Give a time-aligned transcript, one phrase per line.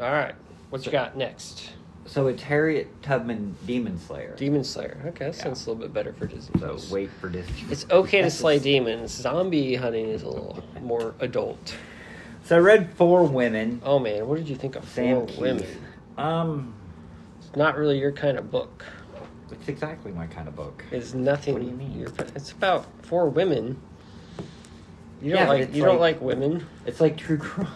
[0.00, 0.34] All right.
[0.70, 1.70] What you got next?
[2.06, 4.34] So it's Harriet Tubman Demon Slayer.
[4.36, 5.00] Demon Slayer.
[5.06, 5.42] Okay, that Yeah.
[5.44, 6.60] sounds a little bit better for Disney.
[6.60, 6.90] so Plus.
[6.90, 7.54] wait for Disney.
[7.70, 9.10] It's okay to slay demons.
[9.12, 11.74] Zombie hunting is a little more adult.
[12.44, 13.80] So I read Four Women.
[13.84, 15.38] Oh man, what did you think of Sam Four Keith.
[15.38, 15.66] Women?
[16.18, 16.74] Um,
[17.40, 18.84] It's not really your kind of book.
[19.50, 20.84] it's exactly my kind of book.
[20.90, 21.54] It's nothing.
[21.54, 22.06] What do you mean?
[22.34, 23.80] It's about four women.
[25.22, 26.66] You don't Yeah, like you don't like- like women.
[26.84, 27.68] It's like true crime.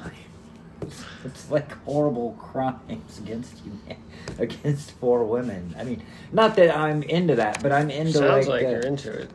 [1.25, 3.73] It's like horrible crimes against you,
[4.39, 5.75] against four women.
[5.79, 8.81] I mean, not that I'm into that, but I'm into Sounds like, like, uh, you're
[8.81, 9.31] into it.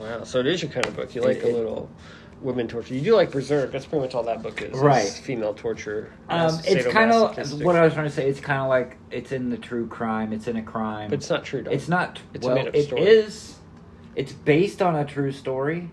[0.00, 1.14] Wow, so it is your kind of book.
[1.14, 1.90] You like It- a it- little
[2.40, 2.94] women torture.
[2.94, 3.70] You do like Berserk.
[3.70, 4.78] That's pretty much all that book is.
[4.78, 5.06] Right.
[5.06, 6.10] female torture.
[6.30, 8.28] Um, it's kind of what I was trying to say.
[8.28, 10.32] It's kind of like it's in the true crime.
[10.32, 11.10] It's in a crime.
[11.10, 11.62] But it's not true.
[11.62, 11.70] Though.
[11.70, 12.18] It's not.
[12.32, 13.02] It's a well, made-up story.
[13.02, 13.56] is-
[14.16, 15.90] It's based on a true story.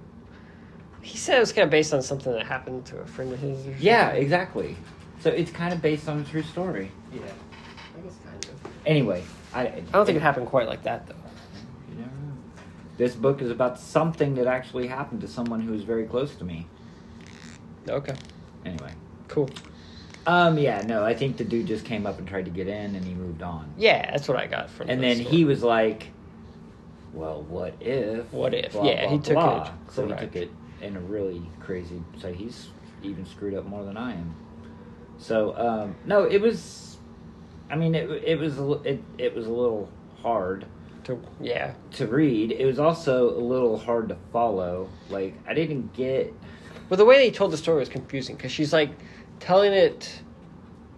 [1.01, 3.39] He said it was kind of based on something that happened to a friend of
[3.39, 3.65] his.
[3.67, 4.75] Or Yeah, exactly.
[5.19, 6.91] So it's kind of based on a true story.
[7.11, 7.19] Yeah.
[7.21, 8.71] I guess kind of.
[8.85, 9.23] Anyway,
[9.53, 9.61] I.
[9.67, 11.15] I don't think it happened quite like that though.
[11.89, 12.33] You never know.
[12.97, 16.43] This book is about something that actually happened to someone who was very close to
[16.43, 16.67] me.
[17.89, 18.15] Okay.
[18.65, 18.91] Anyway.
[19.27, 19.49] Cool.
[20.25, 20.57] Um.
[20.57, 20.81] Yeah.
[20.81, 21.03] No.
[21.05, 23.41] I think the dude just came up and tried to get in, and he moved
[23.41, 23.73] on.
[23.77, 24.89] Yeah, that's what I got from.
[24.89, 25.35] And the then story.
[25.35, 26.07] he was like,
[27.13, 28.31] "Well, what if?
[28.33, 28.73] What if?
[28.73, 29.71] Blah, Yeah, blah, he took blah." it.
[29.93, 32.01] So he took it in a really crazy.
[32.19, 32.69] So he's
[33.03, 34.35] even screwed up more than I am.
[35.17, 36.97] So um, no, it was.
[37.69, 39.89] I mean, it it was a, it it was a little
[40.21, 40.65] hard
[41.05, 41.73] To, yeah.
[41.93, 42.51] to read.
[42.51, 44.89] It was also a little hard to follow.
[45.09, 46.33] Like I didn't get.
[46.89, 48.91] Well, the way they told the story was confusing because she's like
[49.39, 50.21] telling it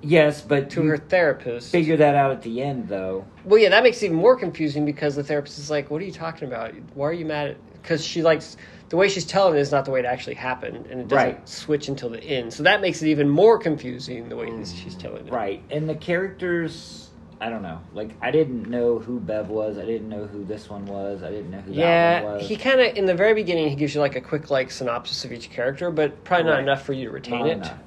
[0.02, 1.73] Yes, but to her therapist.
[1.73, 3.25] figure that out at the end, though.
[3.44, 6.05] Well, yeah, that makes it even more confusing because the therapist is like, "What are
[6.05, 6.73] you talking about?
[6.94, 8.55] Why are you mad at?" Because she likes
[8.90, 11.26] the way she's telling it is not the way it actually happened, and it doesn't
[11.36, 11.50] Right.
[11.50, 12.52] switch until the end.
[12.54, 14.84] So that makes it even more confusing the way this mm.
[14.84, 15.31] she's telling it.
[15.34, 17.09] Right, and the characters,
[17.40, 17.80] I don't know.
[17.94, 19.78] Like, I didn't know who Bev was.
[19.78, 21.22] I didn't know who this one was.
[21.23, 22.47] I didn't know who that Yeah, one was.
[22.47, 25.24] he kind of in the very beginning he gives you like a quick like synopsis
[25.24, 26.63] of each character, but probably not Right.
[26.63, 27.52] enough for you to retain Not it.
[27.53, 27.80] enough.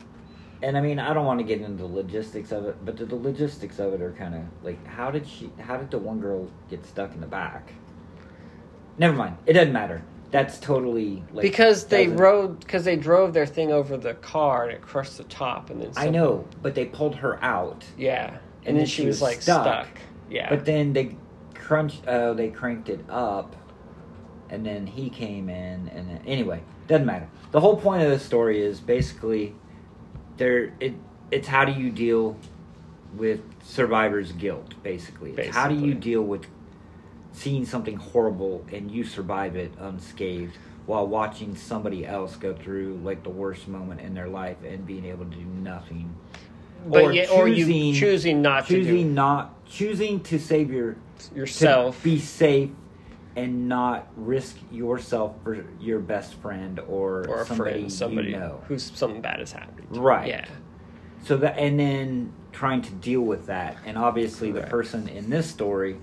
[0.62, 3.04] And I mean, I don't want to get into the logistics of it, but the,
[3.04, 5.50] the logistics of it are kind of like, how did she?
[5.58, 7.72] How did the one girl get stuck in the back?
[8.96, 9.36] Never mind.
[9.46, 10.02] It doesn't matter.
[10.32, 14.64] That's totally like because they doesn't- rode because they drove their thing over the car
[14.64, 17.84] and it crushed the top and then I some- know, but they pulled her out.
[17.96, 19.88] yeah and, then, she was, like stuck,
[20.30, 21.16] yeah But then they
[21.54, 22.06] crunched.
[22.06, 23.54] Uh, they cranked it up,
[24.50, 27.28] and then he came in, and then, anyway, doesn't matter.
[27.50, 29.54] The whole point of the story is basically
[30.38, 30.72] there.
[30.80, 30.94] It
[31.30, 32.36] it's how do you deal
[33.16, 34.74] with survivor's guilt?
[34.82, 36.00] Basically, It's how do you Basically.
[36.00, 36.46] deal with
[37.32, 40.56] seeing something horrible and you survive it unscathed
[40.86, 45.04] while watching somebody else go through like the worst moment in their life and being
[45.04, 46.14] able to do nothing.
[46.86, 50.96] But or yeah, or you choosing- choosing not choosing to not choosing to save your
[51.34, 51.98] yourself.
[51.98, 52.70] to be safe
[53.36, 58.36] and not risk yourself for your best friend or, or a somebody, friend somebody you
[58.36, 58.60] know.
[58.68, 59.96] who's something bad has happened.
[59.96, 60.28] Right.
[60.28, 60.44] yeah.
[61.24, 65.48] So that and then trying to deal with that, and obviously the person in this
[65.48, 65.96] story,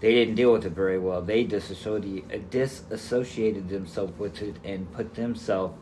[0.00, 1.22] they didn't deal with it very well.
[1.22, 5.74] They disassociated, disassociated themselves with it and put themselves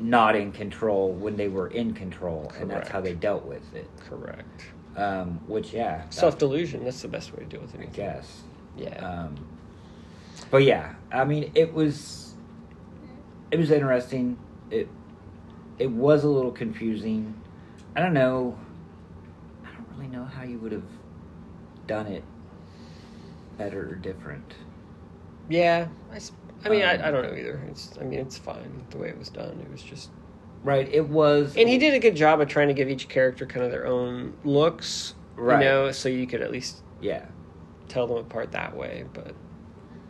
[0.00, 3.88] not in control when they were in control, and that's how they dealt with it.
[4.08, 4.64] correct
[4.96, 8.42] Um, which yeah, self delusion that's the best way to deal with I anything guess.
[8.76, 9.36] yeah Um,
[10.50, 12.34] but yeah, I mean, it was
[13.50, 14.38] it was interesting.
[14.70, 14.88] It
[15.78, 17.34] it was a little confusing.
[17.96, 18.58] I don't know.
[19.64, 20.86] I don't really know how you would have
[21.86, 22.22] done it
[23.58, 24.54] better or different.
[25.48, 26.20] yeah I,
[26.64, 29.08] I mean Um, I, I don't know either it's I mean it's fine the way
[29.08, 30.10] it was done it was just
[30.64, 30.88] Right?
[30.92, 31.54] It was.
[31.56, 33.86] and he did a good job of trying to give each character kind of their
[33.86, 35.60] own looks Right.
[35.60, 37.26] you know so you could at least Yeah.
[37.88, 39.34] tell them apart that way but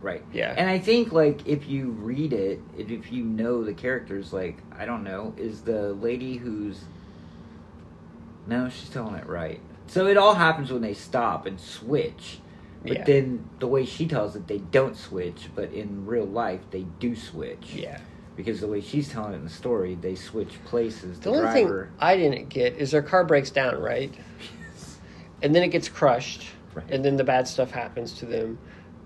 [0.01, 0.23] Right.
[0.33, 0.55] Yeah.
[0.57, 4.59] And I think like if you read it, if, if you know the characters, like
[4.79, 6.83] I don't know, is the lady who's
[8.47, 9.61] no, she's telling it right.
[9.89, 12.39] So it all happens when they stop and switch.
[12.83, 13.05] But Yeah.
[13.05, 15.49] then the way she tells it, they don't switch.
[15.55, 17.75] But in real life, they do switch.
[17.75, 17.99] yeah
[18.37, 21.19] Because the way she's telling it in the story, they switch places.
[21.19, 21.85] The The, only driver.
[21.87, 24.15] thing I didn't get is their car breaks down, right?
[25.43, 26.85] And then it gets crushed, Right.
[26.91, 28.59] and then the bad stuff happens to them.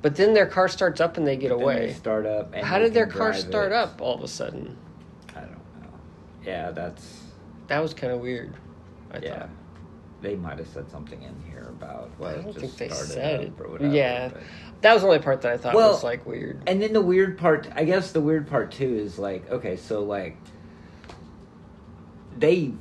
[0.02, 1.92] But then their car starts up and they get Then they away.
[1.92, 2.52] start up.
[2.54, 3.74] And How did their car start it.
[3.74, 4.76] up all of a sudden?
[5.36, 5.88] I don't know.
[6.44, 7.20] Yeah, that's
[7.68, 8.52] That was kind of weird.
[9.12, 9.38] I yeah.
[9.40, 9.48] thought.
[10.22, 12.10] They might have said something in here about.
[12.18, 14.28] Well, I don't just think they said whatever, Yeah.
[14.28, 14.42] but-
[14.82, 16.60] That was the only part that I thought Well, was like weird.
[16.66, 20.02] And then the weird part, I guess the weird part too is like, okay, so
[20.02, 20.36] like
[22.38, 22.72] they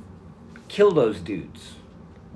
[0.68, 1.74] kill those dudes,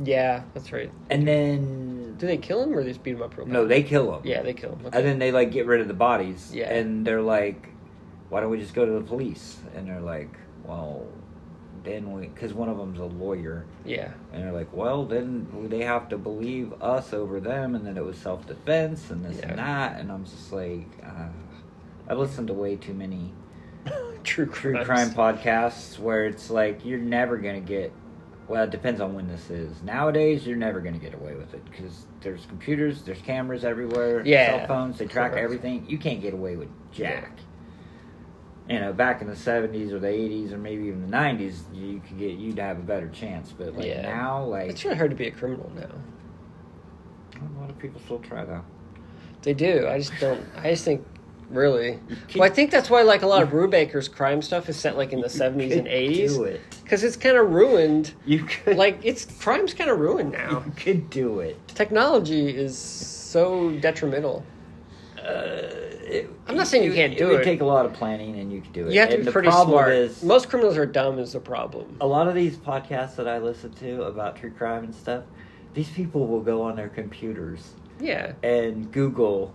[0.02, 0.90] Yeah, that's right.
[1.10, 3.52] and then Do they kill him or they just beat him up real bad?
[3.52, 4.20] no, they kill them.
[4.24, 4.86] Yeah, they kill him.
[4.86, 4.98] Okay.
[4.98, 6.50] And then they like get rid of the bodies.
[6.54, 6.72] Yeah.
[6.72, 7.68] And they're like,
[8.28, 9.58] why don't we just go to the police?
[9.74, 10.30] And they're like,
[10.64, 11.06] well,
[11.86, 13.64] then we, because one of them's a lawyer.
[13.86, 14.10] yeah.
[14.32, 17.74] And they're like, well, then they have to believe us over them.
[17.74, 19.48] And then it was self defense and this Yeah.
[19.48, 19.98] and that.
[20.00, 21.28] And I'm just like, uh,
[22.08, 23.32] I've listened to way too many
[24.24, 27.92] True true crime podcasts where it's like, you're never to get,
[28.48, 29.82] well, it depends on when this is.
[29.82, 34.58] Nowadays, you're never to get away with it because there's computers, there's cameras everywhere, Yeah.
[34.58, 35.44] cell phones, they track Correct.
[35.44, 35.86] everything.
[35.88, 37.38] You can't get away with jack.
[38.68, 42.00] You know, back in the '70s or the '80s or maybe even the '90s, you
[42.06, 43.52] could get you'd have a better chance.
[43.56, 44.02] But like Yeah.
[44.02, 45.88] now, like It's really hard to be a criminal now.
[47.40, 48.64] a lot of people still try though.
[49.42, 49.86] They do.
[49.88, 50.44] I just don't.
[50.56, 51.06] I just think,
[51.50, 52.00] really.
[52.34, 55.12] Well, I think that's why like a lot of Brubaker's crime stuff is set like
[55.12, 56.60] in the seventies and eighties Do it.
[56.82, 58.14] because it's kind of ruined.
[58.24, 60.64] You could Like it's crime's kind of ruined now.
[60.66, 61.68] You could do it.
[61.68, 64.44] Technology is so detrimental.
[65.24, 65.62] Uh,
[66.06, 67.36] it- I'm not saying you can't do would it.
[67.38, 68.92] would take a lot of planning, and you could do it.
[68.92, 69.92] You have to And be the pretty problem smart.
[69.92, 71.18] Is, Most criminals are dumb.
[71.18, 71.96] Is the problem?
[72.00, 75.24] a lot of these podcasts that I listen to about true crime and stuff,
[75.74, 78.32] these people will go on their computers Yeah.
[78.42, 79.52] and Google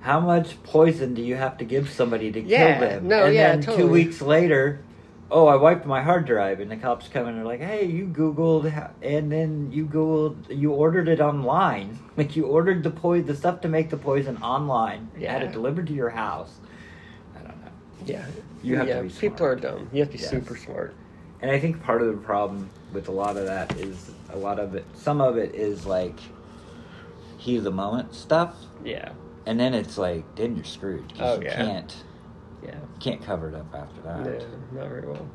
[0.00, 3.08] how much poison do you have to give somebody to Yeah, kill them?
[3.08, 4.80] no, and yeah, then two weeks later,
[5.34, 7.84] oh, I wiped my hard drive, and the cops come in and are like, hey,
[7.86, 8.64] you Googled,
[9.02, 11.98] and then you Googled, you ordered it online.
[12.16, 15.50] Like you ordered the po- the stuff to make the poison online, You had it
[15.50, 16.54] delivered to your house.
[17.34, 17.72] I don't know.
[18.06, 18.24] Yeah.
[18.62, 19.20] You have yeah, to be Smart.
[19.20, 19.90] People are dumb.
[19.92, 20.30] You have to be Yes.
[20.30, 20.94] super smart.
[21.42, 24.60] And I think part of the problem with a lot of that is a lot
[24.60, 26.14] of it, some of it is like
[27.36, 28.54] heat of the moment stuff.
[28.84, 29.10] Yeah.
[29.44, 31.08] And then it's like, then you're screwed.
[31.18, 31.56] 'cause Oh, you yeah.
[31.56, 32.04] can't
[32.64, 32.74] Yeah.
[33.00, 34.24] can't cover it up after that.
[34.24, 35.26] No, not very well.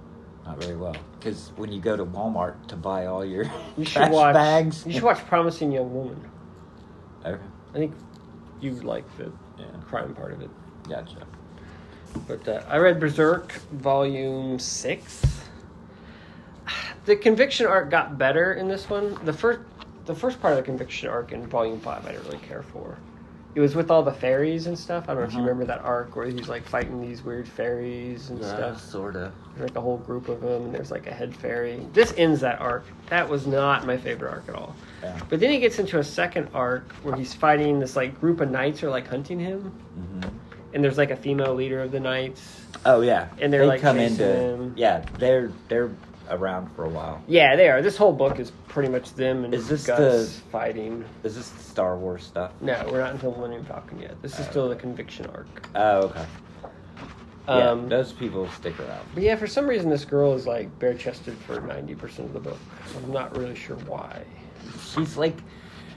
[0.45, 0.95] Not very well.
[1.19, 3.43] Because when you go to Walmart to buy all your
[3.77, 4.33] You trash watch.
[4.33, 6.19] bags, You should watch Promising Young Woman.
[7.25, 7.41] Okay,
[7.73, 7.93] I think
[8.61, 10.49] you like the yeah, crime part of it.
[10.87, 11.25] gotcha.
[12.27, 15.21] But uh, I read Berserk Volume Six.
[17.05, 19.17] The conviction arc got better in this one.
[19.25, 19.59] The first,
[20.05, 22.97] the first part of the conviction arc in Volume Five, I didn't really care for.
[23.55, 25.05] It was with all the fairies and stuff.
[25.09, 25.43] I don't know if you Mhm.
[25.43, 28.79] remember that arc where he's like fighting these weird fairies and stuff.
[28.79, 29.31] sorta.
[29.57, 31.85] There's like a whole group of them, and there's like a head fairy.
[31.93, 32.85] This ends that arc.
[33.09, 34.75] That was not my favorite arc at all.
[35.01, 35.17] Yeah.
[35.29, 38.51] But then he gets into a second arc where he's fighting this like group of
[38.51, 40.27] knights are like hunting him, hmm
[40.71, 42.61] and there's like a female leader of the knights.
[42.85, 44.73] Oh yeah, And they're, They like, come into him.
[44.77, 45.89] yeah, they're they're
[46.29, 47.21] around for a while.
[47.27, 47.81] Yeah, they are.
[47.81, 51.03] This whole book is pretty much them and Is this Guts the- fighting.
[51.23, 52.51] Is this Star Wars stuff?
[52.61, 54.21] No, we're not until Millennium Falcon yet.
[54.21, 54.51] This is Oh.
[54.51, 55.47] still the conviction arc.
[55.75, 56.25] Oh okay.
[57.47, 59.05] yeah, Um, those people stick around.
[59.13, 62.33] but yeah, for some reason, this girl is like bare chested for ninety percent of
[62.33, 62.57] the book.
[63.03, 64.23] I'm not really sure why.
[64.93, 65.35] She's like,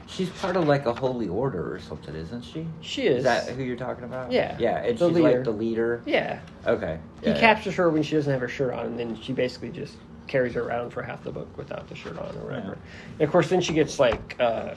[0.06, 2.67] she's part of like a holy order or something, isn't she?
[2.81, 3.19] She is.
[3.19, 4.31] Is that who you're talking about?
[4.32, 5.35] Yeah, Yeah, and the she's leader.
[5.37, 6.02] like the leader.
[6.06, 6.99] Yeah, Okay.
[7.20, 7.40] he Yeah, yeah.
[7.40, 9.96] captures her when she doesn't have her shirt on, and then she basically just
[10.27, 12.67] carries her around for half the book without the shirt on or whatever.
[12.79, 13.13] Yeah.
[13.15, 14.75] And of course, then she gets like uh,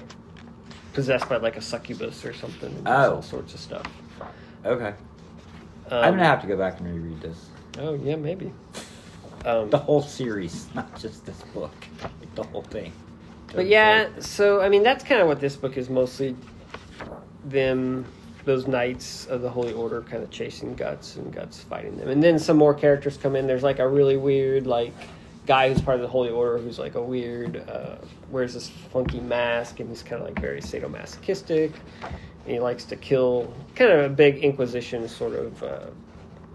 [0.93, 3.15] possessed by like a succubus or something, and Oh.
[3.15, 3.85] all sorts of stuff.
[4.65, 4.93] Okay.
[5.89, 7.45] Um, I'm gonna have to go back and reread this.
[7.79, 8.51] Oh yeah, maybe.
[9.45, 11.71] Um, The whole series, not just this book.
[12.01, 12.91] Like the whole thing.
[13.53, 16.35] But yeah, so I mean that's kind of what this book is mostly
[17.45, 18.05] them
[18.45, 22.09] those knights of the holy order kind of chasing guts and guts fighting them.
[22.09, 23.47] And then some more characters come in.
[23.47, 24.93] There's like a really weird like
[25.45, 27.95] guy who's part of the holy order who's like a weird uh,
[28.31, 31.73] wears this funky mask and he's kind of like very sadomasochistic.
[32.01, 35.79] And he likes to kill kind of a big inquisition sort of uh,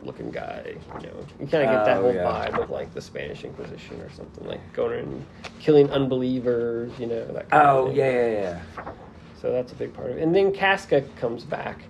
[0.03, 1.27] looking guy, you know.
[1.41, 2.25] You kind of get that Oh, whole yeah.
[2.49, 5.27] vibe of like the Spanish Inquisition or something like going and
[5.59, 7.97] killing unbelievers, you know, that kind of Oh thing.
[7.97, 8.93] yeah, yeah, yeah.
[9.41, 10.23] So that's a big part of it.
[10.23, 11.83] And then Casca comes back.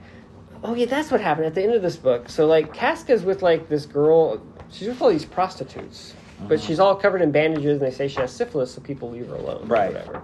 [0.62, 2.28] Oh yeah, that's what happened at the end of this book.
[2.28, 4.40] So like Casca's with like this girl.
[4.70, 6.14] She's with all these prostitutes,
[6.48, 9.28] but she's all covered in bandages, and they say she has syphilis, so people leave
[9.28, 9.62] her alone.
[9.62, 9.92] or Right.
[9.92, 10.22] whatever.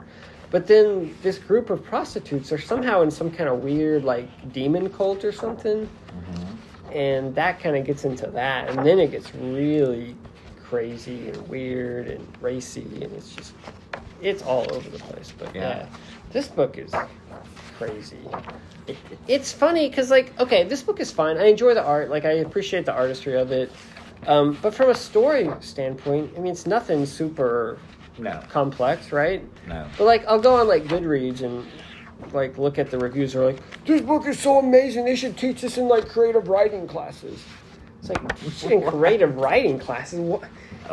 [0.51, 4.89] But then this group of prostitutes are somehow in some kind of weird like demon
[4.91, 6.95] cult or something, Mhm.
[6.95, 10.15] and that kind of gets into that, and then it gets really
[10.65, 13.53] crazy and weird and racy, and it's just
[14.23, 15.33] it's all over the place.
[15.37, 15.61] But Yeah.
[15.63, 15.87] yeah,
[16.33, 16.93] this book is
[17.79, 18.17] crazy.
[19.29, 21.37] It's funny because like okay, this book is fine.
[21.39, 22.09] I enjoy the art.
[22.09, 23.71] Like I appreciate the artistry of it.
[24.27, 27.79] Um, but from a story standpoint, I mean, it's nothing super
[28.19, 29.43] No, complex, right?
[29.69, 29.87] no.
[29.97, 31.65] But like, I'll go on like Goodreads and
[32.33, 33.35] like look at the reviews.
[33.37, 35.05] Are like, this book is so amazing.
[35.05, 37.43] They should teach this in like creative writing classes.
[38.01, 40.19] It's like in creative writing classes.
[40.21, 40.43] What?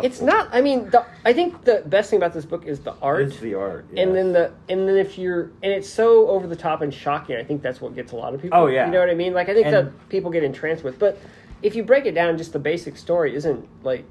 [0.02, 0.50] It's not.
[0.52, 3.22] I mean, the, I think the best thing about this book is the art.
[3.28, 3.86] It's the art.
[3.96, 7.36] and then the and then if you're and it's so over the top and shocking
[7.36, 8.88] i think that's what gets a lot of people Oh, yeah.
[8.88, 11.20] you know what i mean like i think And- that people get entranced with but
[11.63, 14.05] if you break it down just the basic story isn't like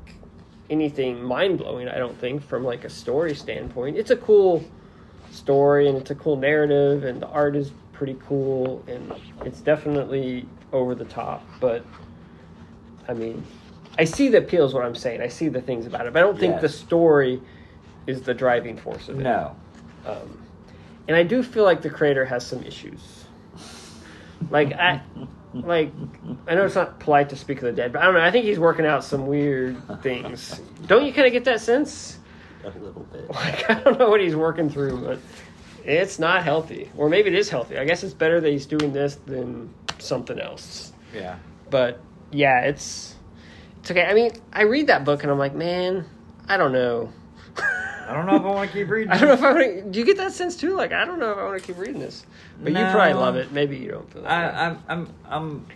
[0.71, 4.65] anything mind-blowing i don't think from like a story standpoint it's a cool
[5.31, 9.13] story and it's a cool narrative and the art is pretty cool and
[9.45, 11.85] it's definitely over the top but
[13.09, 13.45] i mean
[13.99, 16.19] i see the appeal is what i'm saying i see the things about it but
[16.21, 16.63] i don't think Yes.
[16.63, 17.41] the story
[18.07, 19.55] is the driving force of it no.
[20.07, 20.39] um,
[21.09, 23.25] and I do feel like the creator has some issues.
[24.51, 25.03] Like I,
[25.55, 25.93] like
[26.47, 28.21] I know it's not polite to speak of the dead, but I don't know.
[28.21, 30.61] I think he's working out some weird things.
[30.87, 32.19] Don't you kind of get that sense?
[32.65, 33.29] A little bit.
[33.35, 35.19] Like I don't know what he's working through, but
[35.85, 36.91] it's not healthy.
[36.97, 37.79] Or maybe it is healthy.
[37.79, 40.93] I guess it's better that he's doing this than something else.
[41.15, 41.39] Yeah.
[41.71, 43.15] But yeah, it's
[43.81, 44.05] it's okay.
[44.05, 46.05] I mean, I read that book and I'm like, man,
[46.49, 47.13] I don't know.
[48.13, 49.11] I don't know if I want to keep reading.
[49.13, 49.91] I don't know if I want to.
[49.91, 50.77] Do you get that sense too?
[50.77, 52.27] Like, I don't know if I want to keep reading this.
[52.63, 52.93] But you No.
[52.93, 53.53] probably love it.
[53.53, 54.29] Maybe you don't feel that.
[54.29, 54.35] way.
[54.59, 55.67] I, I'm, I'm, I'm,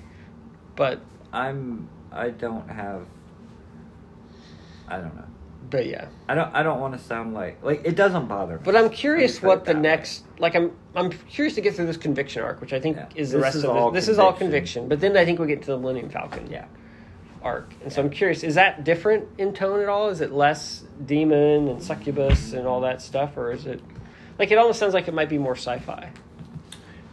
[0.76, 1.00] But,
[1.32, 3.06] I'm, I don't have.
[4.88, 5.24] I don't know.
[5.70, 6.08] but yeah.
[6.28, 6.54] I don't.
[6.54, 8.60] I don't want to sound like like it doesn't bother me.
[8.64, 9.82] But I'm Let me curious put it what the that way.
[9.82, 10.24] next.
[10.38, 13.06] Like, I'm I'm curious to get through this conviction arc, which I think Yeah.
[13.16, 13.94] is the This rest is of all it.
[13.94, 14.82] This is all conviction.
[14.82, 14.88] conviction.
[14.88, 16.66] But then I think we get to the Millennium Falcon Yeah.
[17.46, 20.08] Arc, and so I'm curious: is that different in tone at all?
[20.08, 23.80] Is it less demon and succubus and all that stuff, or is it
[24.38, 26.10] like it almost sounds like it might be more sci-fi?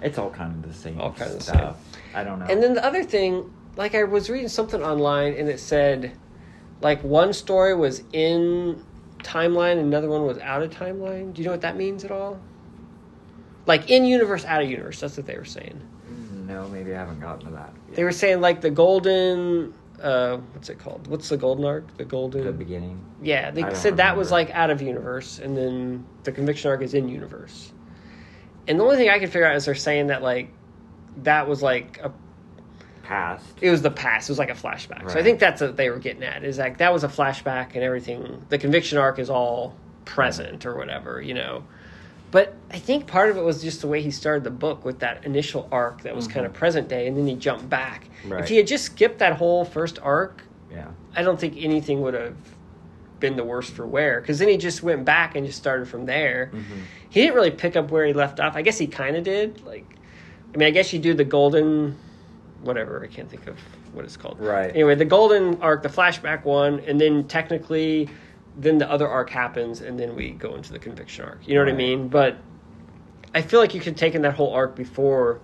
[0.02, 1.00] It's all kind of the same.
[1.00, 1.78] All kind of the stuff.
[2.14, 2.46] I don't know.
[2.50, 6.12] And then the other thing, like I was reading something online and it said
[6.82, 8.84] like one story was in
[9.20, 11.34] timeline, another one was out of timeline.
[11.34, 12.40] Do you know what that means at all?
[13.66, 15.00] Like in universe, out of universe.
[15.00, 15.82] That's what they were saying.
[16.46, 17.74] no, maybe I haven't gotten to that.
[17.88, 17.96] Yet.
[17.96, 21.08] They were saying like the golden uh what's it called?
[21.08, 21.98] What's the golden arc?
[21.98, 23.04] The golden the beginning.
[23.22, 26.82] Yeah, they I said that was like out of universe and then the conviction arc
[26.82, 27.72] is in universe.
[28.68, 30.50] And the only thing I could figure out is they're saying that like
[31.24, 32.12] that was like a
[33.04, 33.46] Past.
[33.60, 34.30] it was the past.
[34.30, 35.12] It was like a flashback.
[35.12, 36.46] So I think that's what they were getting at.
[36.46, 38.46] Is like that was a flashback, and everything.
[38.48, 41.66] The conviction arc is all present or whatever, you know.
[42.34, 44.98] But I think part of it was just the way he started the book with
[45.00, 46.60] that initial arc that was kind of mm-hmm.
[46.60, 48.10] present day, and then he jumped back.
[48.26, 48.42] Right.
[48.42, 50.88] If he had just skipped that whole first arc, Yeah.
[51.16, 52.36] I don't think anything would have
[53.20, 54.20] been the worse for wear.
[54.20, 56.50] Because then he just went back and just started from there.
[56.52, 56.80] Mm-hmm.
[57.10, 58.56] He didn't really pick up where he left off.
[58.56, 59.64] I guess he kind of did.
[59.64, 59.86] Like,
[60.54, 61.96] I mean, I guess you do the golden,
[62.64, 63.04] whatever.
[63.04, 63.60] I can't think of
[63.94, 64.40] what it's called.
[64.40, 64.72] Right.
[64.72, 68.10] Anyway, the golden arc, the flashback one, and then technically,
[68.56, 71.48] then the other arc happens, and then we go into the conviction arc.
[71.48, 72.08] You know what I mean?
[72.08, 72.38] But
[73.34, 75.40] I feel like you could have taken that whole arc before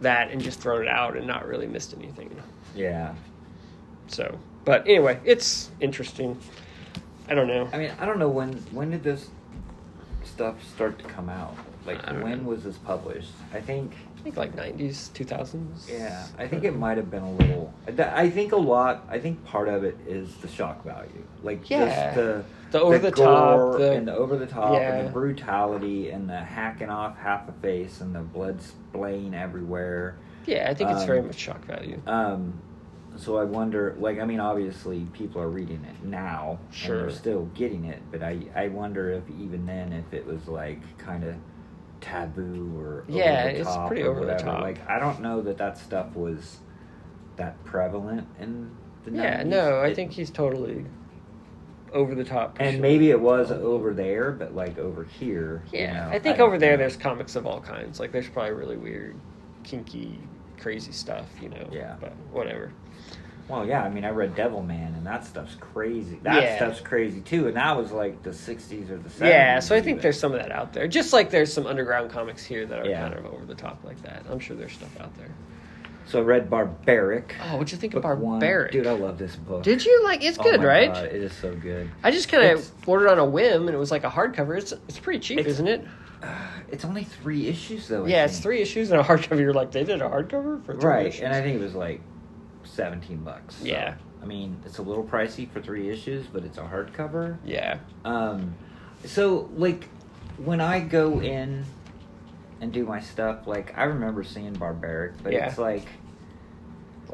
[0.00, 2.30] that and just thrown it out and not really missed anything.
[2.74, 3.14] Yeah.
[4.06, 6.38] So, but anyway, it's interesting.
[7.28, 7.68] I don't know.
[7.72, 9.28] I mean, I don't know when when did this
[10.24, 11.56] stuff start to come out?
[11.86, 12.50] Like when know.
[12.50, 13.30] was this published?
[13.52, 13.92] I think
[14.26, 15.88] think like nineties, two thousands.
[15.88, 19.44] yeah, I think it might have been a little I think a lot I think
[19.44, 21.22] part of it is the shock value.
[21.44, 21.84] Like Yeah.
[21.86, 24.96] just the The over the top, gore the- and the over the top Yeah.
[24.96, 30.16] and the brutality and the hacking off half a face and the blood splaying everywhere.
[30.44, 32.00] Yeah, I think it's very Um, much shock value.
[32.08, 32.54] Um,
[33.16, 36.98] so I wonder, like, I mean, obviously people are reading it now, and Sure.
[37.02, 40.80] they're still getting it, but I, I wonder if even then, if it was like
[40.98, 41.34] kind of
[42.00, 44.60] taboo or Yeah, it's top pretty over the top.
[44.62, 46.58] Like, I don't know that that stuff was
[47.36, 48.70] that prevalent in
[49.04, 49.46] the Yeah, 90s.
[49.46, 50.84] no, I It- think he's totally
[51.92, 52.56] over the top.
[52.58, 56.18] and pushing maybe it was over there, but like over here, you Yeah, know, I
[56.18, 56.78] think don't over there know.
[56.78, 58.00] there's comics of all kinds.
[58.00, 59.16] Like there's probably really weird,
[59.62, 60.18] kinky,
[60.60, 61.26] crazy stuff.
[61.40, 61.68] You know.
[61.70, 61.96] Yeah.
[62.00, 62.72] But whatever.
[63.48, 66.18] Well, yeah, I mean, I read Devil Man, and that stuff's crazy.
[66.22, 66.56] That Yeah.
[66.56, 69.20] stuff's crazy too, and that was like the '60s or the '70s.
[69.28, 70.02] Yeah, so I think even.
[70.02, 70.88] there's some of that out there.
[70.88, 73.02] Just like there's some underground comics here that are Yeah.
[73.02, 74.24] kind of over the top like that.
[74.30, 75.28] I'm sure there's stuff out there.
[76.06, 77.34] So I read Barbaric.
[77.44, 78.12] Oh, what'd you think of one.
[78.38, 78.72] Barbaric?
[78.72, 79.62] Dude, I love this book.
[79.64, 80.22] Did you like?
[80.24, 80.92] It's Oh good, right?
[80.92, 81.90] God, it is so good.
[82.04, 84.56] I just kind of ordered on a whim, and it was like a hardcover.
[84.58, 85.84] It's it's pretty cheap, It's- isn't it?
[86.68, 88.06] It's only three issues though.
[88.06, 89.38] I yeah, it's three issues and a hardcover.
[89.38, 91.22] You're like, they did a hardcover for three Right, issues.
[91.22, 92.00] and I think it was like
[92.76, 93.56] seventeen bucks.
[93.56, 93.94] so, Yeah.
[94.22, 97.36] I mean, it's a little pricey for three issues, but it's a hardcover.
[97.44, 98.54] yeah, Um,
[99.04, 99.88] so like
[100.38, 101.64] when I go in
[102.60, 105.48] and do my stuff, like I remember seeing Barbaric, but Yeah.
[105.48, 105.86] it's like,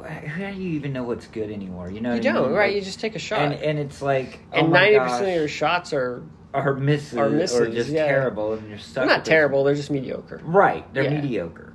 [0.03, 1.89] how do you even know what's good anymore?
[1.89, 2.51] You know, you don't mean?
[2.53, 2.67] right.
[2.67, 5.27] Like, you just take a shot, and and and it's like, oh my ninety percent
[5.29, 8.05] of your shots are are misses, are or just yeah.
[8.07, 9.05] terrible, and you're stuck.
[9.07, 9.63] they're not terrible.
[9.63, 10.41] They're just mediocre.
[10.43, 11.21] Right, they're Yeah.
[11.21, 11.73] mediocre,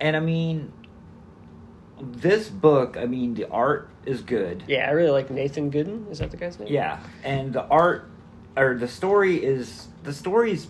[0.00, 0.72] and I mean,
[2.00, 4.64] this book, I mean, the art is good.
[4.66, 6.10] Yeah, I really like Nathan Gooden.
[6.10, 6.68] Is that the guy's name?
[6.70, 8.08] Yeah, and the art
[8.56, 10.68] or the story is the story's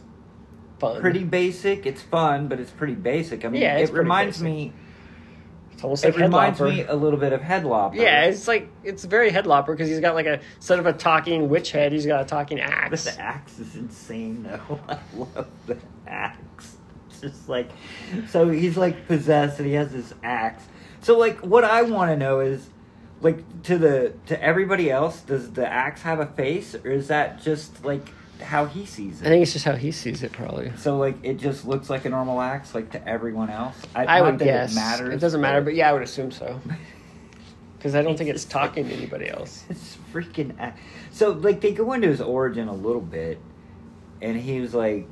[0.78, 1.00] fun.
[1.00, 1.86] pretty basic.
[1.86, 3.44] It's fun, but it's pretty basic.
[3.44, 4.44] I mean, Yeah, it reminds basic.
[4.44, 4.72] me.
[5.72, 6.74] It's almost It like reminds Headlopper.
[6.74, 7.96] me a little bit of Headlopper.
[7.96, 11.48] Yeah, it's like it's very Headlopper because he's got like a instead of a talking
[11.50, 13.04] witch head, he's got a talking axe.
[13.04, 14.80] The axe is insane, though.
[14.88, 16.76] I love the axe.
[17.10, 17.68] It's just like,
[18.30, 20.62] so he's like possessed, and he has this axe.
[21.06, 22.68] So, like, what I want to know is,
[23.20, 27.40] like, to the to everybody else, does the axe have a face, or is that
[27.40, 28.08] just like
[28.42, 29.26] how he sees it?
[29.26, 30.72] I think it's just how he sees it, probably.
[30.76, 33.76] So, like, it just looks like a normal axe, like to everyone else.
[33.94, 35.14] I not would guess it matters.
[35.14, 36.60] It doesn't matter, but yeah, I would assume so.
[37.78, 39.64] Because I don't think it's talking to anybody else.
[39.70, 40.58] It's freaking.
[40.58, 40.74] a-
[41.12, 43.38] So like they go into his origin a little bit,
[44.20, 45.06] and he was like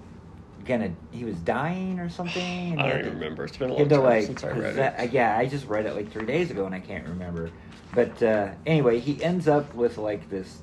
[0.65, 2.79] gonna he was dying or something.
[2.79, 3.45] I don't to- remember.
[3.45, 5.13] It's been a long time like since I read possess- it.
[5.13, 7.51] yeah I just read it like three days ago and I can't remember.
[7.95, 10.59] But uh, anyway, he ends up with like this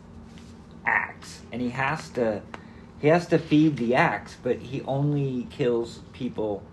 [0.85, 2.41] axe, and he has to
[2.99, 6.63] he has to feed the axe, but he only kills people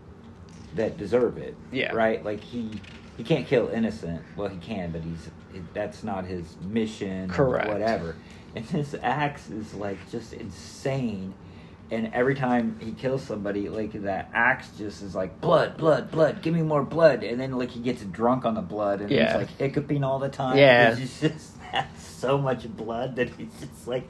[0.75, 1.57] that deserve it.
[1.73, 1.93] Yeah.
[1.95, 2.25] Right.
[2.25, 2.81] Like he
[3.17, 4.23] he can't kill innocent.
[4.37, 5.31] Well, he can, but he's
[5.75, 7.31] that's not his mission.
[7.31, 7.69] or Correct.
[7.69, 8.17] Whatever.
[8.57, 11.35] And this axe is like just insane.
[11.91, 16.43] And every time he kills somebody, like that axe just is like blood, blood, blood.
[16.43, 17.23] Give me more blood.
[17.25, 19.27] And then like he gets drunk on the blood, and Yeah.
[19.39, 20.59] he's like hiccuping all the time.
[20.59, 20.95] Yeah.
[20.95, 24.09] He's just has so much blood that he's just like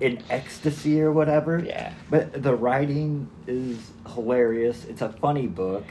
[0.00, 1.58] in ecstasy or whatever.
[1.64, 1.92] Yeah.
[2.08, 3.78] But the writing is
[4.14, 4.84] hilarious.
[4.86, 5.84] It's a funny book.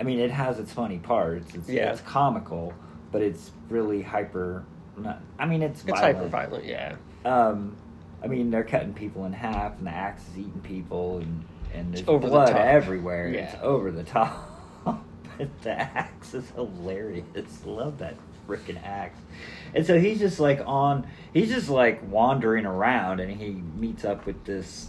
[0.00, 1.54] I mean, it has its funny parts.
[1.54, 1.90] It's, Yeah.
[1.90, 2.72] it's comical,
[3.10, 4.64] but it's really hyper.
[4.96, 6.96] Not, I mean, it's It's hyper violent, yeah.
[7.24, 7.76] Um,
[8.22, 11.94] I mean, they're cutting people in half, and the axe is eating people, and and
[11.94, 12.60] there's over blood top.
[12.60, 13.28] everywhere.
[13.28, 13.52] Yeah.
[13.52, 14.84] It's over the top.
[14.84, 17.24] but the axe is hilarious.
[17.64, 19.18] Love that freaking axe.
[19.74, 21.06] And so he's just like on.
[21.32, 24.88] He's just like wandering around, and he meets up with this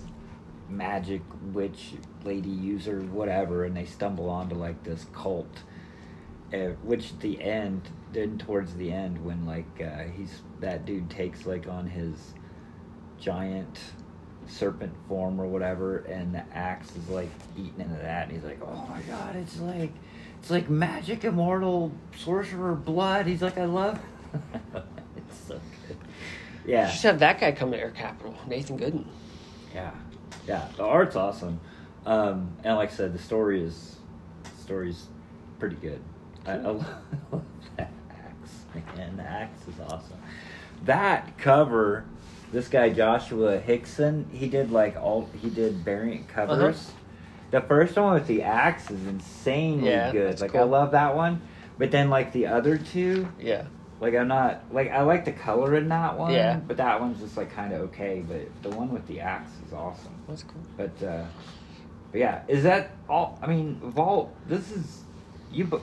[0.69, 1.21] magic
[1.51, 1.93] witch
[2.23, 5.63] lady user, whatever, and they stumble onto like this cult.
[6.51, 11.45] Uh, which the end, then towards the end, when like uh, he's that dude takes
[11.45, 12.33] like on his
[13.19, 13.79] giant
[14.47, 18.59] serpent form or whatever, and the axe is like eating into that, and he's like,
[18.63, 19.91] "Oh my god, it's like
[20.39, 23.99] it's like magic, immortal sorcerer blood." He's like, "I love."
[25.17, 25.97] it's so good.
[26.65, 29.05] Yeah, You should have that guy come to Air Capital, Nathan Gooden.
[29.73, 29.91] yeah,
[30.47, 30.67] yeah.
[30.77, 31.59] The art's awesome,
[32.05, 33.97] um, and like I said, the story is
[34.43, 35.07] the story's
[35.59, 36.01] pretty good.
[36.45, 36.85] I, I love
[37.77, 39.17] that axe, man.
[39.17, 40.17] The axe is awesome.
[40.85, 42.05] That cover,
[42.51, 46.77] this guy Joshua Hickson, he did like all he did variant covers.
[46.77, 46.95] Uh-huh.
[47.51, 50.39] The first one with the axe is insanely Yeah, good.
[50.39, 50.61] Like cool.
[50.61, 51.41] I love that one.
[51.77, 53.65] But then like the other two, Yeah.
[53.99, 56.33] like I'm not like I like the color in that one.
[56.33, 56.57] Yeah.
[56.57, 58.23] But that one's just like kind of okay.
[58.27, 60.13] But the one with the axe is awesome.
[60.27, 60.61] That's cool.
[60.77, 61.25] But uh,
[62.11, 63.39] but yeah, is that all?
[63.41, 64.33] I mean, Vault.
[64.47, 65.03] This is
[65.51, 65.81] you.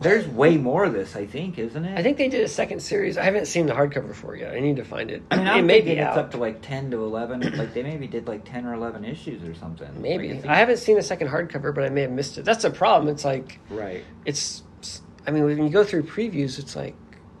[0.00, 1.98] There's way more of this, I think, isn't it?
[1.98, 3.18] I think they did a second series.
[3.18, 4.54] I haven't seen the hardcover for yet.
[4.54, 5.22] I need to find it.
[5.30, 6.16] I mean, it I'm may be it's out.
[6.16, 7.40] up to like ten to eleven.
[7.58, 9.88] like they maybe did like ten or eleven issues or something.
[10.00, 10.32] Maybe.
[10.32, 12.46] Like, I haven't seen the second hardcover, but I may have missed it.
[12.46, 13.12] That's the problem.
[13.12, 14.02] It's like Right.
[14.24, 14.62] it's.
[15.26, 16.96] I mean, when you go through previews, it's like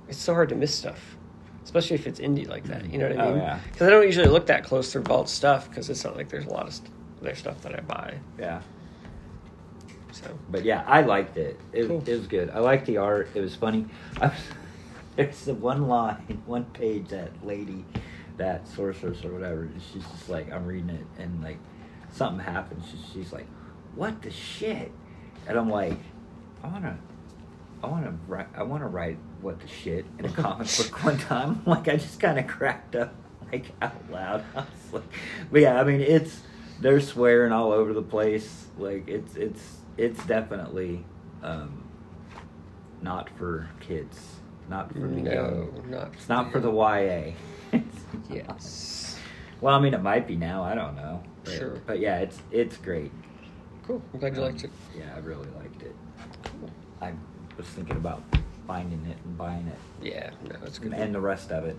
[0.08, 1.16] it's so hard to miss stuff,
[1.64, 2.84] especially if it's indie like that.
[2.92, 3.26] You know what I mean?
[3.26, 3.42] Oh, mean?
[3.42, 3.58] yeah.
[3.72, 6.44] Because I don't usually look that close through Vault stuff because it's not like there's
[6.44, 6.90] a lot of st-
[7.22, 8.18] their stuff that I buy.
[8.38, 8.60] Yeah.
[10.22, 11.58] So But yeah, I liked it.
[11.72, 12.02] It, Cool.
[12.06, 12.50] it was good.
[12.50, 13.28] I liked the art.
[13.34, 13.86] It was funny.
[14.20, 14.38] I was,
[15.16, 17.84] there's the one line, one page that lady,
[18.36, 19.68] that sorceress or whatever.
[19.92, 21.58] She's just like, I'm reading it, and like
[22.12, 22.84] something happens.
[22.90, 23.46] She's, she's like,
[23.94, 24.92] "What the shit?"
[25.48, 25.98] And I'm like,
[26.62, 26.98] I wanna,
[27.82, 31.62] I wanna write, I wanna write what the shit in a comic book one time.
[31.66, 33.14] Like I just kind of cracked up
[33.52, 34.44] like out loud.
[34.54, 35.02] I was like,
[35.50, 36.40] but yeah, I mean it's
[36.80, 38.66] they're swearing all over the place.
[38.78, 41.04] Like it's it's it's definitely
[41.42, 41.84] um,
[43.02, 44.18] not for kids,
[44.70, 45.90] not for the no, young.
[45.90, 46.12] not.
[46.14, 47.32] It's not for the YA.
[48.30, 48.96] Yes.
[49.62, 50.62] Well, I mean, it might be now.
[50.64, 51.22] I don't know.
[51.44, 51.74] But, Sure.
[51.86, 53.12] But yeah, it's it's great.
[53.86, 54.00] Cool.
[54.14, 54.70] I'm glad you Um, liked it.
[54.96, 55.94] Yeah, I really liked it.
[57.02, 57.12] I
[57.58, 58.22] was thinking about
[58.66, 60.94] finding it and buying it, Yeah, no, it's good.
[60.94, 61.76] and the rest of it.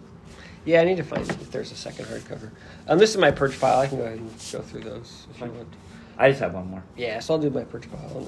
[0.63, 2.51] Yeah, I need to find if there's a second hardcover.
[2.87, 3.79] Um, this is my purge pile.
[3.79, 5.73] I can go ahead and go through those if you want.
[6.17, 6.83] I just have one more.
[6.95, 8.27] Yeah, so I'll do my pile.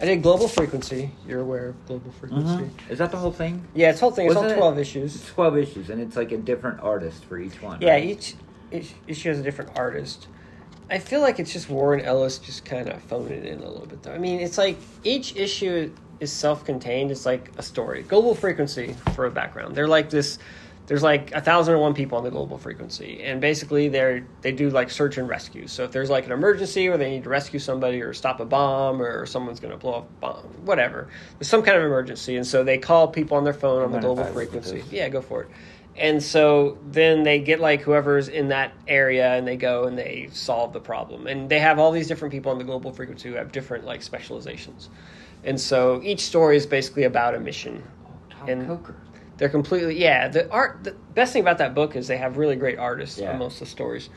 [0.00, 1.12] I did Global Frequency.
[1.26, 2.18] You're aware of Global mm-hmm.
[2.18, 2.70] Frequency?
[2.90, 3.64] Is that the whole thing?
[3.74, 4.26] Yeah, it's whole thing.
[4.26, 5.26] It's all Wasn't it- twelve It's issues.
[5.26, 7.80] twelve issues, and it's like a different artist for each one.
[7.80, 8.04] Yeah, right?
[8.04, 8.34] each,
[8.72, 10.26] each issue has a different artist.
[10.90, 13.86] I feel like it's just Warren Ellis just kind of phoning it in a little
[13.86, 14.12] bit, though.
[14.12, 17.10] I mean, it's like each issue is self-contained.
[17.10, 18.02] It's like a story.
[18.02, 19.74] Global frequency for a background.
[19.74, 20.38] They're like this.
[20.86, 24.50] There's like a thousand and one people on the global frequency, and basically they're they
[24.52, 25.66] do like search and rescue.
[25.68, 28.44] So if there's like an emergency or they need to rescue somebody or stop a
[28.44, 31.08] bomb or someone's going to blow up a bomb, whatever.
[31.38, 34.00] There's some kind of emergency, and so they call people on their phone on the
[34.00, 34.82] global I look at frequency.
[34.90, 35.48] Yeah, go for it.
[35.94, 40.30] And so then they get like whoever's in that area and they go and they
[40.32, 41.26] solve the problem.
[41.26, 44.02] And they have all these different people on the global frequency who have different like
[44.02, 44.88] specializations.
[45.44, 47.82] And so each story is basically about a mission.
[48.06, 48.10] Oh,
[48.46, 48.96] Tomm And- Coker.
[49.42, 50.28] They're completely yeah.
[50.28, 50.84] The art.
[50.84, 53.32] The best thing about that book is they have really great artists Yeah.
[53.32, 54.08] on most of the stories,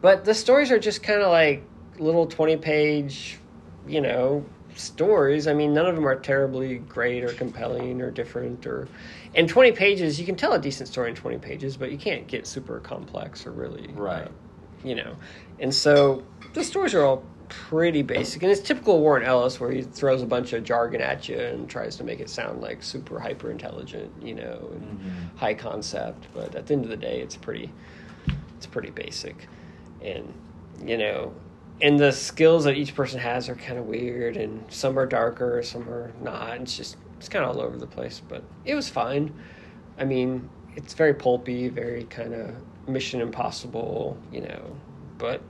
[0.00, 1.64] but the stories are just kind of like
[1.98, 3.40] little twenty page,
[3.88, 4.44] you know,
[4.76, 5.48] stories.
[5.48, 8.86] I mean, none of them are terribly great or compelling or different or.
[9.34, 12.28] In twenty pages, you can tell a decent story in twenty pages, but you can't
[12.28, 14.26] get super complex or really Right.
[14.26, 14.28] uh,
[14.84, 15.16] you know.
[15.58, 16.22] And so
[16.54, 20.22] the stories are all pretty basic, and it's typical of Warren Ellis, where he throws
[20.22, 23.50] a bunch of jargon at you and tries to make it sound like super hyper
[23.50, 25.36] intelligent, you know, and Mhm.
[25.38, 26.26] high concept.
[26.34, 27.72] But at the end of the day, it's pretty,
[28.56, 29.48] it's pretty basic,
[30.02, 30.32] and
[30.84, 31.32] you know,
[31.80, 35.62] and the skills that each person has are kind of weird, and some are darker,
[35.62, 36.60] some are not.
[36.60, 39.32] It's just it's kind of all over the place, but it was fine.
[39.98, 42.54] I mean, it's very pulpy, very kind of
[42.86, 44.76] Mission Impossible, you know,
[45.18, 45.40] but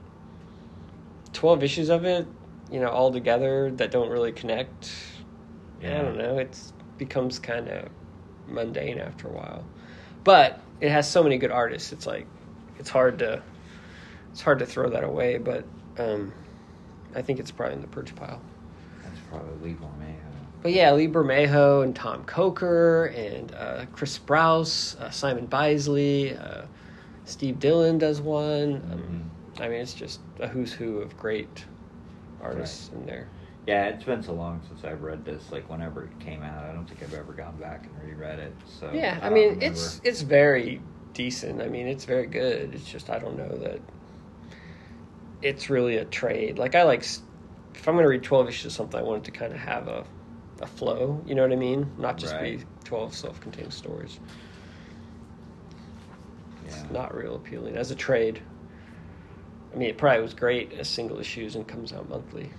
[1.33, 2.27] 12 issues of it,
[2.71, 4.91] you know, all together that don't really connect.
[5.81, 5.99] Yeah.
[5.99, 6.37] I don't know.
[6.37, 6.57] It
[6.97, 7.89] becomes kind of
[8.47, 9.63] mundane after a while.
[10.23, 11.91] But it has so many good artists.
[11.91, 12.27] It's like
[12.77, 13.41] it's hard to
[14.31, 15.65] it's hard to throw that away, but
[15.97, 16.33] um
[17.15, 18.41] I think it's probably in the purge pile.
[19.03, 20.15] That's probably Lee Mayo.
[20.61, 26.63] But yeah, Lee Bermejo and Tomm Coker and uh, Chris Sprouse, uh, Simon Bisley, uh,
[27.23, 28.75] Steve Dillon does one.
[28.91, 31.65] Um, I mean, it's just a who's who of great
[32.41, 33.27] artists in there.
[33.67, 35.51] Yeah, it's been so long since I've read this.
[35.51, 38.53] Like whenever it came out, I don't think I've ever gone back and reread it.
[38.79, 39.65] So Yeah, I don't mean, remember.
[39.65, 40.81] it's it's very
[41.13, 41.61] decent.
[41.61, 42.73] I mean, it's very good.
[42.73, 43.79] It's just I don't know that
[45.41, 46.57] it's really a trade.
[46.57, 49.31] Like I like if I'm going to read 12 issues of something, I want it
[49.31, 50.05] to kind of have a
[50.61, 51.21] a flow.
[51.25, 51.89] You know what I mean?
[51.97, 54.19] Not just be 12 self-contained stories.
[56.67, 56.81] yeah.
[56.83, 58.41] It's not real appealing as a trade.
[59.73, 62.49] I mean, it probably was great as single issues and comes out monthly.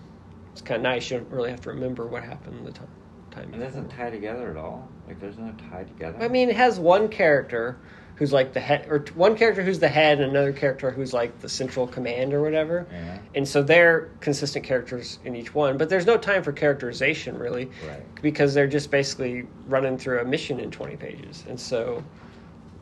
[0.53, 1.11] It's kind of nice.
[1.11, 2.89] You don't really have to remember what happened the time.
[3.31, 4.89] time It doesn't tie together at all.
[5.07, 6.19] Like there's no tie together.
[6.21, 7.79] I mean, it has one character
[8.17, 11.15] who's like the head, or t- one character who's the head, and another character who's
[11.15, 12.87] like the central command or whatever.
[12.93, 13.19] Yeah.
[13.35, 17.71] And so they're consistent characters in each one, but there's no time for characterization really,
[17.89, 18.03] Right.
[18.23, 21.45] because they're just basically running through a mission in 20 pages.
[21.49, 22.05] And so,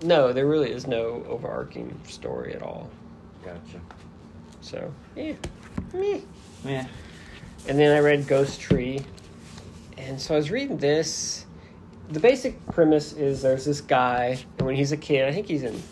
[0.02, 2.90] no, there really is no overarching story at all.
[3.44, 3.80] Gotcha.
[4.68, 5.32] So, yeah,
[5.94, 6.20] meh.
[6.62, 6.86] Yeah.
[7.68, 9.00] And then I read Ghost Tree.
[9.96, 11.46] And so I was reading this.
[12.10, 15.62] The basic premise is there's this guy, and when he's a kid, I think he's
[15.62, 15.82] in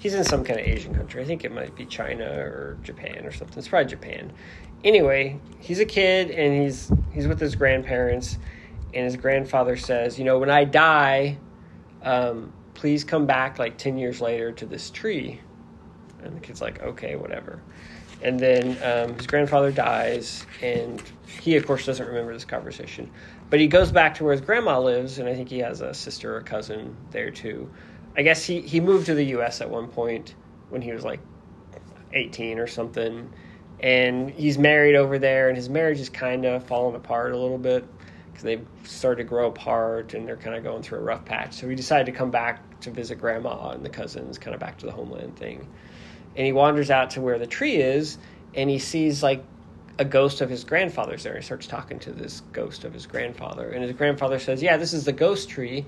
[0.00, 1.22] he's in some kind of Asian country.
[1.22, 3.58] I think it might be China or Japan or something.
[3.58, 4.30] It's probably Japan.
[4.84, 8.36] Anyway, he's a kid and he's he's with his grandparents,
[8.92, 11.38] and his grandfather says, you know, when I die,
[12.02, 15.40] um, please come back like ten years later to this tree.
[16.22, 17.62] And the kid's like, okay, whatever.
[18.22, 21.02] And then um, his grandfather dies, and
[21.40, 23.10] he, of course, doesn't remember this conversation.
[23.48, 25.94] But he goes back to where his grandma lives, and I think he has a
[25.94, 27.70] sister or cousin there too.
[28.16, 29.60] I guess he, he moved to the U.S.
[29.60, 30.34] at one point
[30.68, 31.20] when he was like
[32.12, 33.32] 18 or something.
[33.80, 37.56] And he's married over there, and his marriage is kind of falling apart a little
[37.56, 37.86] bit
[38.26, 41.54] because they've started to grow apart and they're kind of going through a rough patch.
[41.54, 44.76] So he decided to come back to visit grandma and the cousins, kind of back
[44.78, 45.66] to the homeland thing
[46.36, 48.18] and he wanders out to where the tree is
[48.54, 49.44] and he sees like
[49.98, 51.36] a ghost of his grandfather's there.
[51.36, 54.94] He starts talking to this ghost of his grandfather, and his grandfather says, "Yeah, this
[54.94, 55.84] is the ghost tree.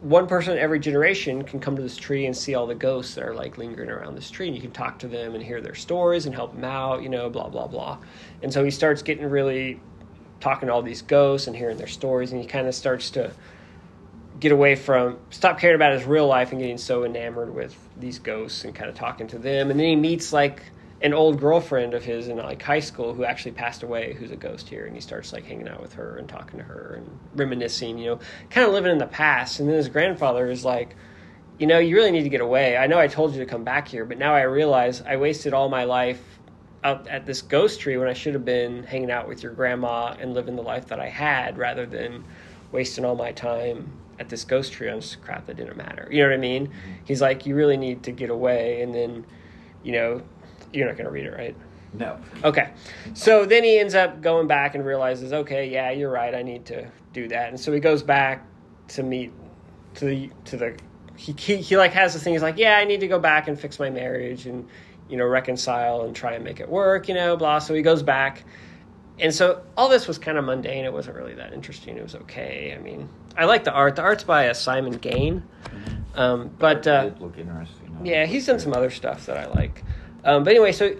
[0.00, 3.24] One person every generation can come to this tree and see all the ghosts that
[3.24, 5.74] are like lingering around this tree, and you can talk to them and hear their
[5.74, 7.02] stories and help them out.
[7.02, 7.98] You know, blah blah blah."
[8.42, 9.80] And so he starts getting really
[10.40, 13.32] talking to all these ghosts and hearing their stories, and he kind of starts to
[14.42, 18.18] get away from stop caring about his real life and getting so enamored with these
[18.18, 19.70] ghosts and kind of talking to them.
[19.70, 20.64] And then he meets like
[21.00, 24.36] an old girlfriend of his in like high school who actually passed away who's a
[24.36, 24.84] ghost here.
[24.84, 28.06] And he starts like hanging out with her and talking to her and reminiscing you
[28.06, 28.18] know
[28.50, 29.60] kind of living in the past.
[29.60, 30.96] And then his grandfather is like
[31.60, 32.76] you know you really need to get away.
[32.76, 35.54] I know i told you to come back here but now i realize i wasted
[35.54, 36.20] all my life
[36.82, 40.16] out at this ghost tree when i should have been hanging out with your grandma
[40.18, 42.24] and living the life that i had rather than
[42.72, 46.08] wasting all my time at this ghost tree on this crap that didn't matter.
[46.10, 46.68] You know what I mean?
[46.68, 46.92] Mm-hmm.
[47.04, 49.26] He's like, you really need to get away, and then,
[49.82, 50.22] you know,
[50.72, 51.56] you're not going to read it, right?
[51.92, 52.18] No.
[52.44, 52.72] Okay.
[53.14, 56.34] So then he ends up going back and realizes, okay, yeah, you're right.
[56.34, 57.48] I need to do that.
[57.48, 58.46] And so he goes back
[58.88, 59.32] to meet
[59.94, 60.78] to the to the
[61.16, 62.32] he he, he like has this thing.
[62.32, 64.66] He's like, yeah, I need to go back and fix my marriage and
[65.10, 67.08] you know reconcile and try and make it work.
[67.08, 67.58] You know, blah.
[67.58, 68.44] So he goes back.
[69.18, 70.86] And so all this was kind of mundane.
[70.86, 71.98] It wasn't really that interesting.
[71.98, 72.74] It was okay.
[72.76, 73.96] I mean, I like the art.
[73.96, 75.42] The art's by a Simon Gane,
[76.14, 77.98] um, but uh, look interesting.
[78.04, 79.82] yeah, he's done some other stuff that I like.
[80.24, 80.96] Um, but anyway, so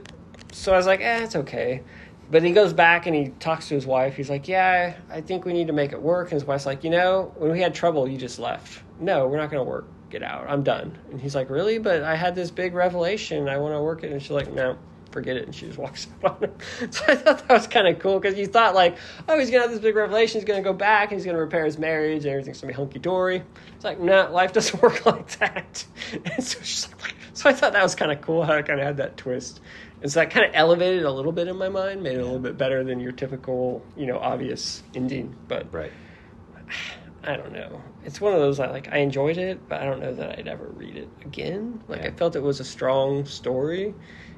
[0.52, 1.82] so I was like, eh, it's okay.
[2.30, 4.16] But he goes back and he talks to his wife.
[4.16, 6.28] He's like, yeah, I think we need to make it work.
[6.28, 8.82] And his wife's like, you know, when we had trouble, you just left.
[9.00, 9.86] No, we're not going to work.
[10.08, 10.46] Get out.
[10.48, 10.96] I'm done.
[11.10, 11.78] And he's like, really?
[11.78, 13.48] But I had this big revelation.
[13.50, 14.12] I want to work it.
[14.12, 14.78] And she's like, no,
[15.12, 15.44] forget it.
[15.44, 16.57] And she just walks out on him.
[16.90, 18.96] So I thought that was kind of cool because you thought like,
[19.29, 20.40] oh, he's going to have this big revelation.
[20.40, 22.72] He's going to go back and he's going to repair his marriage and everything's going
[22.72, 23.42] to be hunky dory.
[23.75, 25.85] It's like, no, life doesn't work like that.
[26.25, 28.79] And so she's like, so I thought that was kind of cool how it kind
[28.81, 29.61] of had that twist.
[30.03, 32.25] And so that kind of elevated a little bit in my mind, made it a
[32.25, 35.35] little bit better than your typical, you know, obvious ending.
[35.48, 35.92] But Right.
[37.25, 37.81] I don't know.
[38.05, 38.88] It's one of those I like.
[38.90, 41.81] I enjoyed it, but I don't know that I'd ever read it again.
[41.87, 43.94] Like I felt it was a strong story,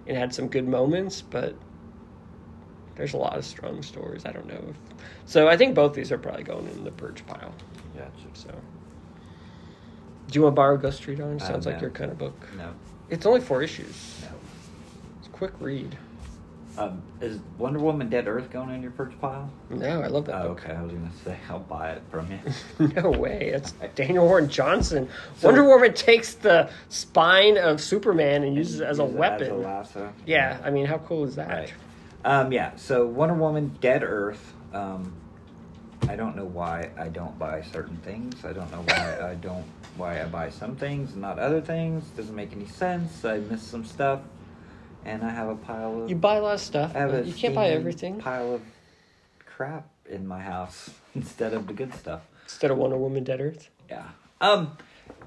[0.06, 1.54] it had some good moments, but
[2.96, 4.24] there's a lot of strong stories.
[4.24, 4.62] I don't know.
[4.68, 4.76] If,
[5.26, 7.54] so I think both these are probably going in the purge pile.
[7.96, 8.10] Gotcha.
[8.34, 8.48] So,
[10.28, 11.40] do you want to borrow Ghost Street on?
[11.40, 12.48] Uh, Sounds like your kind of book.
[12.56, 12.72] No.
[13.10, 14.22] It's only four issues.
[14.22, 14.36] No.
[15.18, 15.96] It's a quick read.
[16.76, 19.48] Um, is Wonder Woman Dead Earth going in your first pile?
[19.70, 20.64] No, I love that Oh, book.
[20.64, 20.74] okay.
[20.74, 22.88] I was gonna say I'll buy it from you.
[23.02, 23.52] No way.
[23.54, 25.08] It's Daniel Warren Johnson.
[25.38, 29.42] So- Wonder Woman takes the spine of Superman and uses it as a weapon.
[29.46, 30.12] As a lasso.
[30.26, 31.48] yeah, I mean, how cool is that?
[31.48, 31.72] Right.
[32.24, 32.74] Um, yeah.
[32.76, 34.52] So Wonder Woman Dead Earth.
[34.72, 35.12] Um,
[36.08, 38.44] I don't know why I don't buy certain things.
[38.44, 39.64] I don't know why I don't
[39.96, 42.04] why I buy some things and not other things.
[42.16, 43.24] Doesn't make any sense.
[43.24, 44.20] I miss some stuff,
[45.04, 46.10] and I have a pile of.
[46.10, 48.18] You buy a lot of stuff, I have a you can't buy everything.
[48.18, 48.62] Pile of
[49.46, 52.22] crap in my house instead of the good stuff.
[52.44, 53.68] Instead of Wonder Woman Dead Earth.
[53.88, 54.08] Yeah.
[54.40, 54.76] Um,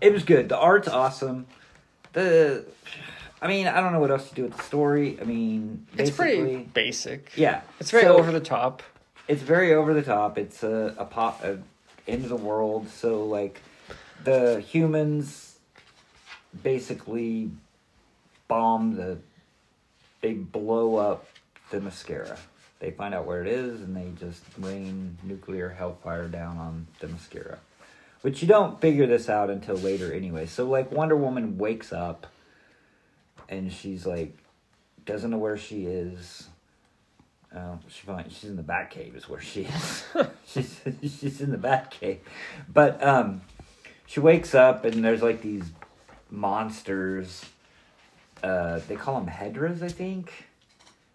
[0.02, 0.50] it was good.
[0.50, 1.48] The art's awesome.
[2.14, 2.66] The,
[3.42, 5.18] I mean, I don't know what else to do with the story.
[5.20, 7.32] I mean, It's pretty basic.
[7.36, 7.62] yeah.
[7.80, 8.84] It's very So, over the top.
[9.28, 10.38] It's very over the top.
[10.38, 11.60] It's a a pop a
[12.08, 12.88] end of the world.
[12.90, 13.62] So like,
[14.24, 15.58] the humans
[16.64, 17.52] basically
[18.48, 19.18] bomb the.
[20.22, 21.28] They blow up
[21.72, 22.38] Themyscira.
[22.80, 27.58] They find out where it is, and they just rain nuclear hellfire down on Themyscira.
[28.22, 30.48] Which you don't figure this out until later anyway.
[30.48, 32.28] So like Wonder Woman wakes up
[33.48, 34.38] and she's like
[35.06, 36.50] doesn't know where she is.
[37.56, 40.06] Uh, she finds she's in the Batcave is where she is.
[40.46, 42.18] she's she's in the Batcave.
[42.68, 43.42] But um
[44.06, 45.64] she wakes up and there's like these
[46.30, 47.46] monsters
[48.44, 50.32] uh they call them hedras, I think.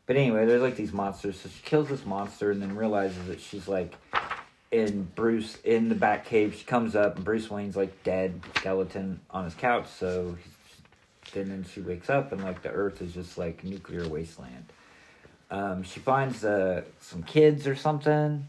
[0.06, 1.40] But anyway, there's like these monsters.
[1.40, 3.94] So she kills this monster and then realizes that she's like
[4.70, 6.54] in Bruce in the Bat Cave.
[6.58, 9.86] She comes up and Bruce Wayne's like dead skeleton on his couch.
[9.86, 10.36] So
[11.34, 14.72] and then she wakes up and like the Earth is just like nuclear wasteland.
[15.50, 18.46] Um, she finds uh, some kids or something,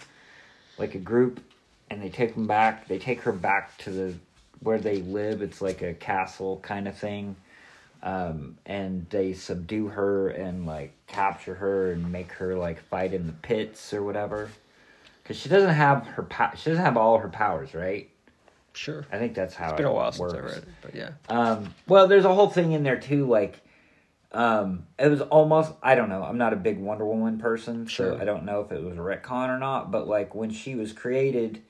[0.78, 1.42] like a group,
[1.90, 2.88] and they take them back.
[2.88, 4.14] They take her back to the
[4.62, 5.42] where they live.
[5.42, 7.36] It's like a castle kind of thing.
[8.04, 13.26] Um, and they subdue her and like capture her and make her like fight in
[13.28, 14.50] the pits or whatever.
[15.24, 18.10] Because she doesn't have her pow- she doesn't have all her powers, right?
[18.74, 19.06] Sure.
[19.10, 20.36] I think that's how It's been a while since works.
[20.36, 21.10] I read it, but yeah.
[21.30, 23.26] Um, well, there's a whole thing in there too.
[23.26, 23.62] Like,
[24.34, 26.24] um, it was almost I don't know.
[26.24, 28.16] I'm not a big Wonder Woman person, Sure.
[28.16, 29.92] so I don't know if it was a retcon or not.
[29.92, 31.62] But like when she was created,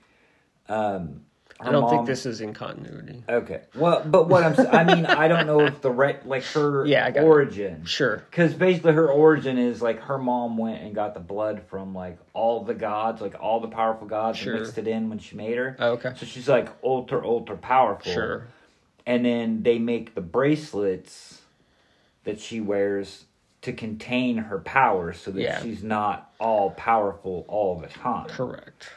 [0.68, 1.26] um,
[1.68, 3.24] I don't mom- think this is in continuity.
[3.28, 6.86] Okay, well, but what I'm, I mean I don't know if the ret like her
[6.88, 7.26] Yeah, I got it.
[7.28, 7.86] origin.
[7.86, 8.18] Sure.
[8.30, 12.18] Because basically her origin is like her mom went and got the blood from like
[12.34, 14.54] all the gods, like all the powerful gods, Sure.
[14.54, 15.76] and mixed it in when she made her.
[15.80, 16.14] Oh, okay.
[16.18, 18.12] So she's like ultra ultra powerful.
[18.12, 18.48] Sure.
[19.06, 21.42] And then they make the bracelets
[22.24, 23.26] that she wears
[23.62, 25.62] to contain her power, so that Yeah.
[25.62, 28.28] she's not all powerful all the time.
[28.28, 28.90] Correct.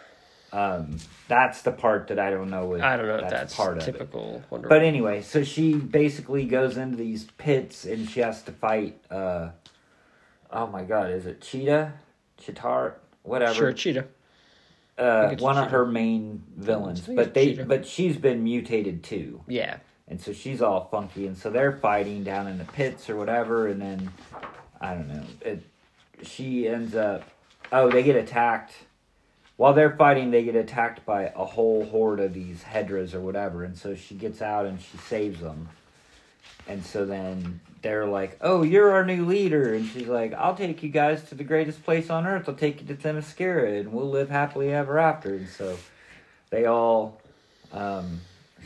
[0.57, 0.97] Um,
[1.29, 2.75] that's the part that I don't know.
[2.75, 3.93] If I don't know if that's part of it.
[3.93, 8.99] typical But anyway, so she basically goes into these pits and she has to fight.
[9.11, 9.51] Uh,
[10.51, 11.93] oh my god, is it Cheetah,
[12.43, 13.53] Chitar, whatever?
[13.55, 14.07] Sure, Cheetah.
[14.97, 15.77] uh, one of Cheetah.
[15.77, 17.01] her main villains.
[17.03, 17.65] But they, Cheetah.
[17.67, 19.77] but she's been mutated too, Yeah.
[20.09, 23.67] and so she's all funky, and so they're fighting down in the pits or whatever,
[23.69, 24.11] and then
[24.81, 25.23] I don't know.
[25.43, 25.63] It,
[26.23, 27.25] she ends up.
[27.71, 28.73] Oh, they get attacked.
[29.57, 33.65] While they're fighting, they get attacked by a whole horde of these hedras or whatever,
[33.65, 35.69] and so she gets out and she saves them.
[36.69, 40.83] and so then they're like, "Oh, you're our new leader," and she's like, "I'll take
[40.83, 42.49] you guys to the greatest place on earth.
[42.49, 45.79] I'll take you to Themyscira, and we'll live happily ever after." And so
[46.51, 47.21] they all,
[47.73, 48.21] um,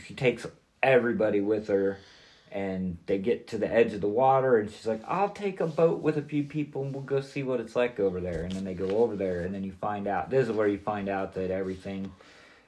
[0.05, 0.47] she takes
[0.81, 1.97] everybody with her,
[2.51, 5.67] and they get to the edge of the water, and she's like, "I'll take a
[5.67, 8.51] boat with a few people, and we'll go see what it's like over there." And
[8.51, 10.29] then they go over there, and then you find out.
[10.29, 12.11] This is where you find out that everything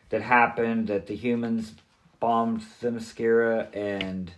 [0.09, 1.73] that happened, that the humans
[2.19, 4.31] bombed Themyscira, and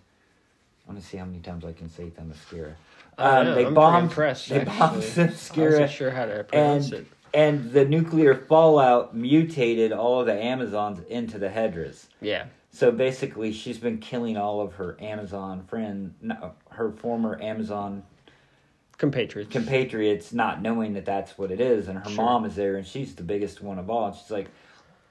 [0.88, 2.74] I want to see how many times I can say Themyscira.
[3.18, 4.12] I Um, know, they bombed.
[4.12, 4.62] they bombed actually.
[4.62, 7.08] I Themyscira wasn't sure how to pronounce and it.
[7.34, 12.06] and the nuclear fallout mutated all of the Amazons into the Hedras.
[12.22, 12.46] Yeah.
[12.76, 18.04] So basically, she's been killing all of her Amazon friend, no, her former Amazon
[18.98, 19.50] Compatriots.
[19.50, 21.88] compatriots, not knowing that that's what it is.
[21.88, 22.26] And her Sure.
[22.26, 24.08] mom is there, and she's the biggest one of all.
[24.08, 24.50] And she's like,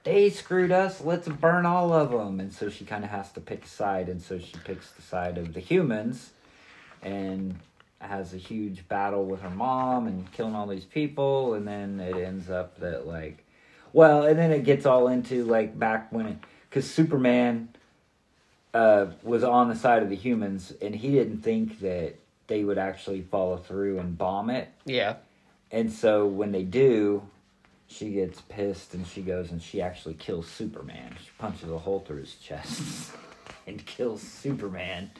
[0.02, 1.02] "They screwed us.
[1.02, 4.10] Let's burn all of them." And so she kind of has to pick a side,
[4.10, 6.32] and so she picks the side of the humans,
[7.02, 7.54] and
[7.98, 11.54] has a huge battle with her mom and killing all these people.
[11.54, 13.42] And then it ends up that like,
[13.94, 16.36] well, and then it gets all into like back when it
[16.74, 17.68] because Superman
[18.74, 22.16] uh, was on the side of the humans, and he didn't think that
[22.48, 24.68] they would actually follow through and bomb it.
[24.84, 25.16] yeah.
[25.70, 27.22] And so when they do,
[27.88, 31.16] she gets pissed and she goes and she actually kills Superman.
[31.20, 33.10] She punches a hole through his chest
[33.66, 35.10] and kills Superman.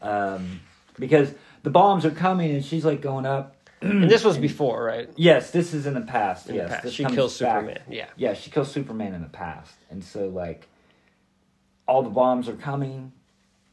[0.00, 0.60] Um,
[0.98, 3.56] because the bombs are coming and she's like going up.
[3.82, 5.10] And this was before, right?
[5.16, 6.48] Yes, this is in the past.
[6.48, 6.82] In the yes, past.
[6.84, 7.60] this She kills back.
[7.60, 7.82] Superman.
[7.90, 8.06] Yeah.
[8.16, 9.74] Yeah, she kills Superman in the past.
[9.90, 10.66] And so, like,
[11.86, 13.12] all the bombs are coming,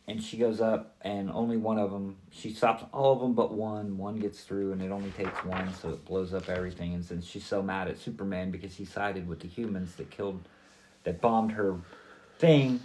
[0.08, 3.54] and she goes up, and only one of them, she stops all of them but
[3.54, 3.98] one.
[3.98, 6.94] One gets through, and it only takes one, so it blows up everything.
[6.94, 10.42] And since she's so mad at Superman because he sided with the humans that killed,
[11.04, 11.78] that bombed her
[12.40, 12.82] thing,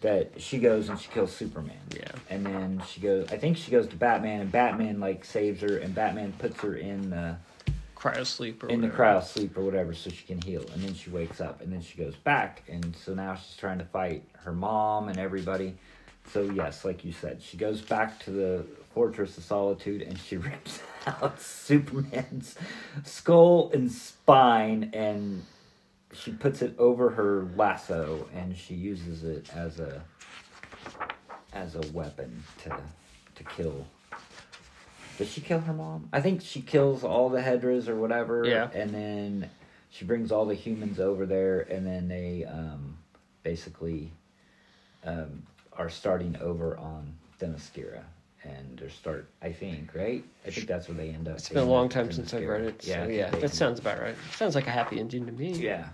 [0.00, 1.78] that she goes and she kills Superman.
[1.94, 2.10] Yeah.
[2.28, 5.78] And then she goes, I think she goes to Batman, and Batman, like, saves her,
[5.78, 7.36] and Batman puts her in the
[8.04, 9.20] Cryo sleep or in the whatever.
[9.20, 11.80] cryo sleep or whatever so she can heal and then she wakes up and then
[11.80, 15.74] she goes back and so now she's trying to fight her mom and everybody
[16.30, 20.36] so yes like you said she goes back to the fortress of solitude and she
[20.50, 22.56] rips out superman's
[23.04, 25.42] skull and spine and
[26.12, 30.02] she puts it over her lasso and she uses it as a
[31.54, 32.76] as a weapon to
[33.34, 33.86] to kill
[35.18, 36.08] does she kill her mom?
[36.12, 38.44] I think she kills all the Hedras or whatever.
[38.46, 38.68] Yeah.
[38.72, 39.50] And then
[39.90, 42.96] she brings all the humans over there, and then they um,
[43.42, 44.10] basically
[45.04, 48.02] um, are starting over on Themyscira.
[48.42, 50.22] And they start, I think, right?
[50.46, 51.36] I think that's where they end up.
[51.36, 52.82] It's been a long time since I've read it.
[52.82, 54.14] So I yeah, that end sounds about right.
[54.36, 55.52] Sounds like a happy ending to me.
[55.52, 55.88] yeah.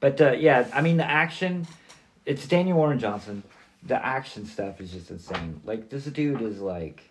[0.00, 1.66] But uh, yeah, I mean the action,
[2.24, 3.42] it's Daniel Warren Johnson.
[3.82, 5.60] The action stuff is just insane.
[5.66, 7.04] Like this dude is like, Yeah.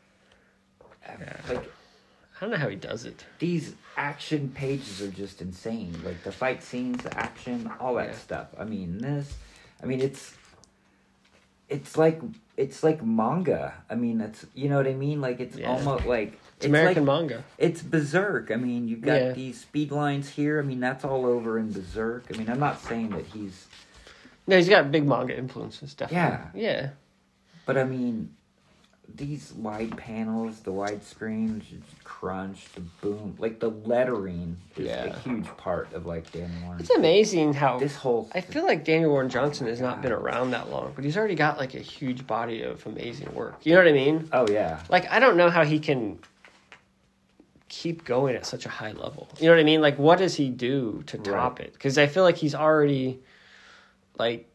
[1.49, 1.71] Like
[2.41, 3.25] I don't know how he does it.
[3.39, 5.93] these action pages are just insane.
[6.05, 8.15] Like the fight scenes, the action, all that Yeah.
[8.15, 8.47] stuff.
[8.57, 9.33] I mean this,
[9.83, 10.33] I mean it's,
[11.67, 12.21] it's like
[12.57, 13.73] it's like manga.
[13.89, 15.21] I mean it's you know what I mean.
[15.21, 15.69] Like it's Yeah.
[15.69, 17.43] almost like It's, American like, manga.
[17.57, 18.51] it's berserk.
[18.51, 19.31] I mean, you've got Yeah.
[19.33, 20.59] these speed lines here.
[20.59, 22.25] I mean, that's all over in berserk.
[22.33, 23.67] I mean, I'm not saying that he's,
[24.47, 26.61] No, he's got big manga influences, definitely.
[26.63, 26.79] Yeah.
[26.81, 26.89] Yeah.
[27.65, 28.35] but I mean,
[29.15, 31.63] these wide panels, the wide screens,
[32.03, 35.05] crunch, the boom, like the lettering is Yeah.
[35.05, 36.79] a huge part of like Daniel Warren.
[36.79, 40.51] It's amazing how This whole I feel like Daniel Warren Johnson has not been around
[40.51, 43.59] that long, but he's already got like a huge body of amazing work.
[43.63, 44.29] You know what I mean?
[44.31, 46.19] Oh yeah, Like I don't know how he can
[47.67, 49.27] keep going at such a high level.
[49.39, 49.81] You know what I mean?
[49.81, 51.67] Like what does he do to top Right.
[51.67, 51.79] it?
[51.79, 53.19] Cuz I feel like he's already
[54.17, 54.47] like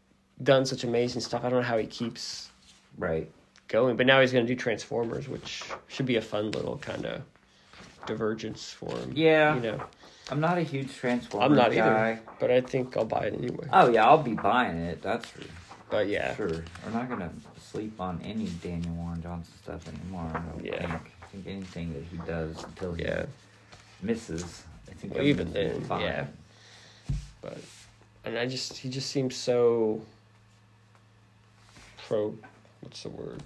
[0.42, 1.44] done such amazing stuff.
[1.44, 2.50] I don't know how he keeps
[2.98, 3.30] right.
[3.68, 7.04] Going, but now he's going to do Transformers, which should be a fun little kind
[7.06, 7.22] of
[8.06, 9.12] divergence for him.
[9.14, 9.54] Yeah.
[9.56, 9.82] You know.
[10.30, 11.78] I'm not a huge Transformers I'm not guy.
[12.12, 13.66] either, but I think I'll buy it anyway.
[13.72, 15.02] Oh yeah, I'll be buying it.
[15.02, 15.42] That's for
[15.90, 16.34] But yeah.
[16.34, 16.48] sure.
[16.84, 17.30] We're not gonna
[17.70, 20.30] sleep on any Daniel Warren Johnson stuff anymore.
[20.34, 20.78] I don't Yeah.
[20.98, 21.12] think.
[21.22, 23.26] I think anything that he does until he Yeah.
[24.00, 26.00] misses, I think Well, even then, fine.
[26.02, 26.26] yeah.
[27.42, 27.58] but
[28.24, 30.00] and I just he just seems so
[32.08, 32.34] pro
[32.84, 33.42] what's the word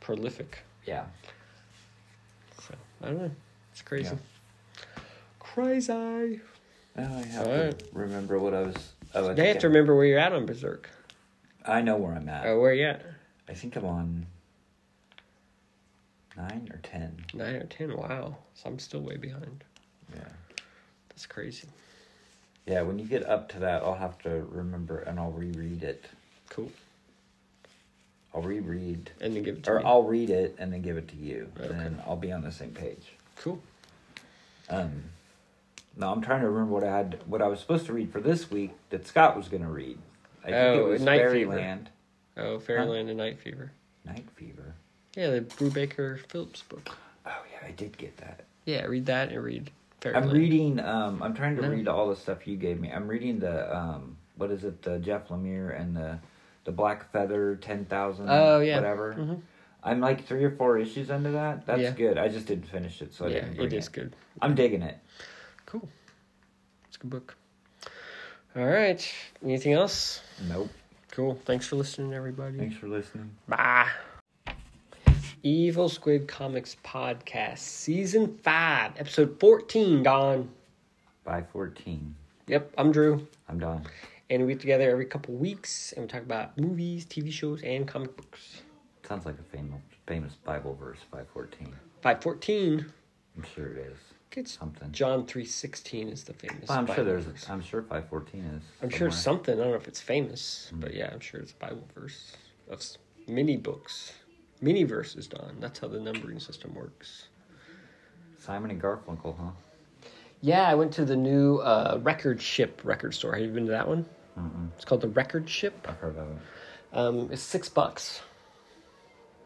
[0.00, 0.58] prolific.
[0.86, 1.04] Yeah.
[2.62, 3.30] So I don't know.
[3.72, 4.16] It's crazy.
[5.38, 5.92] Crazy.
[5.92, 6.40] Now
[6.96, 7.78] I have Alright.
[7.78, 8.92] to remember what I was.
[9.14, 10.90] Oh, I, you have to remember where you're at on Berserk.
[11.64, 12.46] I know where I'm at.
[12.46, 13.04] Oh, where you at?
[13.48, 14.26] I think I'm on
[16.36, 17.24] nine or ten.
[17.34, 17.96] Nine or ten.
[17.96, 18.36] Wow.
[18.54, 19.64] So I'm still way behind.
[20.14, 20.24] Yeah.
[21.10, 21.68] That's crazy.
[22.66, 22.82] Yeah.
[22.82, 26.06] When you get up to that, I'll have to remember and I'll reread it.
[26.48, 26.70] Cool.
[28.38, 29.84] I'll reread, and then give it to or me.
[29.84, 31.68] I'll read it and then give it to you, Okay.
[31.68, 33.12] and then I'll be on the same page.
[33.36, 33.60] Cool.
[34.68, 35.04] Um,
[35.96, 38.20] no, I'm trying to remember what I had, what I was supposed to read for
[38.20, 39.98] this week that Scott was going to read.
[40.44, 41.52] I think it Oh, was Night Fever.
[41.52, 41.90] Fairyland,
[42.36, 43.72] Oh, Fairyland and Night Fever.
[44.04, 44.74] Night Fever.
[45.16, 46.96] Yeah, the Brubaker Phillips book.
[47.26, 48.44] Oh yeah, I did get that.
[48.64, 49.70] Yeah, read that and read
[50.00, 50.30] Fairyland.
[50.30, 50.78] I'm reading.
[50.80, 51.70] Um, I'm trying to No.
[51.70, 52.92] read all the stuff you gave me.
[52.92, 54.82] I'm reading the um, what is it?
[54.82, 56.20] The Jeff Lemire and the
[56.68, 58.26] the Black Feather ten thousand.
[58.28, 58.76] Oh, yeah.
[58.76, 59.14] whatever.
[59.14, 59.40] Mhm.
[59.82, 61.64] I'm like three or four issues into that.
[61.64, 61.92] That's Yeah.
[61.92, 62.18] good.
[62.18, 63.58] I just didn't finish it, so I yeah, didn't.
[63.60, 64.14] It is good.
[64.42, 64.98] I'm digging it.
[65.64, 65.88] Cool.
[66.86, 67.36] It's a good book.
[68.54, 69.00] All right.
[69.42, 70.20] Anything else?
[70.46, 70.68] Nope.
[71.10, 71.36] Cool.
[71.46, 72.58] Thanks for listening, everybody.
[72.58, 73.30] Thanks for listening.
[73.48, 73.88] Bye.
[75.42, 80.50] Evil Squid Comics Podcast, Season 5, Episode 14, Don.
[81.24, 82.14] By fourteen.
[82.46, 83.26] Yep, I'm Drew.
[83.48, 83.86] I'm done.
[84.30, 87.88] And we get together every couple weeks and we talk about movies, TV shows, and
[87.88, 88.60] comic books.
[89.06, 90.98] Sounds like a famous famous Bible verse.
[91.10, 91.74] Five fourteen.
[92.02, 92.86] 514,
[93.36, 93.98] I'm sure it is
[94.36, 94.92] it's something.
[94.92, 97.24] John 3.16 is the famous Well, I'm sure there's.
[97.24, 97.48] verse.
[97.48, 98.62] A, I'm sure five fourteen is.
[98.82, 99.10] I'm sure somewhere.
[99.10, 99.54] something.
[99.54, 102.36] I don't know if it's famous, but yeah, I'm sure it's a Bible verse
[102.68, 104.12] of s- mini books,
[104.60, 105.26] mini verses.
[105.26, 105.56] Don.
[105.58, 107.28] That's how the numbering system works.
[108.38, 109.50] Simon and Garfunkel, huh?
[110.40, 113.32] Yeah, I went to the new uh, Record Ship record store.
[113.34, 114.06] Have you been to that one?
[114.38, 114.70] Mm-mm.
[114.76, 115.74] It's called the Record Ship.
[115.88, 116.36] I've heard of it.
[116.92, 118.22] Um, it's six bucks,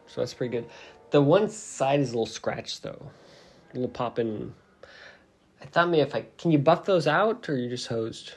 [0.07, 0.69] so that's pretty good.
[1.11, 3.01] The one side is a little scratched though,
[3.71, 4.53] a little popping.
[5.61, 8.33] I thought maybe if I can you buff those out or you just hosed?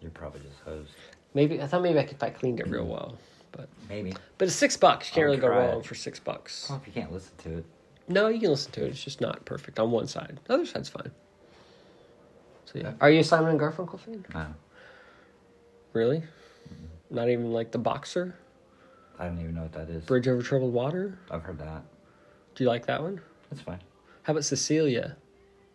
[0.00, 0.90] You're probably just hosed.
[1.34, 3.16] Maybe I thought maybe I could if I cleaned it real well,
[3.52, 4.12] but Maybe.
[4.38, 5.08] but it's six bucks.
[5.08, 5.86] You can't I'll really go wrong it.
[5.86, 6.66] for six bucks.
[6.68, 7.64] Well, if you can't listen to it,
[8.08, 8.88] No, you can listen to it.
[8.90, 10.38] It's just not perfect on one side.
[10.44, 11.10] The other side's fine.
[12.66, 14.24] So yeah, are you a Simon and Garfunkel fan?
[14.34, 14.46] no.
[15.92, 16.22] Really?
[17.10, 18.34] Not even like the boxer,
[19.18, 20.04] I don't even know what that is.
[20.04, 21.18] Bridge Over Troubled Water.
[21.30, 21.82] I've heard that.
[22.54, 23.20] Do you like that one?
[23.50, 23.78] That's fine.
[24.22, 25.16] How about Cecilia?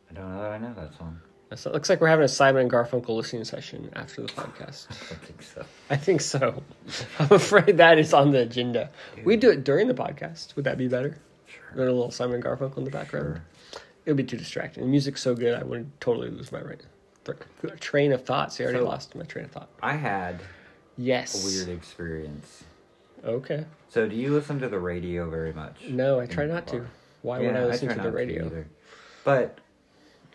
[0.10, 1.20] I don't know that I know that song.
[1.50, 4.88] That's- It looks like we're having a Simon and Garfunkel listening session after the podcast.
[4.92, 5.66] I don't think so.
[5.92, 6.64] I think so.
[7.20, 8.90] I'm afraid that is on the agenda.
[9.24, 10.56] We do it during the podcast.
[10.56, 11.18] Would that be better?
[11.46, 11.64] Sure.
[11.76, 13.42] With a little Simon and Garfunkel in the background.
[13.72, 13.82] Sure.
[14.06, 14.84] It would be too distracting.
[14.84, 16.82] The music's so good, I would totally lose my right
[17.80, 18.54] train of thought.
[18.54, 19.70] See, I already So- lost my train of thought.
[19.82, 20.40] I had
[20.98, 21.44] Yes.
[21.44, 22.64] a weird experience.
[23.24, 23.66] Okay.
[23.90, 25.88] So, do you listen to the radio very much?
[25.90, 26.86] No, I try not to.
[27.22, 28.46] Why yeah, would I listen try to the radio?
[28.46, 28.68] either.
[29.24, 29.60] But,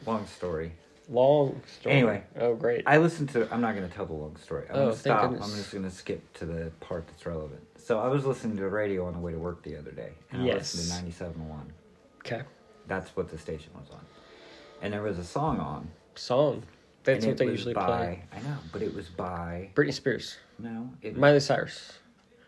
[0.07, 0.73] long story.
[1.09, 1.95] Long story.
[1.95, 2.25] Anyway.
[2.39, 2.83] Oh, great.
[2.87, 3.49] I listened to.
[3.53, 4.67] I'm not going to tell the long story.
[4.69, 5.31] I'm Oh, going to stop.
[5.31, 5.51] goodness.
[5.51, 7.61] I'm just going to skip to the part that's relevant.
[7.79, 10.13] So, I was listening to the radio on the way to work the other day,
[10.31, 10.75] and I Yes.
[10.75, 11.73] listened to 97.1.
[12.21, 12.43] okay.
[12.89, 14.05] That's what the station was on,
[14.81, 15.89] and there was a song on.
[16.15, 16.63] Song.
[17.05, 18.23] That's what they usually by, play.
[18.33, 20.37] I know, but it was by Britney Spears.
[20.59, 21.99] no, it was, Miley Cyrus.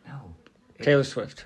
[0.07, 0.35] no.
[0.79, 1.45] It- Taylor Swift.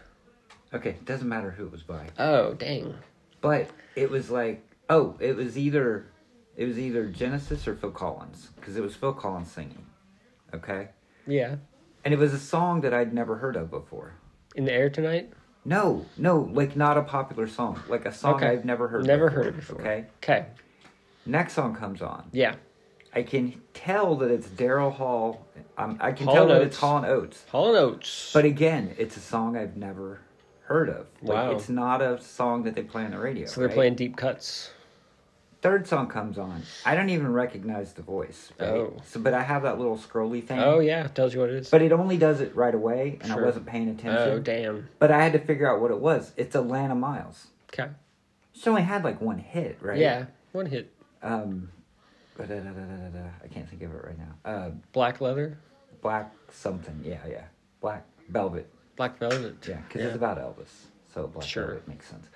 [0.75, 2.95] Okay, it doesn't matter who it was by, Oh, dang.
[3.41, 6.07] but it was like oh, it was either
[6.57, 9.85] it was either Genesis or Phil Collins because it was Phil Collins singing.
[10.55, 10.89] Okay,
[11.27, 11.57] Yeah.
[12.05, 14.15] and it was a song that I'd never heard of before.
[14.55, 15.31] In the air tonight?
[15.65, 18.49] No, no, like not a popular song, like a song Okay.
[18.49, 19.07] I've never heard.
[19.07, 19.81] Never before, heard it before.
[19.81, 20.47] Okay, Okay.
[21.27, 22.29] next song comes on.
[22.33, 22.55] Yeah.
[23.15, 25.47] I can tell that it's Daryl Hall.
[25.77, 27.45] Um, I can Hall tell that it's Hall and Oates.
[27.51, 28.31] Hall and Oates.
[28.33, 30.21] But again, it's a song I've never
[30.65, 31.07] heard of.
[31.23, 31.51] Like, Wow.
[31.53, 33.47] It's not a song that they play on the radio.
[33.47, 33.75] so they're right?
[33.75, 34.71] playing deep cuts.
[35.61, 36.63] Third song comes on.
[36.87, 38.53] I don't even recognize the voice.
[38.61, 38.69] Right?
[38.69, 38.97] Oh.
[39.07, 40.61] So, but I have that little scrolly thing.
[40.61, 41.07] Oh, yeah.
[41.07, 41.71] it Tells you what it is.
[41.71, 43.43] But it only does it right away, and Sure.
[43.43, 44.29] I wasn't paying attention.
[44.29, 44.89] oh, damn.
[45.01, 46.33] But I had to figure out what it was.
[46.37, 47.49] It's Alannah Myles.
[47.73, 47.91] Okay.
[48.53, 49.99] She only had like one hit, right?
[49.99, 50.27] Yeah.
[50.53, 50.93] One hit.
[51.23, 51.71] Um.
[52.41, 54.51] I can't think of it right now.
[54.51, 55.59] Uh, Black leather.
[56.03, 57.01] Black something.
[57.05, 57.45] Yeah, yeah.
[57.81, 58.69] Black Velvet.
[58.97, 59.57] Black velvet.
[59.69, 60.67] Yeah, because it's about Elvis,
[61.15, 61.67] so Black Sure.
[61.67, 62.27] Velvet makes sense.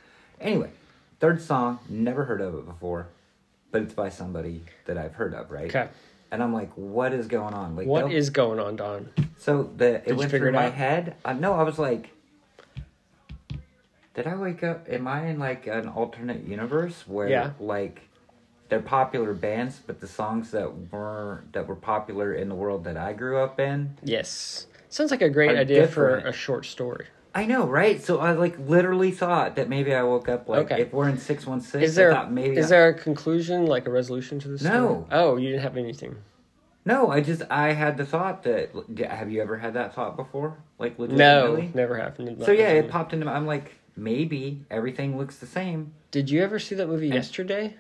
[0.40, 0.70] Anyway,
[1.18, 3.08] third song, never heard of it before,
[3.72, 5.66] but it's by somebody that I've heard of, right?
[5.74, 5.88] Okay.
[6.30, 7.74] And I'm like, what is going on?
[7.74, 9.10] Like, What going on, Don?
[9.38, 10.74] so the it you went through it my out?
[10.74, 11.16] head.
[11.24, 12.10] Uh, no, I was like,
[14.14, 14.86] did I wake up?
[14.88, 17.50] Am I in like an alternate universe where Yeah.
[17.58, 18.02] like
[18.72, 22.96] they're popular bands, but the songs that were that were popular in the world that
[22.96, 24.66] I grew up in Yes.
[24.88, 27.04] Sounds like a great idea for a short story.
[27.34, 28.02] I know, right?
[28.02, 30.80] So I like literally thought that maybe I woke up like Okay.
[30.82, 31.84] if we're in six one six.
[31.84, 34.62] Is there maybe is I- there a conclusion, like a resolution to this?
[34.62, 34.70] No.
[34.70, 35.04] story?
[35.12, 36.16] Oh, you didn't have anything.
[36.86, 37.10] no?
[37.10, 38.70] I just I had the thought that
[39.06, 40.56] have you ever had that thought before?
[40.78, 41.18] Like literally.
[41.18, 41.70] No, legitimately?
[41.74, 42.42] never happened.
[42.42, 43.34] So yeah, it popped into my.
[43.34, 45.92] I'm like maybe everything looks the same.
[46.10, 47.76] Did you ever see that movie I- yesterday?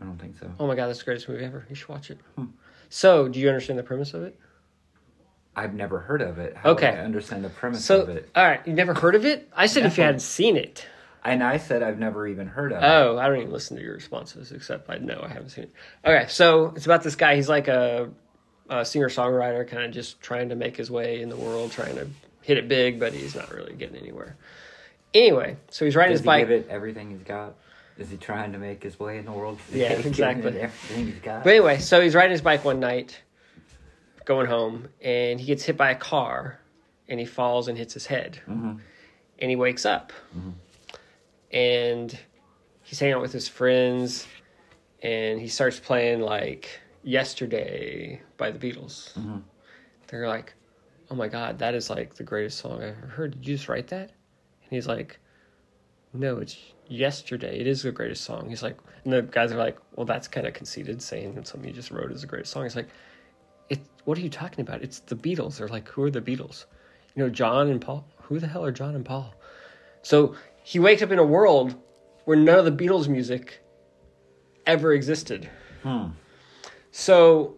[0.00, 0.50] I don't think so.
[0.60, 1.66] Oh my god, that's the greatest movie ever.
[1.68, 2.18] You should watch it.
[2.36, 2.46] Hmm.
[2.88, 4.38] So, do you understand the premise of it?
[5.54, 6.54] I've never heard of it.
[6.56, 6.88] How Okay.
[6.88, 8.28] I understand the premise So, of it.
[8.36, 9.48] all right, you never heard of it?
[9.56, 10.86] I said if you hadn't seen it.
[11.24, 12.86] And I said I've never even heard of it.
[12.86, 15.72] Oh, I don't even listen to your responses, except I know I haven't seen it.
[16.04, 17.34] Okay, so it's about this guy.
[17.36, 18.10] He's like a,
[18.68, 21.96] a singer songwriter, kind of just trying to make his way in the world, trying
[21.96, 22.06] to
[22.42, 24.36] hit it big, but he's not really getting anywhere.
[25.14, 26.42] Anyway, so he's riding Does his bike.
[26.46, 27.54] give it everything he's got?
[27.98, 29.58] Is he trying to make his way in the world?
[29.72, 30.60] Yeah, exactly.
[30.60, 31.44] everything he's got.
[31.44, 33.20] But anyway, so he's riding his bike one night,
[34.24, 36.58] going home, and he gets hit by a car,
[37.08, 38.80] and he falls and hits his head, Mhm.
[39.38, 40.12] and he wakes up,
[41.52, 42.18] and
[42.82, 44.26] he's hanging out with his friends,
[45.02, 49.12] and he starts playing like "Yesterday" by the Beatles.
[49.14, 49.42] Mhm.
[50.08, 50.54] They're like,
[51.10, 53.32] "Oh my god, that is like the greatest song I've ever heard.
[53.32, 55.18] Did you just write that?" And he's like,
[56.12, 56.56] "No, it's
[56.88, 57.58] yesterday.
[57.60, 60.46] It is the greatest song." He's like, and the guys are like, "Well, that's kind
[60.46, 62.88] of conceited, saying that something you just wrote is the greatest song." He's like,
[63.68, 63.80] "It.
[64.04, 64.82] What are you talking about?
[64.82, 66.66] It's the Beatles." They're like, "Who are the Beatles?"
[67.14, 68.06] You know, John and Paul.
[68.22, 69.34] Who the hell are John and Paul?
[70.02, 71.74] So he wakes up in a world
[72.24, 73.62] where none of the Beatles music
[74.66, 75.48] ever existed.
[75.82, 76.08] Hmm.
[76.90, 77.54] So,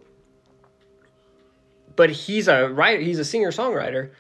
[1.97, 3.01] but he's a writer.
[3.01, 4.11] He's a singer songwriter.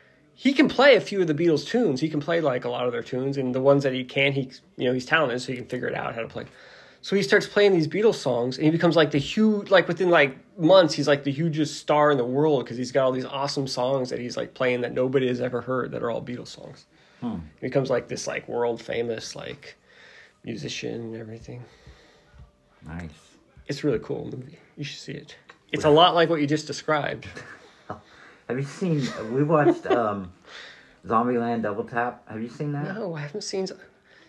[0.40, 2.00] He can play a few of the Beatles tunes.
[2.00, 4.30] He can play like a lot of their tunes, and the ones that he can,
[4.32, 6.44] he you know he's talented, so he can figure it out how to play.
[7.02, 10.10] So he starts playing these Beatles songs, and he becomes like the huge, like within
[10.10, 13.24] like months, he's like the hugest star in the world because he's got all these
[13.24, 16.46] awesome songs that he's like playing that nobody has ever heard that are all Beatles
[16.46, 16.86] songs.
[17.20, 17.38] Hmm.
[17.60, 19.76] He becomes like this like world famous like
[20.44, 21.64] musician and everything.
[22.86, 23.10] Nice.
[23.66, 24.60] It's a really cool movie.
[24.76, 25.34] You should see it.
[25.72, 27.26] It's a lot like what you just described.
[28.48, 29.06] Have you seen?
[29.32, 30.32] We watched um,
[31.06, 32.28] Zombieland Double Tap.
[32.28, 32.94] Have you seen that?
[32.94, 33.76] No, I haven't seen Did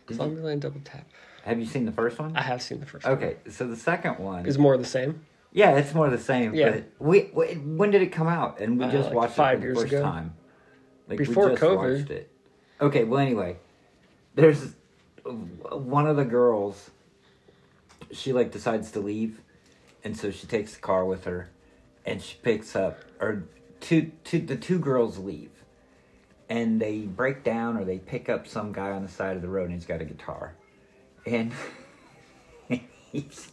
[0.09, 1.07] you- Zombieland Double Tap.
[1.45, 2.35] Have you seen the first one?
[2.35, 3.13] I have seen the first one.
[3.13, 4.45] Okay, so the second one.
[4.45, 5.21] Is more of the same.
[5.53, 6.53] Yeah, it's more the same.
[6.53, 6.81] Yeah.
[6.99, 8.59] We, we when did it come out?
[8.59, 10.01] And we Uh, just like watched five it for years the first ago.
[10.03, 10.33] time.
[11.07, 11.97] Like Before we just COVID.
[11.99, 12.29] watched it.
[12.81, 13.57] Okay, well anyway,
[14.35, 14.73] there's
[15.25, 16.91] one of the girls.
[18.11, 19.41] She like decides to leave,
[20.03, 21.49] and so she takes the car with her,
[22.05, 23.43] and she picks up or
[23.79, 25.51] two two the two girls leave,
[26.49, 29.49] and they break down or they pick up some guy on the side of the
[29.49, 30.55] road and he's got a guitar,
[31.25, 31.51] and
[33.11, 33.51] he's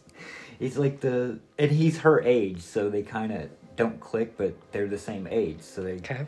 [0.59, 4.87] he's like the and he's her age, so they kind of don't click, but they're
[4.87, 5.93] the same age, so they.
[5.97, 6.25] Okay.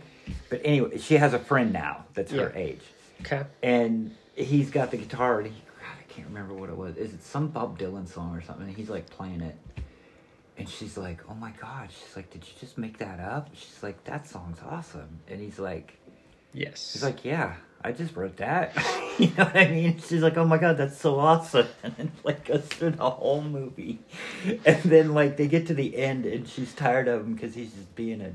[0.50, 2.82] But anyway, she has a friend now that's her age,
[3.22, 3.44] Okay.
[3.64, 6.96] and he's got the guitar, and he God, I can't remember what it was.
[6.98, 8.68] Is it some Bob Dylan song or something?
[8.68, 9.58] And he's like playing it,
[10.60, 13.82] and she's like, "Oh my god!" She's like, "Did you just make that up?" She's
[13.82, 15.96] like, "That song's awesome," and he's like.
[16.54, 16.94] Yes.
[16.94, 18.76] He's like, yeah, I just wrote that.
[19.20, 20.00] you know what I mean?
[20.00, 21.68] She's like, oh my god, that's so awesome.
[21.84, 24.00] And then like goes through the whole movie,
[24.66, 27.72] and then like they get to the end, and she's tired of him because he's
[27.72, 28.32] just being a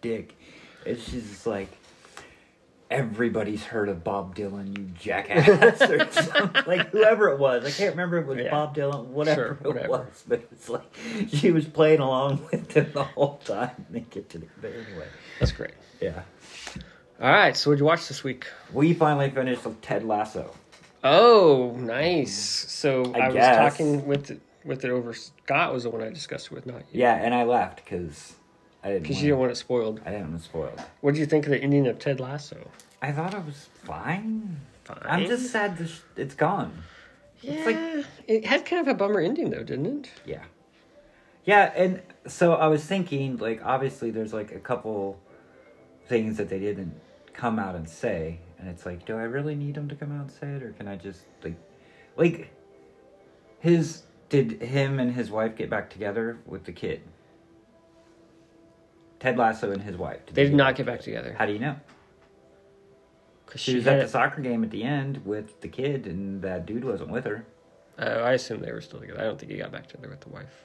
[0.00, 0.36] dick,
[0.86, 1.77] and she's just like.
[2.90, 6.62] Everybody's heard of Bob Dylan, you jackass, or something.
[6.66, 7.64] like whoever it was.
[7.66, 8.50] I can't remember if it was Yeah.
[8.50, 10.82] Bob Dylan, whatever Sure, it was, but it's like
[11.28, 13.84] she was playing along with him the whole time.
[13.90, 15.06] They get to the, but anyway,
[15.38, 15.72] That's great.
[16.00, 16.22] yeah.
[17.20, 17.54] All right.
[17.56, 18.46] So what'd you watch this week?
[18.72, 20.54] We finally finished with Ted Lasso.
[21.04, 22.34] Oh, nice.
[22.38, 25.12] So I I, was talking with it, with it over.
[25.12, 27.02] Scott was the one I discussed it with, not you.
[27.02, 28.34] Yeah, and I left because
[28.88, 29.02] I didn't.
[29.02, 30.00] Because you don't want it spoiled.
[30.04, 30.80] I didn't want it spoiled.
[31.00, 32.56] What did you think of the ending of Ted Lasso?
[33.02, 34.60] I thought it was fine.
[34.84, 34.98] Fine.
[35.04, 36.72] I'm just sad that sh- it's gone.
[37.40, 37.64] Yeah.
[37.64, 40.10] like- it had kind of a bummer ending though, didn't it?
[40.26, 40.42] Yeah.
[41.44, 45.18] Yeah, and so I was thinking, like, obviously, there's like a couple
[46.06, 46.94] things that they didn't
[47.32, 50.22] come out and say, and it's like, do I really need them to come out
[50.22, 51.54] and say it, or can I just like,
[52.16, 52.50] like,
[53.60, 57.00] his did him and his wife get back together with the kid?
[59.20, 60.20] Ted Lasso and his wife.
[60.32, 61.34] They did not get back together.
[61.38, 61.76] How do you know?
[63.46, 66.42] Because She she was at the soccer game at the end with the kid, and
[66.42, 67.44] that dude wasn't with her.
[67.98, 69.20] Uh, I assume they were still together.
[69.20, 70.64] I don't think he got back together with the wife.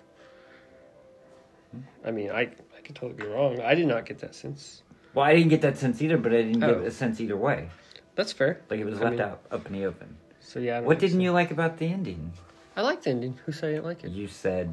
[2.06, 3.60] I mean, I I could totally be wrong.
[3.62, 4.84] I did not get that sense.
[5.14, 6.76] Well, I didn't get that sense either, but I didn't Oh.
[6.80, 7.70] get a sense either way.
[8.16, 8.62] That's fair.
[8.70, 10.18] Like it was I left mean- out up in the open.
[10.40, 10.78] So yeah.
[10.78, 11.22] I What didn't so.
[11.22, 12.34] you like about the ending?
[12.76, 13.40] I liked the ending.
[13.46, 14.12] Who said I didn't like it?
[14.12, 14.68] You said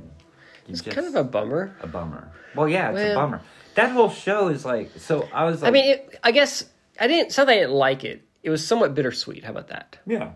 [0.67, 1.75] you It's just kind of a bummer.
[1.81, 2.29] a bummer.
[2.55, 3.41] Well, yeah, it's a bummer.
[3.75, 5.29] That whole show is like so.
[5.33, 6.65] I was like, I mean, it, I guess
[6.99, 7.35] I didn't.
[7.35, 8.23] That I didn't like it.
[8.43, 9.45] It was somewhat bittersweet.
[9.45, 9.99] How about that?
[10.07, 10.33] yeah,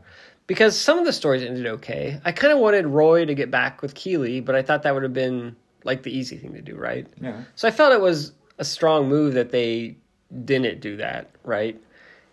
[0.47, 2.21] Because some of the stories ended okay.
[2.25, 5.03] I kind of wanted Roy to get back with Keeley, but I thought that would
[5.05, 7.07] have been like the easy thing to do, right?
[7.21, 9.97] yeah, So I felt it was a strong move that they
[10.45, 11.81] didn't do that, right?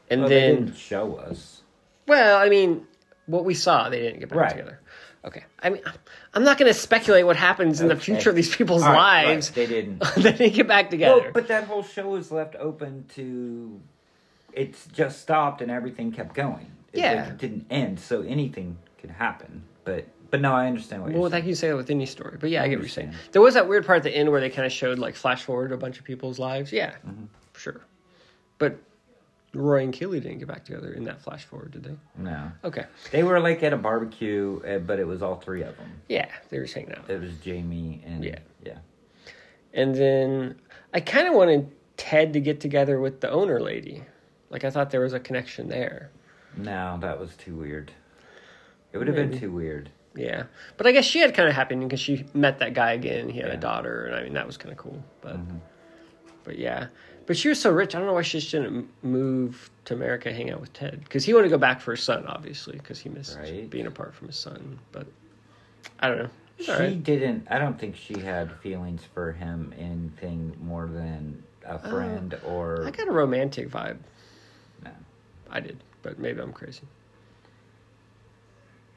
[0.10, 1.62] And well, they then, didn't show us.
[2.08, 2.86] well, I mean,
[3.28, 4.49] what we saw, they didn't get back Right.
[4.52, 4.80] together.
[5.24, 5.45] Okay.
[5.62, 5.82] I mean,
[6.34, 9.26] I'm not going to speculate what happens in the future of these people's All right,
[9.28, 9.50] lives.
[9.50, 10.00] right, they didn't.
[10.18, 11.22] then they get back together.
[11.24, 13.80] Well, but that whole show was left open to.
[14.54, 16.72] It's just stopped and everything kept going.
[16.94, 17.28] It, Yeah.
[17.30, 19.64] it didn't end, so anything could happen.
[19.84, 21.50] But but no, I understand what Well, you're like saying.
[21.50, 23.14] you say that with any story, but yeah, I, I get what you're saying.
[23.34, 25.44] There was that weird part at the end where they kind of showed like flash
[25.44, 26.72] forward a bunch of people's lives.
[26.72, 27.26] Yeah, Mm-hmm.
[27.58, 27.82] sure.
[28.58, 28.78] But
[29.54, 31.95] Roy and Keeley didn't get back together in that flash forward, did they?
[32.18, 32.86] No, Okay.
[33.12, 35.91] they were like at a barbecue, uh, but it was all three of them.
[36.08, 37.10] Yeah, they were just hanging out.
[37.10, 38.39] It was Jamie and Yeah.
[38.64, 38.78] yeah.
[39.74, 40.56] And then
[40.93, 44.04] I kind of wanted Ted to get together with the owner lady.
[44.49, 46.12] Like I thought there was a connection there.
[46.58, 47.91] No, that was too weird.
[48.93, 49.89] It would have been too weird.
[50.16, 50.43] Yeah,
[50.76, 53.30] but I guess she had kind of happened because she met that guy again.
[53.30, 53.54] He had Yeah.
[53.56, 55.02] a daughter, and I mean that was kind of cool.
[55.22, 55.60] But Mhm.
[56.43, 56.88] but yeah,
[57.26, 57.95] but she was so rich.
[57.95, 61.24] I don't know why she just didn't move to America, hang out with Ted, because
[61.26, 63.69] he wanted to go back for his son, obviously, because he missed Right.
[63.69, 64.80] being apart from his son.
[64.91, 65.07] But
[65.99, 66.30] I don't know.
[66.59, 67.03] She right.
[67.03, 67.47] didn't.
[67.49, 72.82] I don't think she had feelings for him anything more than a uh, friend or
[72.84, 73.97] Oh, I got a romantic vibe.
[74.84, 74.91] no.
[75.49, 76.84] I did, but maybe I'm crazy.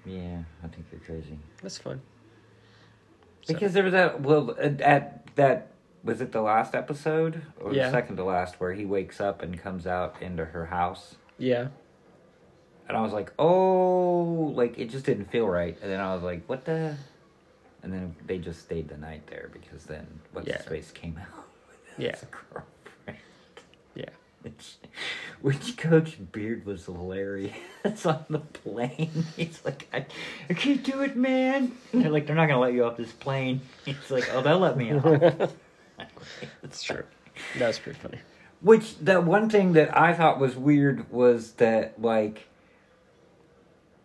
[0.05, 1.39] Yeah, I think you're crazy.
[1.63, 2.03] That's fun.
[3.43, 5.69] So- Because there was that well at- at that
[6.05, 7.87] was it the last episode or Yeah.
[7.87, 11.69] the second to last where he wakes up and comes out into her house Yeah,
[12.89, 16.23] and I was like oh like it just didn't feel right and then I was
[16.23, 16.97] like what the
[17.83, 20.59] and then they just stayed the night there because then what's Yeah.
[20.59, 21.45] his face came out
[21.99, 22.17] Yeah.
[22.31, 23.19] girlfriend
[23.95, 24.11] yeah.
[24.43, 24.75] which
[25.41, 27.55] which Coach Beard was hilarious
[28.05, 30.05] on the plane he's like I,
[30.51, 33.13] I can't do it man and they're like they're not gonna let you off this
[33.13, 35.55] plane he's like oh they'll let me off.
[36.63, 37.05] That's true.
[37.59, 38.19] That was pretty funny.
[38.61, 42.49] Which the one thing that I thought was weird was that like,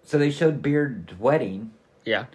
[0.03, 1.71] so they showed Beard's wedding,
[2.05, 2.25] Yeah.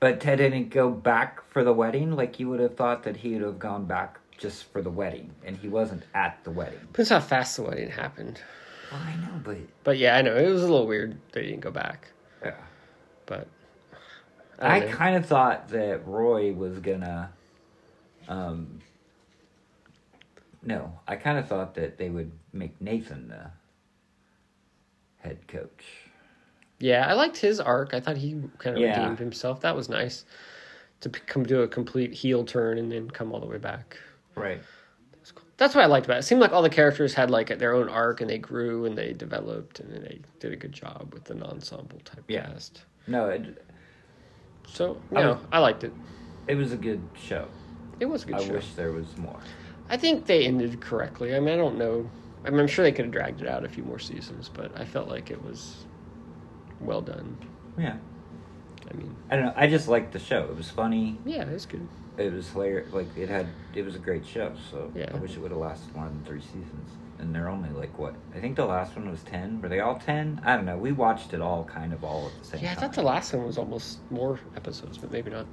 [0.00, 2.14] but Ted didn't go back for the wedding.
[2.16, 5.30] Like you would have thought that he would have gone back just for the wedding,
[5.44, 6.78] and he wasn't at the wedding.
[6.80, 8.40] Depends how fast the wedding happened.
[8.92, 11.50] Well, I know, but But yeah, I know it was a little weird that he
[11.50, 12.08] didn't go back.
[12.44, 12.54] yeah.
[13.24, 13.48] But
[14.60, 17.30] I, don't kind of thought that Roy was gonna.
[18.28, 18.80] Um,
[20.62, 23.50] no, I kind of thought that they would make Nathan the
[25.18, 25.84] head coach.
[26.78, 27.94] yeah, I liked his arc.
[27.94, 28.98] I thought he kind of Yeah.
[29.00, 29.60] redeemed himself.
[29.60, 30.24] That was nice
[31.00, 33.98] to come do a complete heel turn and then come all the way back.
[34.34, 34.60] Right.
[35.12, 35.44] That's cool.
[35.56, 36.20] That's what I liked about it.
[36.20, 38.96] It seemed like all the characters had like their own arc and they grew and
[38.96, 42.46] they developed and they did a good job with an ensemble type Yeah.
[42.46, 42.84] cast.
[43.06, 43.62] No, it,
[44.68, 45.92] So I no, was- I liked it.
[46.48, 47.46] it was a good show.
[48.00, 48.44] It was a good show.
[48.44, 48.52] I show.
[48.54, 49.38] wish there was more.
[49.88, 51.34] I think they ended correctly.
[51.34, 52.08] I mean, I don't know.
[52.44, 54.78] I mean, I'm sure they could have dragged it out a few more seasons, but
[54.78, 55.84] I felt like it was
[56.80, 57.36] well done.
[57.78, 57.96] Yeah.
[58.90, 59.52] I mean, I don't know.
[59.56, 60.44] I just liked the show.
[60.44, 61.18] It was funny.
[61.24, 61.86] yeah, it was good.
[62.18, 62.92] It was hilarious.
[62.92, 63.46] Like it had.
[63.74, 64.52] It was a great show.
[64.70, 65.10] So Yeah.
[65.12, 66.90] I wish it would have lasted more than three seasons.
[67.18, 68.14] And they're only like what?
[68.34, 69.60] I think the last one was ten.
[69.60, 70.40] Were they all ten?
[70.44, 70.76] I don't know.
[70.78, 72.82] We watched it all kind of all at the same Yeah, I time.
[72.84, 75.46] thought the last one was almost more episodes, but maybe not.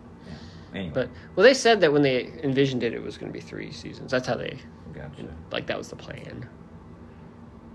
[0.74, 0.92] Anyway.
[0.94, 3.72] But well, they said that when they envisioned it, it was going to be three
[3.72, 4.12] seasons.
[4.12, 4.58] That's how they
[4.94, 5.28] gotcha.
[5.52, 6.48] like that was the plan.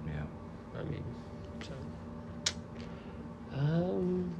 [0.06, 0.22] Yeah.
[0.78, 1.04] I mean,
[1.60, 1.72] so.
[3.54, 4.36] Um,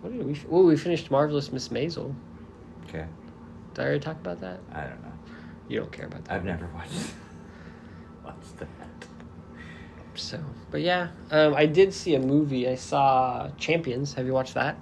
[0.00, 0.40] what did we?
[0.50, 2.14] Oh, we finished Marvelous Miss Maisel.
[2.88, 3.06] Okay.
[3.74, 4.60] Did I already talk about that?
[4.72, 5.12] I don't know.
[5.68, 6.34] You don't care about that.
[6.34, 6.92] I've never watched.
[8.24, 8.68] watched that.
[10.14, 10.40] So,
[10.72, 12.68] but yeah, um, I did see a movie.
[12.68, 14.14] I saw Champions.
[14.14, 14.76] Have you watched that?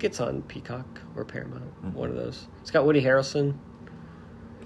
[0.00, 1.92] Gets on Peacock or Paramount, Mhm.
[1.92, 2.48] one of those.
[2.62, 3.52] It's got Woody Harrelson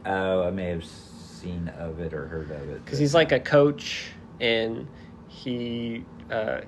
[0.07, 2.85] Oh, I may have seen of it or heard of it.
[2.85, 4.87] because he's like a coach, and
[5.27, 6.61] he, uh,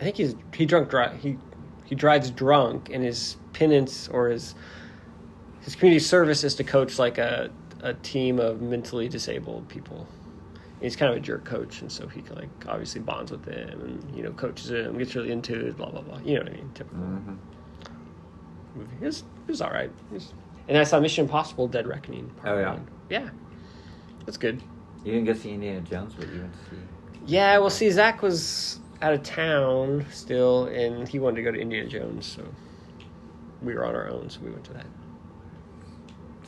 [0.00, 1.36] I think he's he drunk dri he
[1.84, 4.54] he drives drunk, and his penance or his
[5.60, 7.50] his community service is to coach like a
[7.82, 10.06] a team of mentally disabled people.
[10.80, 14.16] He's kind of a jerk coach, and so he like obviously bonds with them, and
[14.16, 16.18] you know coaches them, gets really into it, blah blah blah.
[16.24, 16.70] You know what I mean?
[16.74, 17.36] Typical Mhm.
[18.76, 18.96] Movie.
[19.00, 19.90] It was, it was all right.
[20.10, 20.32] It was-
[20.68, 22.28] and I saw Mission Impossible: Dead Reckoning.
[22.42, 22.72] Part Oh, yeah?
[22.72, 22.88] One.
[23.08, 23.28] Yeah,
[24.24, 24.60] that's good.
[25.04, 26.82] You didn't go see Indiana Jones, but you went to see.
[27.26, 31.58] Yeah, well, see, Zach was out of town still, and he wanted to go to
[31.60, 32.42] Indiana Jones, so
[33.62, 34.86] we were on our own, so we went to that.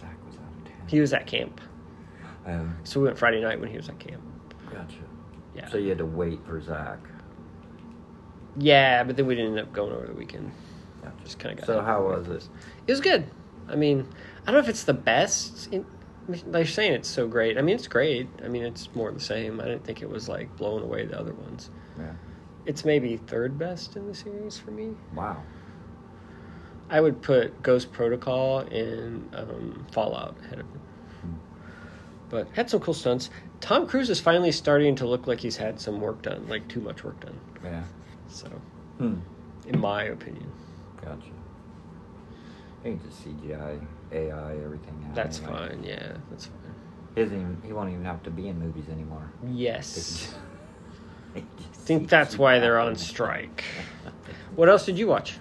[0.00, 0.86] Zach was out of town.
[0.88, 1.60] He was at camp,
[2.46, 4.22] Um, so we went Friday night when he was at camp.
[4.72, 4.96] gotcha.
[5.54, 6.98] Yeah, So you had to wait for Zach.
[8.56, 10.50] yeah, but then we didn't end up going over the weekend.
[11.10, 11.24] Gotcha.
[11.24, 11.66] Just kind of got.
[11.66, 12.48] So how was it?
[12.86, 13.26] It was good.
[13.68, 14.06] I mean,
[14.42, 15.68] I don't know if it's the best.
[15.72, 15.84] In,
[16.28, 17.56] they're saying it's so great.
[17.58, 18.28] I mean, it's great.
[18.44, 19.60] I mean, it's more the same.
[19.60, 21.70] I didn't think it was like blowing away the other ones.
[21.98, 22.12] Yeah.
[22.66, 24.94] It's maybe third best in the series for me.
[25.14, 25.42] Wow.
[26.90, 30.80] I would put Ghost Protocol and um, Fallout ahead of it.
[31.22, 31.32] Hmm.
[32.30, 33.30] But had some cool stunts.
[33.60, 36.80] Tom Cruise is finally starting to look like he's had some work done, like too
[36.80, 37.38] much work done.
[37.64, 37.82] Yeah.
[38.28, 38.48] So,
[38.98, 39.16] Hmm.
[39.66, 40.50] in my opinion,
[41.02, 41.30] Gotcha.
[42.82, 45.04] Can just CGI, AI, everything.
[45.08, 45.68] out that's anyway.
[45.70, 45.82] fine.
[45.82, 46.54] Yeah, that's fine.
[47.14, 49.30] He even, he won't even have to be in movies anymore.
[49.46, 50.34] Yes.
[51.36, 51.42] I
[51.72, 53.64] think that's why they're on strike.
[54.56, 55.38] What else did you watch?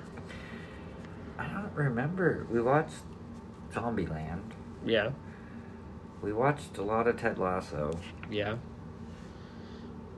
[1.40, 2.46] I don't remember.
[2.52, 2.94] We watched
[3.74, 4.42] Zombieland.
[4.86, 5.10] Yeah,
[6.22, 7.98] We watched a lot of Ted Lasso.
[8.30, 8.58] yeah.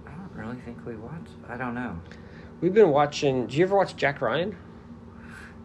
[0.06, 1.32] I don't really think we watched.
[1.48, 1.98] I don't know.
[2.60, 3.48] We've been watching.
[3.48, 4.56] Do you ever watch Jack Ryan?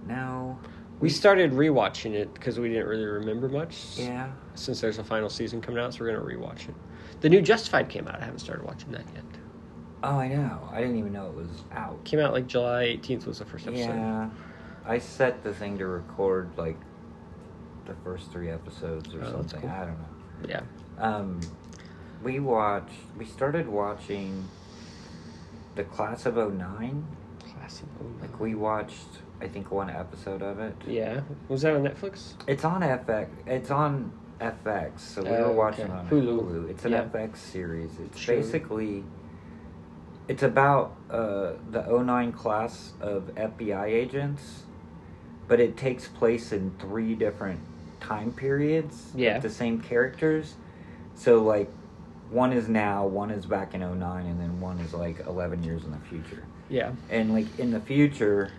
[0.07, 0.59] No.
[1.01, 3.77] We started rewatching it because we didn't really remember much.
[3.97, 4.31] Yeah.
[4.55, 6.75] Since there's a final season coming out, so we're gonna rewatch it.
[7.21, 8.21] The new Justified came out.
[8.21, 9.25] I haven't started watching that yet.
[10.03, 10.69] Oh, I know.
[10.71, 12.05] I didn't even know it was out.
[12.05, 13.89] Came out like July 18th was the first episode.
[13.89, 14.29] Yeah.
[14.87, 16.77] I set the thing to record like
[17.87, 19.61] the first three episodes or Oh, something.
[19.63, 19.71] cool.
[19.71, 20.49] I don't know.
[20.49, 20.61] Yeah.
[20.99, 21.41] Um,
[22.23, 22.93] we watched.
[23.19, 24.47] We started watching
[25.75, 27.05] the Class of 09.
[27.41, 28.21] Class of 09.
[28.21, 29.09] Like we watched,
[29.45, 30.75] I think one episode of it.
[30.87, 31.21] Yeah.
[31.49, 32.33] Was that on Netflix?
[32.49, 33.29] It's on FX.
[33.47, 35.01] It's on FX.
[35.01, 35.93] So we Oh, were watching okay.
[35.93, 36.41] on Hulu.
[36.41, 36.71] Hulu.
[36.71, 37.03] It's an Yeah.
[37.05, 37.91] FX series.
[38.01, 38.37] It's Sure.
[38.37, 39.05] basically.
[40.29, 44.63] It's about uh, the 09 class of FBI agents,
[45.47, 47.61] but it takes place in three different
[48.01, 49.11] time periods.
[49.13, 49.39] with Yeah.
[49.41, 50.55] The same characters.
[51.15, 51.69] So, like,
[52.31, 55.85] one is now, one is back in 09, and then one is like 11 years
[55.85, 56.93] in the future Yeah.
[57.11, 58.51] and like in the future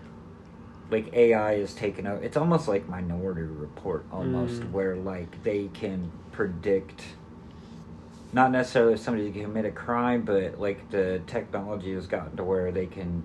[0.92, 4.72] like ai is taken over it's almost like minority report almost Mm.
[4.72, 7.04] where like they can predict
[8.34, 12.44] not necessarily if somebody can commit a crime but like the technology has gotten to
[12.44, 13.24] where they can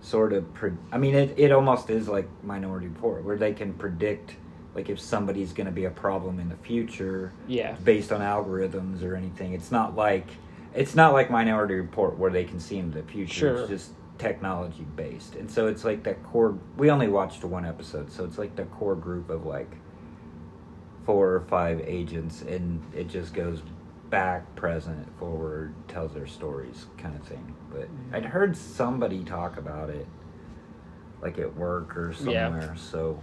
[0.00, 3.72] sort of pre- i mean it, it almost is like minority report where they can
[3.74, 4.34] predict
[4.74, 7.72] like if somebody's going to be a problem in the future Yeah.
[7.82, 9.54] based on algorithms or anything.
[9.54, 10.26] It's not like
[10.74, 13.32] it's not like Minority Report where they can see into the future.
[13.34, 13.56] Sure.
[13.60, 16.58] It's just technology based, and so it's like that core.
[16.76, 19.76] We only watched one episode, so it's like the core group of like
[21.04, 23.62] four or five agents, and it just goes
[24.10, 27.54] back, present, forward, tells their stories, kind of thing.
[27.72, 30.06] But I'd heard somebody talk about it,
[31.22, 32.74] like at work or somewhere Yeah.
[32.74, 33.20] So,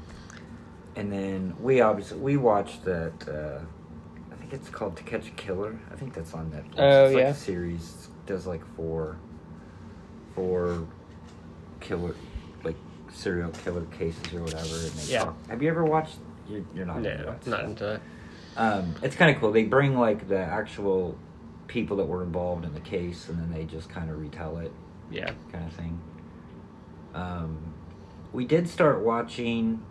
[0.95, 3.13] and then we obviously we watched that.
[3.27, 3.59] Uh,
[4.31, 5.79] I think it's called To Catch a Killer.
[5.91, 6.75] I think that's on Netflix.
[6.77, 7.29] Oh, it's like yeah.
[7.29, 8.07] a series.
[8.25, 9.17] Does like four,
[10.35, 10.85] four
[11.79, 12.15] killer,
[12.63, 12.75] like
[13.11, 14.75] serial killer cases or whatever.
[14.75, 15.25] And they Yeah.
[15.25, 15.35] talk.
[15.49, 16.17] Have you ever watched?
[16.49, 16.97] You're, you're not.
[16.97, 17.63] into No, that not stuff.
[17.63, 18.01] into that.
[18.55, 19.51] Um, it's kind of cool.
[19.51, 21.17] They bring like the actual
[21.67, 24.71] people that were involved in the case, and then they just kind of retell it,
[25.09, 25.31] Yeah.
[25.51, 25.99] kind of thing.
[27.15, 27.73] Um,
[28.31, 29.81] we did start watching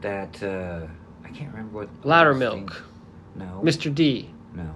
[0.00, 0.42] that.
[0.42, 0.86] Uh,
[1.24, 2.02] I can't remember what.
[2.02, 2.74] Loudermilk.
[3.34, 3.60] No.
[3.62, 3.94] Mr.
[3.94, 4.30] D.
[4.54, 4.74] No.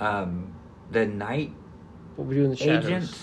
[0.00, 0.52] Um,
[0.92, 1.52] the night
[2.16, 2.86] What we do in the shadows.
[2.86, 3.18] agent.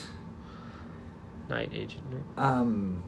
[1.53, 2.03] Night agent.
[2.11, 2.45] right?
[2.45, 3.03] Um,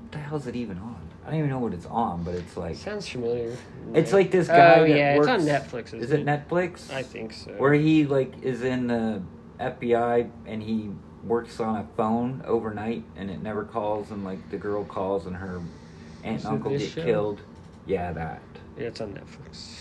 [0.00, 0.96] what the hell is it even on?
[1.26, 3.56] I don't even know what it's on, but it's like Sounds familiar.
[3.94, 4.76] it's like this guy.
[4.76, 5.86] Oh that yeah, works, it's on Netflix.
[5.88, 6.90] Isn't Is it Netflix?
[6.92, 7.50] I think so.
[7.52, 9.20] where he like is in the
[9.60, 10.90] FBI and he
[11.24, 15.36] works on a phone overnight and it never calls and like the girl calls and
[15.36, 15.60] her
[16.24, 17.02] aunt Is and uncle get show?
[17.04, 17.40] killed.
[17.86, 18.40] Yeah, that.
[18.78, 19.80] Yeah, it's on Netflix.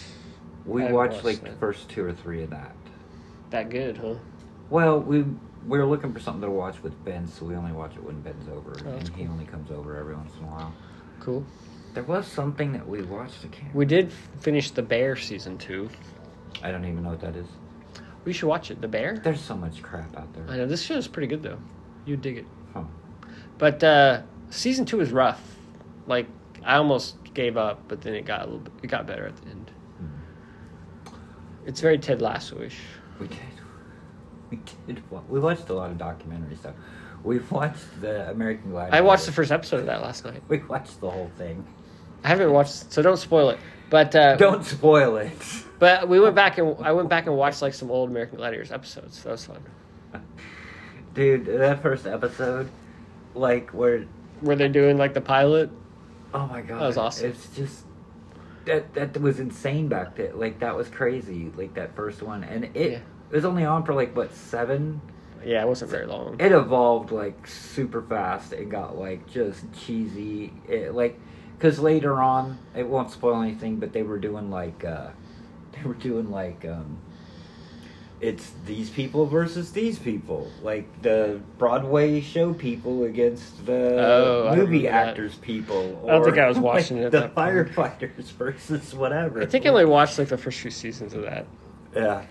[0.65, 1.51] We I watched watched like that.
[1.51, 2.76] the first two or three of that.
[3.51, 4.15] That good, huh?
[4.70, 5.24] Well, we
[5.68, 8.20] we were looking for something to watch with Ben, so we only watch it when
[8.22, 10.74] Ben's over, Oh, and he only comes over every once in a while.
[11.20, 11.45] Cool.
[11.93, 13.49] There was something that we watched.
[13.51, 13.74] Can't.
[13.76, 15.89] We did finish The Bear season two.
[16.63, 17.47] I don't even know what that is.
[18.24, 18.82] We should watch it.
[18.82, 19.18] The Bear.
[19.24, 20.45] There's so much crap out there.
[20.47, 21.59] I know this show is pretty good though.
[22.05, 22.45] You dig it.
[22.74, 22.84] Huh.
[23.57, 25.41] But uh, season two is rough.
[26.05, 26.28] Like
[26.63, 28.59] I almost gave up, but then it got a little.
[28.59, 29.72] Bit, it got better at the end.
[29.97, 31.15] Hmm.
[31.65, 32.78] It's very Ted Lasso-ish.
[33.20, 33.38] We did.
[34.51, 35.03] We did.
[35.29, 36.75] We watched a lot of documentary stuff.
[37.23, 38.95] We watched the American Gladiator.
[38.95, 40.41] I watched the first episode of that last night.
[40.47, 41.65] We watched the whole thing.
[42.23, 43.59] I haven't watched, so don't spoil it.
[43.89, 45.31] But uh, Don't spoil it.
[45.79, 48.71] But we went back and I went back and watched like some old American Gladiators
[48.71, 49.21] episodes.
[49.21, 49.63] That was fun.
[51.13, 52.71] Dude, that first episode,
[53.35, 54.05] like where,
[54.41, 55.69] Were they doing like the pilot?
[56.33, 57.29] oh my god, That was awesome.
[57.29, 57.83] It's just
[58.65, 60.39] that that was insane back then.
[60.39, 61.51] Like that was crazy.
[61.55, 62.99] Like that first one, and it Yeah.
[63.32, 65.01] It was only on for like what seven.
[65.45, 66.36] Yeah, it wasn't very long.
[66.39, 68.53] It evolved like super fast.
[68.53, 70.51] It got like just cheesy.
[70.67, 71.19] It like
[71.57, 75.09] because later on, it won't spoil anything, but they were doing like uh
[75.73, 76.97] they were doing like um
[78.19, 84.61] it's these people versus these people, like the Broadway show people against the Oh, movie
[84.61, 85.07] remember that.
[85.09, 86.01] actors people.
[86.07, 87.67] I don't think I was watching like, it The that point.
[87.75, 89.43] firefighters versus whatever.
[89.43, 91.45] I think I only watched like the first few seasons of that.
[91.95, 92.25] Yeah.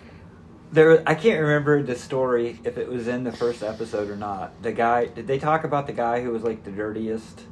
[0.72, 4.60] There, I can't remember the story if it was in the first episode or not.
[4.62, 7.42] The guy, did they talk about the guy who was like the dirtiest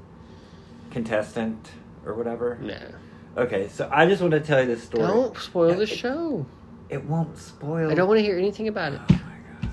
[0.91, 1.71] contestant
[2.05, 2.59] or whatever?
[2.61, 2.79] No.
[3.37, 5.07] Okay, so I just want to tell you this story.
[5.07, 6.47] Don't spoil Yeah, the it- show.
[6.91, 7.91] It won't spoil.
[7.91, 9.01] I don't want to hear anything about it.
[9.11, 9.71] Oh my god,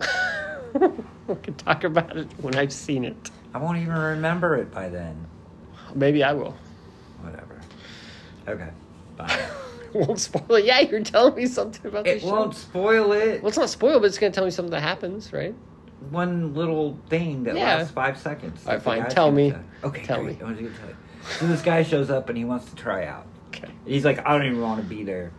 [0.00, 0.92] so great.
[1.28, 3.30] we can talk about it when I've seen it.
[3.54, 5.26] I won't even remember it by then.
[5.94, 6.54] Maybe I will.
[7.22, 7.60] Whatever.
[8.46, 8.68] Okay.
[9.16, 9.48] Bye.
[10.06, 10.64] won't spoil it.
[10.64, 12.32] Yeah, you're telling me something about it the show.
[12.32, 13.42] won't spoil it.
[13.42, 15.54] Well, it's not spoiled, but it's going to tell me something that happens, right?
[16.10, 17.76] one little thing that Yeah.
[17.76, 18.66] lasts five seconds.
[18.66, 19.08] All right, fine.
[19.08, 19.54] Tell me.
[19.82, 20.38] Okay, Tell great.
[20.38, 20.44] me.
[20.44, 20.96] I was gonna tell you.
[21.38, 23.26] So this guy shows up and he wants to try out.
[23.48, 23.68] Okay.
[23.86, 25.32] He's like, I don't even want to be there,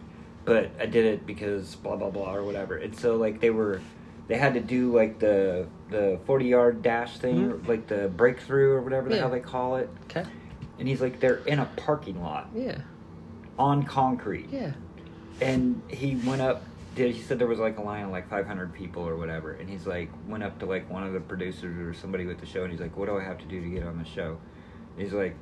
[0.43, 2.77] but I did it because blah blah blah or whatever.
[2.77, 3.79] And so like they were,
[4.27, 7.67] they had to do like the the forty yard dash thing, Mhm.
[7.67, 9.21] like the breakthrough or whatever the Yeah.
[9.21, 9.87] hell they call it.
[10.05, 10.23] Okay.
[10.79, 12.79] And he's like, they're in a parking lot Yeah.
[13.57, 14.49] On concrete.
[14.51, 14.71] Yeah.
[15.41, 16.63] And he went up.
[16.95, 19.69] Did he said there was like a line of like 500 people or whatever, and
[19.69, 22.63] he's like went up to like one of the producers or somebody with the show,
[22.63, 24.37] and he's like, "What do I have to do to get on the show?"
[24.93, 25.35] And he's like,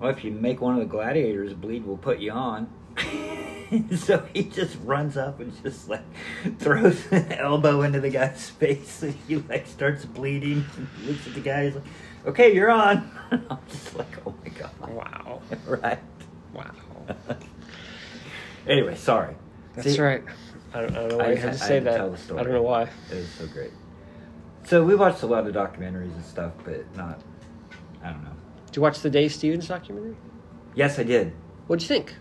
[0.00, 2.68] "Well, if you make one of the gladiators bleed, we'll put you on."
[3.96, 6.04] so he just runs up and just like
[6.58, 10.64] throws an elbow into the guy's face, and he like starts bleeding.
[10.78, 11.84] And he looks at the guy, he's like,
[12.26, 15.42] "Okay, you're on." I'm just like, "Oh my god!" Wow.
[15.66, 15.98] right.
[16.54, 16.70] Wow.
[18.66, 19.34] anyway, sorry.
[19.74, 20.22] That's See, right.
[20.74, 21.90] I don't, I don't know I why you had to had- I say had to
[21.90, 21.96] that.
[21.96, 22.40] tell the story.
[22.40, 22.82] I don't know why.
[22.82, 23.70] It was so great.
[24.64, 27.20] So we watched a lot of documentaries and stuff, but not.
[28.02, 28.32] I don't know.
[28.66, 30.16] Did you watch the Dave Stevens documentary?
[30.74, 31.32] Yes, I did.
[31.66, 32.14] What'd you think?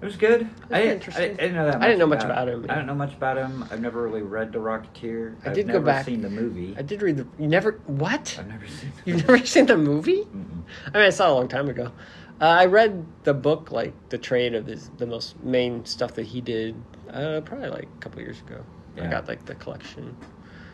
[0.00, 0.48] It was good.
[0.70, 1.24] I didn't, I, interesting.
[1.24, 1.82] I didn't know that.
[1.82, 3.66] I didn't know much about him, I don't know much about him.
[3.70, 5.34] I've never really read The Rocketeer.
[5.44, 6.74] I I've did go never back- Seen the movie.
[6.78, 7.26] I did read the.
[7.38, 7.72] You never.
[7.86, 8.34] What?
[8.38, 8.92] I've never seen.
[9.04, 9.32] The You've movie.
[9.32, 10.20] never seen the movie?
[10.22, 10.62] Mm-mm.
[10.86, 11.92] I mean, I saw it a long time ago.
[12.40, 16.26] Uh, I read the book, like the trade of his, the most main stuff that
[16.26, 16.74] he did,
[17.10, 18.64] uh, probably like a couple years ago.
[19.00, 20.16] I got like the collection.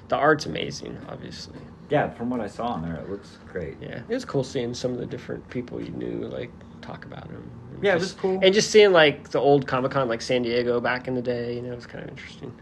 [0.08, 1.58] The art's amazing, obviously.
[1.90, 3.76] Yeah, from what I saw on there, it looks great.
[3.80, 6.50] Yeah, it was cool seeing some of the different people you knew, like
[6.82, 7.48] talk about him.
[7.82, 8.40] Yeah, it just- was cool.
[8.42, 11.54] And just seeing like the old Comic Con, like San Diego back in the day,
[11.56, 12.52] you know, it was kind of interesting.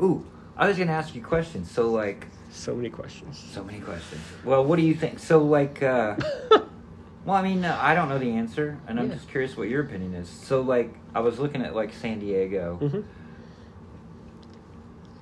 [0.00, 0.24] Ooh,
[0.56, 1.70] I was gonna ask you questions.
[1.70, 3.38] So like, So many questions.
[3.52, 4.20] so many questions.
[4.44, 5.18] Well, what do you think?
[5.18, 6.16] So like, uh,
[7.24, 9.14] well, I mean, uh, I don't know the answer, and I'm Yeah.
[9.14, 10.28] just curious what your opinion is.
[10.28, 12.76] So like, I was looking at like San Diego.
[12.76, 13.00] hmm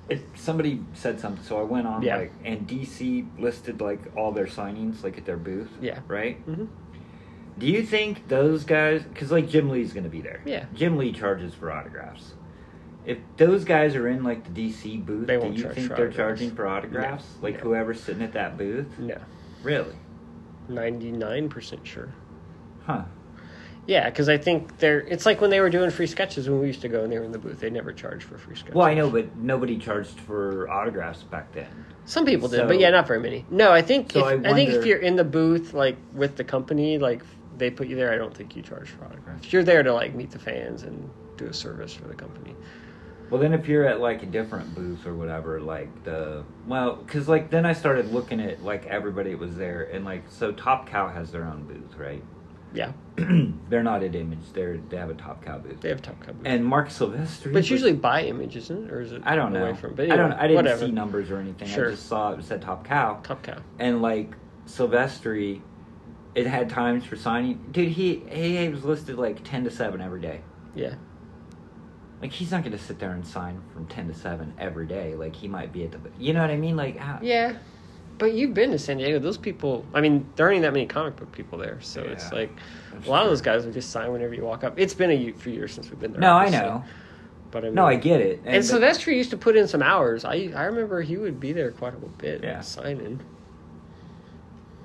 [0.09, 2.17] It, somebody said something, so I went on Yeah.
[2.17, 5.71] like, and DC listed like all their signings like at their booth.
[5.81, 5.99] Yeah.
[6.07, 6.37] Right.
[6.39, 6.65] hmm
[7.57, 9.03] Do you think those guys?
[9.03, 10.41] Because like Jim Lee's going to be there.
[10.43, 10.65] Yeah.
[10.73, 12.33] Jim Lee charges for autographs.
[13.05, 15.87] If those guys are in like the DC booth, They do won't you charge think
[15.89, 16.39] for they're autographs.
[16.39, 17.25] charging for autographs?
[17.39, 17.43] No.
[17.47, 17.59] Like No.
[17.61, 18.87] whoever's sitting at that booth?
[18.99, 19.17] No,
[19.63, 19.93] Really?
[20.69, 22.09] Ninety nine percent sure.
[22.85, 23.03] Huh.
[23.85, 25.01] Yeah, because I think they're.
[25.01, 27.19] It's like when they were doing free sketches when we used to go and they
[27.19, 27.59] were in the booth.
[27.59, 28.75] They never charged for free sketches.
[28.75, 31.67] Well, I know, but nobody charged for autographs back then.
[32.05, 33.45] Some people did, So- but yeah, not very many.
[33.49, 36.37] No, I think So if, I I, think if you're in the booth like with
[36.37, 37.23] the company, like
[37.57, 39.51] they put you there, I don't think you charge for autographs.
[39.51, 42.55] You're there to like meet the fans and do a service for the company.
[43.33, 47.27] Well, then if you're at like a different booth or whatever, like the well, because
[47.27, 51.09] like then I started looking at like everybody was there, and like so Top Cow
[51.09, 52.23] has their own booth, right?
[52.75, 52.91] Yeah,
[53.69, 54.37] They're not at Image.
[54.53, 55.81] They're they have a Top Cow booth.
[55.81, 56.37] they have top cover.
[56.45, 57.51] And Marc Silvestri.
[57.51, 59.23] but it's usually by image, isn't it, or is it?
[59.25, 59.73] I don't know.
[59.73, 60.33] From, but I don't.
[60.33, 60.85] I didn't whatever.
[60.85, 61.67] see numbers or anything.
[61.67, 61.87] Sure.
[61.87, 63.57] I just saw it said Top Cow, Top cow.
[63.79, 64.35] and like
[64.67, 65.59] Silvestri,
[66.35, 67.65] it had times for signing.
[67.71, 70.41] Dude, he he was listed like ten to seven every day.
[70.75, 70.93] Yeah,
[72.23, 75.13] Like he's not going to sit there and sign from ten to seven every day.
[75.13, 75.99] Like he might be at the.
[76.17, 76.77] You know what I mean?
[76.77, 77.57] Like how, yeah.
[78.17, 79.19] But you've been to San Diego.
[79.19, 79.85] Those people.
[79.93, 82.49] I mean, there aren't even that many comic book people there, so it's like
[83.05, 84.79] a lot of those guys would just sign whenever you walk up.
[84.79, 86.21] It's been a few years since we've been there.
[86.21, 86.85] No, I know.
[87.51, 88.41] But I mean, No, I get it.
[88.45, 90.23] And, but- Silvestri used to put in some hours.
[90.23, 92.41] I I remember he would be there quite a bit.
[92.41, 92.61] Yeah.
[92.61, 93.19] signing.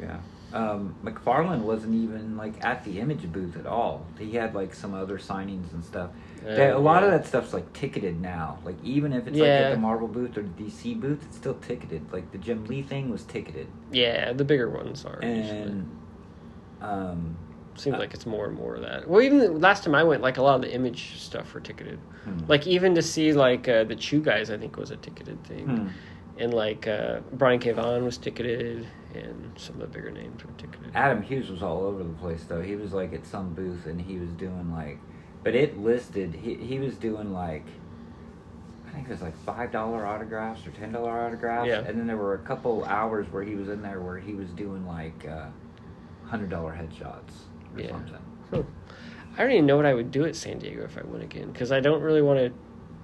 [0.01, 0.19] Yeah.
[0.53, 4.07] Um, McFarlane wasn't even like at the image booth at all.
[4.19, 6.11] He had like some other signings and stuff.
[6.45, 8.59] That- a lot of that stuff's like ticketed now.
[8.65, 11.55] Like even if it's like at the Marvel booth or the DC booth, it's still
[11.55, 12.13] ticketed.
[12.13, 15.19] Like the Jim Lee thing was ticketed, Yeah, the bigger ones are.
[15.23, 15.49] usually.
[15.59, 15.97] and
[16.81, 17.37] um,
[17.77, 19.09] Seems like it's more and more of that.
[19.09, 21.61] Well, even the last time I went, like a lot of the image stuff were
[21.61, 21.99] ticketed.
[22.25, 22.41] hmm.
[22.49, 25.65] Like even to see like uh, the Chew guys, I think was a ticketed thing,
[25.67, 25.89] Hmm.
[26.39, 27.71] and like uh, Brian K.
[27.73, 30.91] Vaughan was ticketed, and some of the bigger names were ticketed.
[30.95, 32.63] Adam Hughes was all over the place though.
[32.63, 34.99] He was like at some booth and he was doing like,
[35.45, 37.65] but it listed he he was doing like
[38.87, 41.69] I think it was like five dollar autographs or ten dollar autographs.
[41.69, 41.81] Yeah.
[41.81, 44.49] And then there were a couple hours where he was in there where he was
[44.51, 45.47] doing like uh,
[46.27, 47.31] hundred dollar headshots
[47.75, 47.91] or Yeah.
[47.91, 48.15] something.
[48.51, 48.63] Huh.
[49.37, 51.53] I don't even know what I would do at San Diego if I went again
[51.53, 52.53] because I don't really want to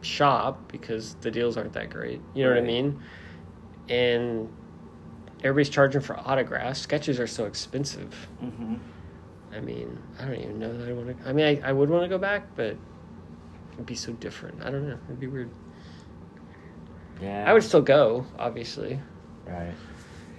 [0.07, 2.21] shop because the deals aren't that great.
[2.35, 3.01] You know what I mean?
[3.89, 4.53] And
[5.45, 6.81] everybody's charging for autographs.
[6.81, 8.29] Sketches are so expensive.
[8.43, 8.75] Mm-hmm.
[9.55, 11.29] I mean, I don't even know that I want to.
[11.29, 12.77] I mean, I, I would want to go back, but
[13.75, 14.63] it'd be so different.
[14.63, 14.99] I don't know.
[15.07, 15.51] It'd be weird.
[17.23, 17.45] Yeah.
[17.49, 18.99] I would still go, obviously.
[19.47, 19.73] Right.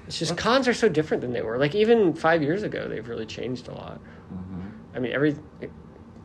[0.07, 1.57] It's just cons are so different than they were.
[1.57, 3.99] Like even five years ago, they've really changed a lot.
[4.33, 4.61] Mm-hmm.
[4.93, 5.35] I mean, every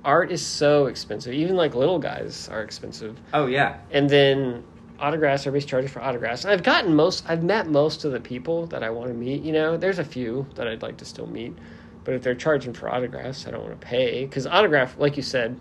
[0.05, 1.32] art is so expensive.
[1.32, 3.18] Even like little guys are expensive.
[3.32, 3.78] Oh yeah.
[3.91, 4.64] And then
[4.99, 6.45] autographs, everybody's charging for autographs.
[6.45, 9.43] I've gotten most, I've met most of the people that I want to meet.
[9.43, 11.57] You know, there's a few that I'd like to still meet,
[12.05, 15.22] but if they're charging for autographs, I don't want to pay because autograph, like you
[15.22, 15.59] said,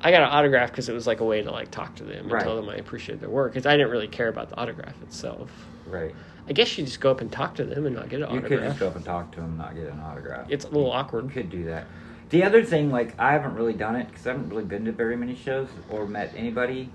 [0.00, 2.18] I got an autograph because it was like a way to like talk to them
[2.24, 2.42] and Right.
[2.42, 3.52] tell them I appreciate their work.
[3.52, 5.50] Because I didn't really care about the autograph itself.
[5.86, 6.14] Right.
[6.48, 8.38] I guess you just go up and talk to them and not get an You
[8.38, 8.48] autograph.
[8.60, 10.46] could just go up and talk to them, and not get an autograph.
[10.48, 11.24] It's a little awkward.
[11.24, 11.42] You awkward.
[11.42, 11.86] could do that.
[12.30, 14.92] The other thing, like I haven't really done it because I haven't really been to
[14.92, 16.90] very many shows or met anybody.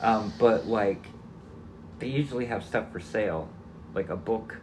[0.00, 1.06] Um, but like,
[1.98, 3.48] they usually have stuff for sale,
[3.94, 4.56] like a book.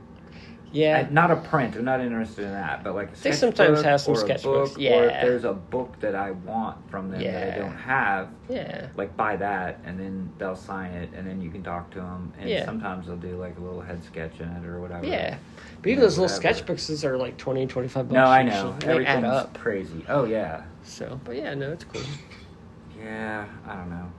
[0.74, 1.76] Yeah, Uh, not a print.
[1.76, 2.82] I'm not interested in that.
[2.84, 4.90] But like, a They sometimes have some sketchbooks, book, Or yeah.
[5.04, 9.16] if there's a book that I want from them that I don't have, yeah, like
[9.18, 12.32] buy that, and then they'll sign it, and then you can talk to them.
[12.40, 12.64] And Yeah.
[12.66, 15.06] sometimes they'll do like a little head sketch in it or whatever.
[15.06, 15.38] yeah.
[15.82, 16.64] But even Yeah, those little whatever.
[16.74, 18.14] sketchbooks are like 20, 25 bucks.
[18.14, 18.52] No, I know.
[18.80, 19.58] so They add Everything's up.
[19.58, 20.06] crazy.
[20.08, 20.62] Oh yeah.
[20.84, 22.02] So, but yeah, no, it's cool.
[22.98, 24.10] Yeah, I don't know.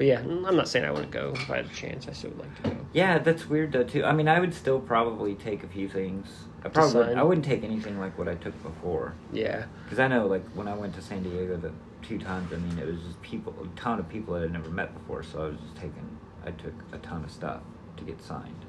[0.00, 2.08] But yeah, I'm not saying I wouldn't go if I had a chance.
[2.08, 2.76] I still would like to go.
[2.94, 4.02] Yeah, that's weird though too.
[4.02, 6.26] I mean, I would still probably take a few things.
[6.64, 10.26] I probably I wouldn't take anything like what I took before Yeah, because I know
[10.26, 11.70] like when I went to San Diego the
[12.00, 12.50] two times.
[12.50, 15.22] I mean, it was just people, a ton of people that I'd never met before.
[15.22, 16.18] So I was just taking.
[16.46, 17.60] I took a ton of stuff
[17.98, 18.64] to get signed.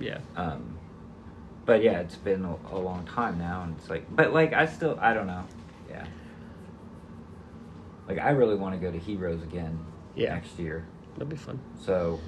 [0.00, 0.78] yeah, Um,
[1.64, 4.66] but yeah, it's been a, a long time now, and it's like, but like I
[4.66, 5.44] still, I don't know.
[8.08, 9.78] Like I really want to go to Heroes again
[10.14, 10.34] Yeah.
[10.34, 10.86] next year.
[11.14, 11.60] that'd be fun.
[11.80, 12.18] So,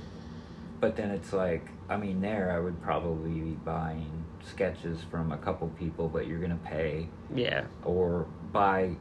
[0.80, 5.36] but then it's like, I mean, there I would probably be buying sketches from a
[5.38, 8.94] couple people, but you're gonna pay Yeah, or buy,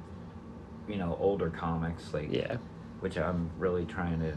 [0.88, 2.58] you know, older comics like, yeah,
[3.00, 4.34] which I'm really trying to,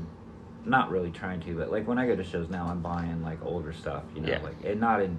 [0.69, 3.43] not really trying to, but like when I go to shows now, I'm buying like
[3.43, 4.43] older stuff, you know, Yeah.
[4.43, 5.19] like and not in,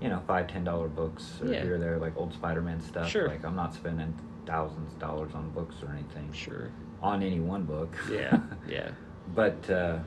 [0.00, 1.62] you know, five ten dollar books or Yeah.
[1.62, 3.08] here or there, like old Spider-Man stuff.
[3.08, 3.28] Sure.
[3.28, 4.12] Like I'm not spending
[4.48, 6.70] thousands of dollars on books or anything sure.
[7.02, 7.94] on any one book.
[8.10, 8.90] Yeah, yeah,
[9.34, 9.98] but uh,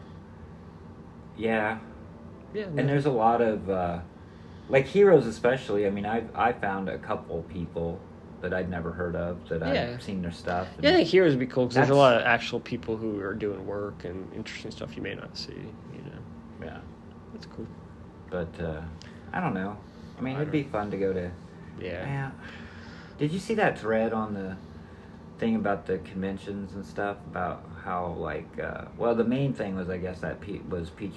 [1.38, 1.78] yeah,
[2.54, 2.66] yeah.
[2.66, 4.00] and there's a lot of uh,
[4.70, 8.00] like heroes especially i mean i i found a couple people
[8.42, 9.92] that i'd never heard of that Yeah.
[9.94, 12.16] i've seen their stuff Yeah, I think heroes would be cool because there's a lot
[12.16, 15.54] of actual people who are doing work and interesting stuff you may not see.
[15.94, 16.78] You know, yeah
[17.34, 17.68] that's cool.
[18.30, 18.82] but uh,
[19.34, 19.78] i don't know
[20.18, 21.30] i mean I it'd be fun to go to
[21.80, 22.32] Yeah, yeah
[23.22, 24.57] did you see that thread on the
[25.38, 29.89] thing about the conventions and stuff about how like uh, well the main thing was
[29.89, 31.13] i guess that Pe- was peach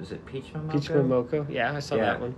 [0.00, 0.72] is it peach Momoko?
[0.72, 1.46] Peach Momoko.
[1.50, 2.02] Yeah, I saw Yeah.
[2.04, 2.34] that one.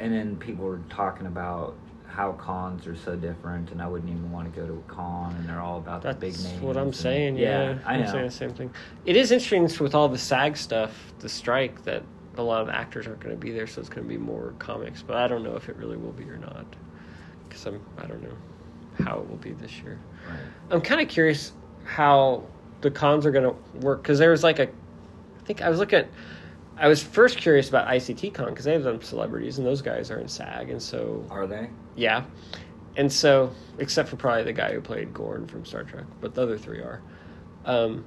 [0.00, 1.76] and then people were talking about
[2.06, 5.34] how cons are so different and i wouldn't even want to go to a con
[5.36, 7.36] and they're all about That's the big names That's what I'm and- saying.
[7.36, 8.70] Yeah, i am saying the same thing.
[9.04, 12.02] It is interesting with all the SAG stuff, the strike, that
[12.38, 14.54] a lot of actors aren't going to be there, so it's going to be more
[14.58, 15.02] comics.
[15.02, 16.64] But I don't know if it really will be or not,
[17.50, 19.98] because I'm I don't know how it will be this year.
[20.28, 20.38] Right.
[20.70, 21.52] I'm kind of curious
[21.84, 22.44] how
[22.80, 25.78] the cons are going to work because there was like a, I think I was
[25.78, 26.08] looking at,
[26.76, 30.10] I was first curious about ICT Con because they have some celebrities and those guys
[30.10, 31.68] are in SAG, and so Are they?
[31.96, 32.24] yeah.
[32.96, 36.42] And so, except for probably the guy who played Gorn from Star Trek, but the
[36.42, 37.00] other three are.
[37.64, 38.04] Um,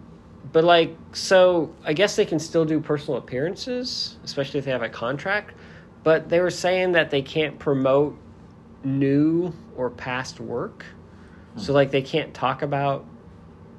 [0.51, 4.83] but like, so I guess they can still do personal appearances, especially if they have
[4.83, 5.55] a contract.
[6.03, 8.17] But they were saying that they can't promote
[8.83, 10.85] new or past work.
[11.55, 13.05] So like, they can't talk about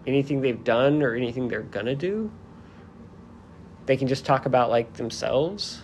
[0.07, 2.31] anything they've done or anything they're gonna do.
[3.87, 5.83] They can just talk about like themselves.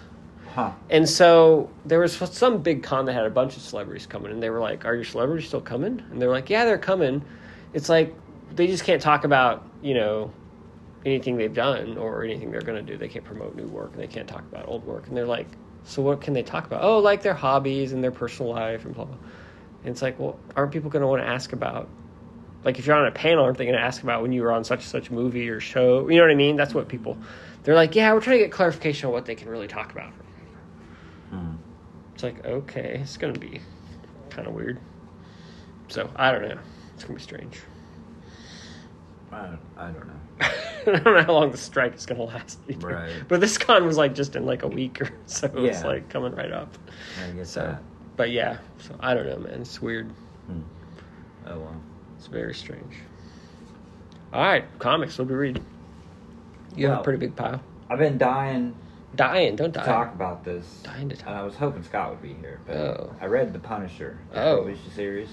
[0.54, 0.72] Huh.
[0.88, 4.42] And so there was some big con that had a bunch of celebrities coming, and
[4.42, 7.22] they were like, "Are your celebrities still coming?" And they're like, "Yeah, they're coming."
[7.72, 8.14] It's like
[8.54, 10.32] they just can't talk about you know
[11.04, 12.96] anything they've done or anything they're to do.
[12.96, 15.06] They can't promote new work, and they can't talk about old work.
[15.06, 15.46] And they're like,
[15.84, 18.94] "So what can they talk about?" Oh, like their hobbies and their personal life and
[18.94, 19.16] blah blah.
[19.84, 21.88] And it's like, well, aren't people going to want to ask about?
[22.64, 24.52] Like, if you're on a panel, aren't they going to ask about when you were
[24.52, 26.08] on such and such movie or show?
[26.08, 26.56] You know what I mean?
[26.56, 27.16] That's what people.
[27.62, 30.12] They're like, yeah, we're trying to get clarification on what they can really talk about.
[31.30, 31.54] Hmm.
[32.14, 33.60] It's like, okay, it's going to be
[34.28, 34.78] kind of weird.
[35.88, 36.58] So, I don't know.
[36.94, 37.60] It's going to be strange.
[39.32, 40.14] I don't, I don't know.
[40.40, 42.58] I don't know how long the strike is going to last.
[42.68, 42.88] either.
[42.88, 43.22] Right.
[43.28, 45.46] But this con was like just in like a week or so.
[45.56, 45.86] It's Yeah.
[45.86, 46.76] like coming right up.
[47.26, 47.82] I guess So, that.
[48.16, 48.58] but yeah.
[48.78, 49.60] So I don't know, man.
[49.60, 50.10] It's weird.
[50.46, 50.60] Hmm.
[51.46, 51.76] Oh well.
[52.18, 52.94] It's very strange.
[54.32, 55.18] All right, comics.
[55.18, 55.62] What do we read?
[56.76, 57.60] You have a pretty big pile.
[57.88, 58.74] I've been dying
[59.16, 59.84] Dying, don't die.
[59.84, 60.82] talk about this.
[60.84, 61.26] Dying to talk.
[61.30, 61.36] And.
[61.38, 63.12] I was hoping Scott would be here, but Oh.
[63.20, 64.16] I read The Punisher.
[64.32, 64.56] the Oh.
[64.56, 65.28] television series.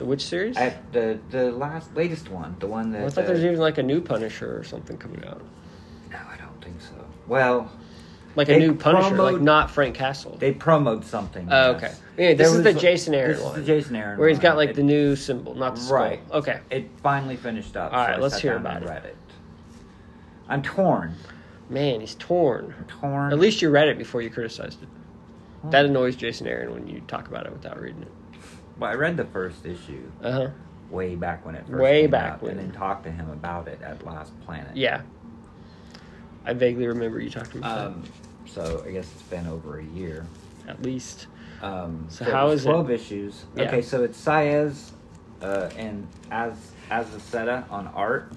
[0.00, 0.56] The Witch series?
[0.56, 3.04] I, the the last latest one, the one that.
[3.04, 5.42] I thought uh, there's even like a new Punisher or something coming out.
[6.10, 6.94] No, I don't think so.
[7.26, 7.70] Well,
[8.34, 10.38] Like a new Punisher, like not Frank Castle.
[10.38, 11.46] they promoted something.
[11.52, 11.76] Oh, yes.
[11.76, 11.94] okay.
[12.16, 13.60] Yeah, this There is the Jason Aaron This one.
[13.60, 15.96] is the Jason Aaron where he's got like the new symbol, not the skull.
[15.98, 16.22] Right.
[16.32, 16.60] Okay.
[16.70, 17.92] It finally finished up.
[17.92, 18.88] All right, so let's hear about it.
[18.88, 19.16] Read it.
[20.48, 21.14] I'm torn.
[21.68, 22.74] Man, he's torn.
[22.78, 23.32] I'm torn.
[23.34, 24.88] At least you read it before you criticized it.
[25.70, 28.12] That annoys Jason Aaron when you talk about it without reading it.
[28.80, 30.48] Well, I read the first issue Uh huh.
[30.90, 32.52] way back when it first Way came back out, when.
[32.52, 34.74] and then talked to him about it at Last Planet.
[34.76, 35.02] Yeah.
[36.44, 38.02] I vaguely remember you talking about Um.
[38.46, 40.26] So I guess it's been over a year.
[40.66, 41.26] At least.
[41.62, 42.62] Um, So it how it?
[42.62, 43.44] twelve issues?
[43.54, 43.64] Yeah.
[43.64, 44.90] Okay, so it's Saiz
[45.42, 46.54] uh, and as
[46.90, 48.32] Azaceta on art.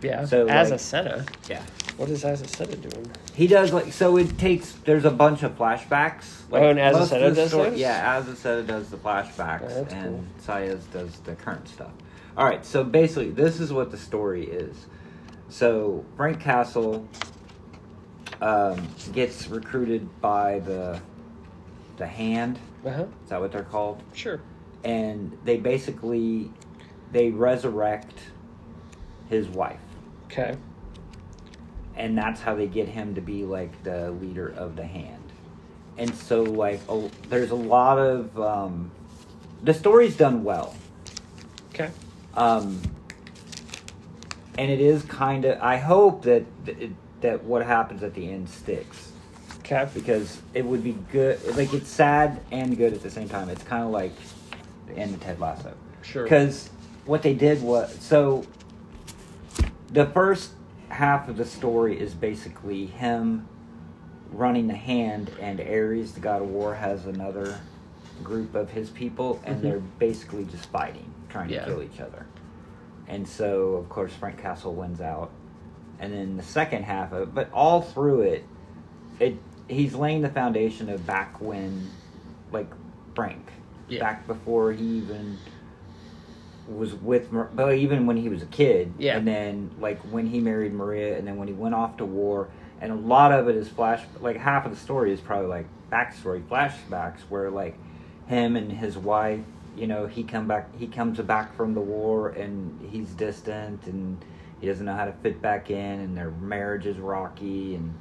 [0.00, 0.24] Yeah.
[0.24, 1.28] So, as like- Azaceta.
[1.48, 1.62] Yeah.
[1.96, 3.10] What is Azaceta doing?
[3.34, 4.16] He does like so.
[4.16, 6.40] It takes there's a bunch of flashbacks.
[6.50, 7.78] Like Oh, and most of Azaceta does story- those?
[7.78, 11.90] Yeah, Azaceta does the flashbacks, Oh, that's and Saiz does the current stuff.
[12.36, 14.86] All right, so basically, this is what the story is.
[15.50, 17.06] So Frank Castle
[18.40, 21.00] um, gets recruited by the
[21.98, 22.58] the Hand.
[22.84, 23.02] Uh huh.
[23.22, 24.02] Is that what they're called?
[24.14, 24.40] Sure.
[24.82, 26.50] And they basically
[27.12, 28.18] they resurrect
[29.28, 29.78] his wife.
[30.26, 30.56] Okay.
[31.96, 35.22] And that's how they get him to be like the leader of the hand
[35.98, 38.90] and so like a, there's a lot of um,
[39.62, 40.74] the story's done well
[41.74, 41.90] Okay.
[42.34, 42.80] um,
[44.58, 46.90] and it is kind of i hope that that,
[47.20, 49.10] that what happens at the end sticks
[49.60, 49.88] Okay.
[49.94, 53.62] because it would be good like it's sad and good at the same time it's
[53.62, 54.12] kind of like
[54.88, 55.72] the end of ted lasso
[56.02, 56.24] Sure.
[56.24, 56.68] because
[57.06, 58.44] what they did was so
[59.90, 60.50] the first
[60.92, 63.48] half of the story is basically him
[64.30, 67.58] running the hand, and Ares, the god of war, has another
[68.22, 69.62] group of his people, and Mhm.
[69.62, 71.60] they're basically just fighting, trying Yeah.
[71.64, 72.26] to kill each other.
[73.08, 75.30] And so, of course, Frank Castle wins out.
[75.98, 78.44] And then the second half of it, but all through it,
[79.18, 79.36] it
[79.68, 81.88] he's laying the foundation of back when,
[82.50, 82.68] like
[83.14, 83.50] Frank,
[83.88, 84.00] Yeah.
[84.00, 85.38] back before he even
[86.76, 89.16] was with, Mar- but even when he was a kid, Yeah.
[89.16, 92.48] and then like when he married Maria, and then when he went off to war,
[92.80, 95.66] and a lot of it is flash, like half of the story is probably like
[95.90, 97.76] backstory flashbacks where like
[98.26, 99.40] him and his wife,
[99.76, 104.22] you know, he come back, he comes back from the war, and he's distant, and
[104.60, 107.94] he doesn't know how to fit back in, and their marriage is rocky, and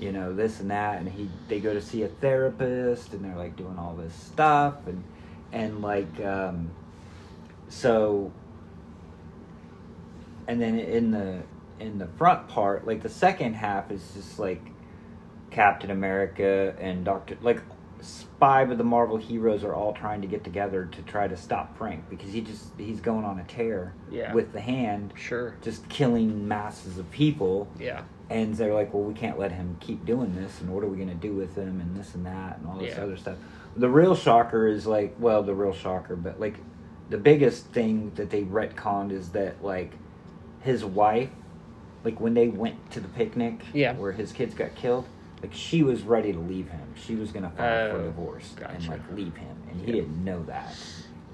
[0.00, 3.36] you know this and that, and he they go to see a therapist, and they're
[3.36, 5.02] like doing all this stuff, and
[5.52, 6.70] and like um,
[7.74, 8.30] so
[10.46, 11.42] and then in the
[11.80, 14.62] in the front part like the second half is just like
[15.50, 17.60] captain america and doctor like
[18.38, 21.76] five of the marvel heroes are all trying to get together to try to stop
[21.76, 24.32] frank because he just he's going on a tear Yeah.
[24.34, 25.54] with the hand Sure.
[25.62, 28.02] just killing masses of people Yeah.
[28.30, 30.96] and they're like, well, we can't let him keep doing this, and what are we
[30.96, 33.02] going to do with him, and this and that, and all this Yeah.
[33.04, 33.36] other stuff.
[33.76, 36.54] The real shocker is like, well, the real shocker, but like,
[37.10, 39.92] the biggest thing that they retconned is that like,
[40.62, 41.28] his wife,
[42.04, 43.94] like when they went to the picnic, Yeah.
[43.94, 45.06] where his kids got killed,
[45.42, 46.86] like she was ready to leave him.
[46.94, 50.00] She was going to file for Oh, divorce and like leave him, and he Yeah.
[50.02, 50.74] didn't know that,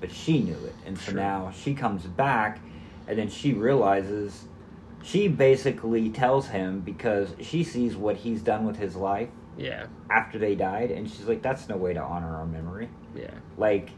[0.00, 1.20] but she knew it, and so Sure.
[1.20, 2.58] now she comes back,
[3.06, 4.46] and then she realizes
[5.02, 9.86] she basically tells him because she sees what he's done with his life Yeah.
[10.10, 13.30] after they died and she's like that's no way to honor our memory Yeah.
[13.56, 13.90] like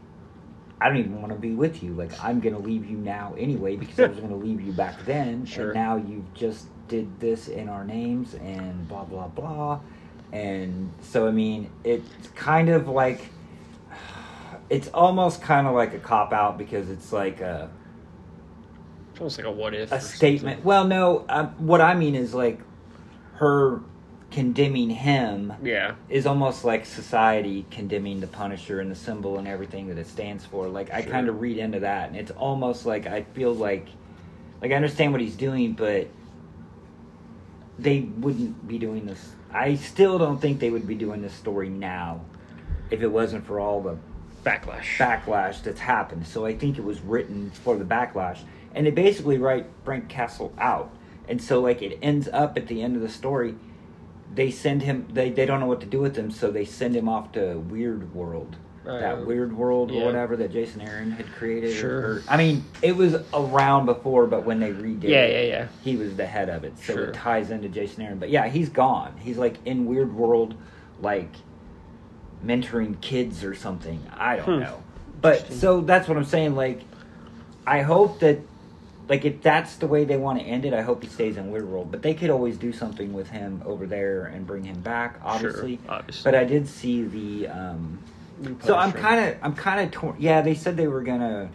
[0.83, 3.75] i don't even want to be with you like i'm gonna leave you now anyway
[3.75, 5.65] because i was gonna leave you back then Sure.
[5.71, 9.79] and now you just did this in our names and blah blah blah
[10.33, 13.29] and so i mean it's kind of like
[14.69, 17.69] it's almost kind of like a cop out because it's like a
[19.11, 19.91] It's almost like a what if.
[19.91, 20.55] a statement.
[20.57, 20.63] something.
[20.65, 22.59] Well, no, um, what I mean is like
[23.35, 23.81] her
[24.33, 25.93] condemning him Yeah.
[26.09, 30.43] is almost like society condemning the Punisher and the symbol and everything that it stands
[30.43, 30.67] for.
[30.67, 31.11] Like I Sure.
[31.11, 33.87] kind of read into that, and it's almost like I feel like,
[34.61, 36.07] like I understand what he's doing, but
[37.77, 39.33] they wouldn't be doing this.
[39.51, 42.21] I still don't think they would be doing this story now
[42.89, 43.97] if it wasn't for all the
[44.43, 44.97] Backlash.
[44.97, 46.25] backlash that's happened.
[46.27, 48.39] So I think it was written for the backlash,
[48.73, 50.89] and they basically write Frank Castle out.
[51.29, 53.55] And so like it ends up at the end of the story,
[54.33, 55.07] they send him.
[55.13, 57.57] They they don't know what to do with him, so they send him off to
[57.59, 58.55] Weird World.
[58.85, 60.01] that Uh, weird world yeah.
[60.01, 61.73] or whatever that Jason Aaron had created.
[61.73, 61.99] Sure.
[61.99, 65.67] Or, I mean, it was around before, but when they redid Yeah, it, yeah, yeah.
[65.85, 66.77] he was the head of it.
[66.79, 67.05] So Sure.
[67.05, 68.19] it ties into Jason Aaron.
[68.19, 69.13] But yeah, he's gone.
[69.21, 70.55] He's like in Weird World,
[71.01, 71.29] like
[72.45, 74.01] mentoring kids or something.
[74.17, 74.59] I don't Hmm.
[74.59, 74.83] know.
[75.21, 76.55] But so that's what I'm saying.
[76.57, 76.81] Like,
[77.65, 78.39] I hope that,
[79.09, 81.51] like, if that's the way they want to end it, I hope he stays in
[81.51, 81.91] Weird World.
[81.91, 85.77] But they could always do something with him over there and bring him back, obviously.
[85.85, 86.23] Sure, obviously.
[86.31, 87.47] But I did see the.
[87.49, 87.99] Um,
[88.63, 90.15] so I'm kind of, I'm kind of torn.
[90.19, 91.49] Yeah, they said they were gonna.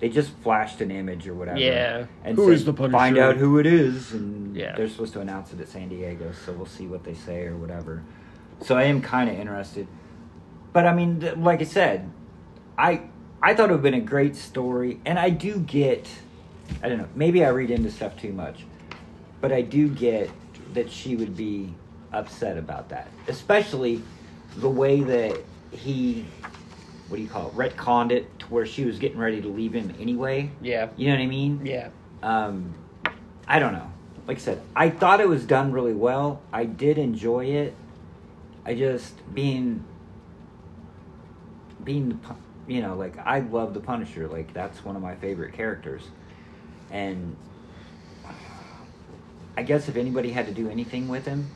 [0.00, 1.58] They just flashed an image or whatever.
[1.58, 2.06] Yeah.
[2.24, 2.98] And Who said, is the Punisher?
[2.98, 4.74] Find out who it is, and Yeah.
[4.76, 6.32] they're supposed to announce it at San Diego.
[6.44, 8.02] So we'll see what they say or whatever.
[8.60, 9.86] So I am kind of interested.
[10.72, 12.10] But I mean, th- like I said,
[12.76, 13.02] I
[13.42, 16.08] I thought it would have been a great story, and I do get.
[16.82, 17.08] I don't know.
[17.14, 18.64] Maybe I read into stuff too much,
[19.40, 20.30] but I do get
[20.74, 21.74] that she would be
[22.12, 24.02] upset about that, especially
[24.56, 26.24] the way that he,
[27.08, 29.72] what do you call it, retconned it to where she was getting ready to leave
[29.72, 30.50] him anyway.
[30.60, 30.88] Yeah.
[30.96, 31.66] You know what I mean?
[31.66, 31.88] Yeah.
[32.22, 32.74] Um,
[33.46, 33.90] I don't know.
[34.26, 36.40] Like I said, I thought it was done really well.
[36.52, 37.74] I did enjoy it.
[38.64, 39.84] I just being
[41.82, 42.16] being the
[42.66, 44.26] you know like I love the Punisher.
[44.26, 46.04] Like that's one of my favorite characters,
[46.94, 47.36] and
[49.56, 51.50] I guess if anybody had to do anything with him,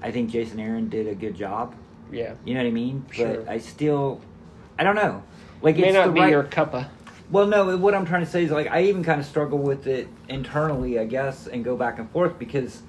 [0.00, 1.74] I think Jason Aaron did a good job.
[2.12, 2.34] Yeah.
[2.44, 3.04] You know what I mean?
[3.10, 3.38] Sure.
[3.38, 4.20] But I still,
[4.78, 5.24] I don't know.
[5.60, 6.88] Like it May it's not the be right, your cuppa.
[7.28, 9.88] well, no, what I'm trying to say is like I even kind of struggle with
[9.88, 12.82] it internally, I guess, and go back and forth because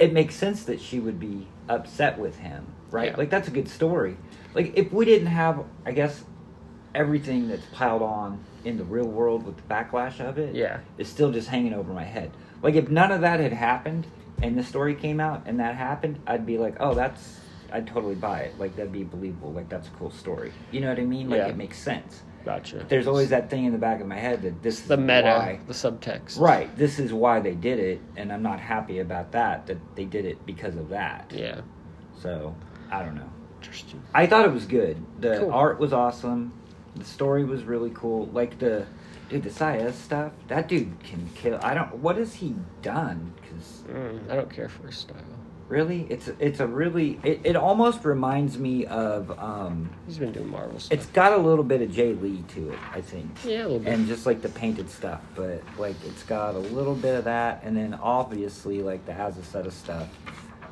[0.00, 3.12] it makes sense that she would be upset with him, right?
[3.12, 3.16] Yeah.
[3.16, 4.16] Like that's a good story.
[4.52, 6.24] Like if we didn't have, I guess,
[6.92, 10.80] everything that's piled on in the real world with the backlash of it, Yeah.
[10.98, 12.32] is still just hanging over my head.
[12.62, 14.06] Like if none of that had happened
[14.42, 17.40] and the story came out and that happened, I'd be like, oh, that's.
[17.72, 18.58] I'd totally buy it.
[18.60, 19.52] Like that'd be believable.
[19.52, 20.52] Like that's a cool story.
[20.70, 21.28] You know what I mean?
[21.28, 21.48] Like Yeah.
[21.48, 22.22] it makes sense.
[22.44, 22.86] Gotcha.
[22.88, 25.22] There's always that thing in the back of my head that this is the meta,
[25.24, 25.58] why.
[25.66, 26.38] the subtext.
[26.38, 26.74] Right.
[26.76, 29.66] This is why they did it, and I'm not happy about that.
[29.66, 31.32] That they did it because of that.
[31.34, 31.62] Yeah.
[32.20, 32.54] So
[32.90, 33.28] I don't know.
[33.60, 34.00] Interesting.
[34.14, 34.96] I thought it was good.
[35.20, 35.52] The Cool.
[35.52, 36.52] art was awesome.
[36.96, 38.26] The story was really cool.
[38.32, 38.86] Like the
[39.28, 40.32] dude, the Saiz stuff.
[40.48, 41.58] That dude can kill.
[41.62, 41.96] I don't.
[41.96, 43.32] What has he done?
[43.40, 45.16] Because Mm, I don't care for his style.
[45.68, 47.18] really, it's it's a really.
[47.22, 49.30] It, it almost reminds me of.
[49.38, 50.96] um He's been doing Marvel stuff.
[50.98, 52.78] It's got a little bit of Jay Lee to it.
[52.92, 53.30] I think.
[53.44, 53.92] yeah, a little bit.
[53.92, 57.62] and just like the painted stuff, but like it's got a little bit of that,
[57.62, 60.08] and then obviously like the Azaceta stuff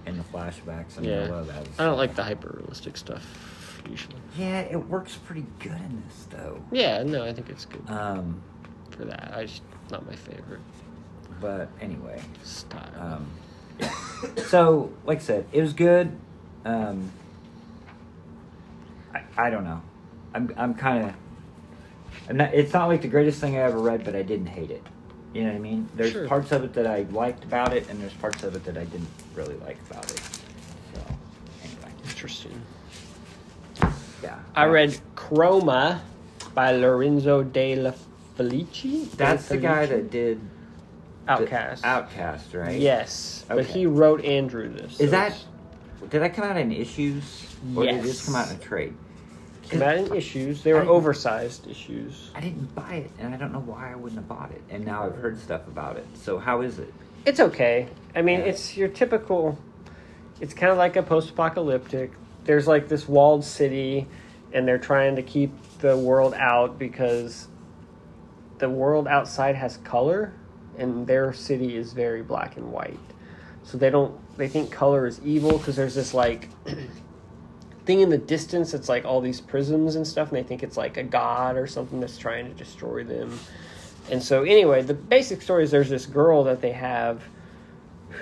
[0.06, 0.98] in the flashbacks.
[0.98, 1.30] I mean, I yeah.
[1.30, 1.66] love that.
[1.78, 3.24] I don't like the hyper realistic stuff
[3.88, 4.16] usually.
[4.38, 6.60] Yeah, it works pretty good in this though.
[6.72, 8.40] Yeah, no, I think it's good Um,
[8.90, 9.32] for that.
[9.36, 10.60] I just not my favorite
[11.40, 12.88] but anyway, style.
[12.98, 13.26] um,
[13.78, 13.92] yeah.
[14.46, 16.16] so like I said, it was good.
[16.64, 17.10] Um,
[19.14, 19.82] I, I don't know.
[20.34, 21.14] I'm I'm kind of.
[22.34, 24.82] Not, it's not like the greatest thing I ever read, but I didn't hate it.
[25.34, 25.88] You know what I mean?
[25.94, 26.28] There's Sure.
[26.28, 28.84] parts of it that I liked about it, and there's parts of it that I
[28.84, 30.20] didn't really like about it.
[30.94, 31.00] So,
[31.64, 32.58] anyway, Interesting.
[34.24, 34.38] Yeah.
[34.56, 36.00] I read Kroma
[36.54, 37.92] by Lorenzo de la
[38.38, 39.10] Felici.
[39.16, 40.40] That's the guy that did
[41.26, 41.84] the Outcast.
[41.84, 42.80] Outcast, right?
[42.80, 44.98] Yes, but he wrote Andrew this.
[44.98, 45.36] Is that?
[46.08, 47.46] Did that come out in issues,
[47.76, 48.26] or did it just Yes.
[48.26, 48.94] come out in a trade?
[49.62, 50.62] came out in issues?
[50.62, 52.30] They were oversized issues.
[52.34, 54.62] I didn't buy it, and I don't know why I wouldn't have bought it.
[54.70, 56.06] And now I've heard stuff about it.
[56.14, 56.92] So how is it?
[57.24, 57.88] It's okay.
[58.14, 58.46] I mean, Yeah.
[58.46, 59.58] it's your typical.
[60.40, 62.12] It's kind of like a post-apocalyptic.
[62.44, 64.06] There's like this walled city,
[64.52, 67.48] and they're trying to keep the world out because
[68.58, 70.32] the world outside has color,
[70.78, 72.98] and their city is very black and white.
[73.62, 74.18] So they don't.
[74.36, 76.48] They think color is evil because there's this like
[77.86, 78.74] thing in the distance.
[78.74, 81.66] It's like all these prisms and stuff, and they think it's like a god or
[81.66, 83.38] something that's trying to destroy them.
[84.10, 87.22] And so, anyway, the basic story is there's this girl that they have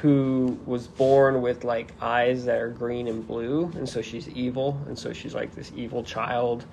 [0.01, 4.81] who was born with like eyes that are green and blue, and so she's evil,
[4.87, 6.65] and so she's like this evil child,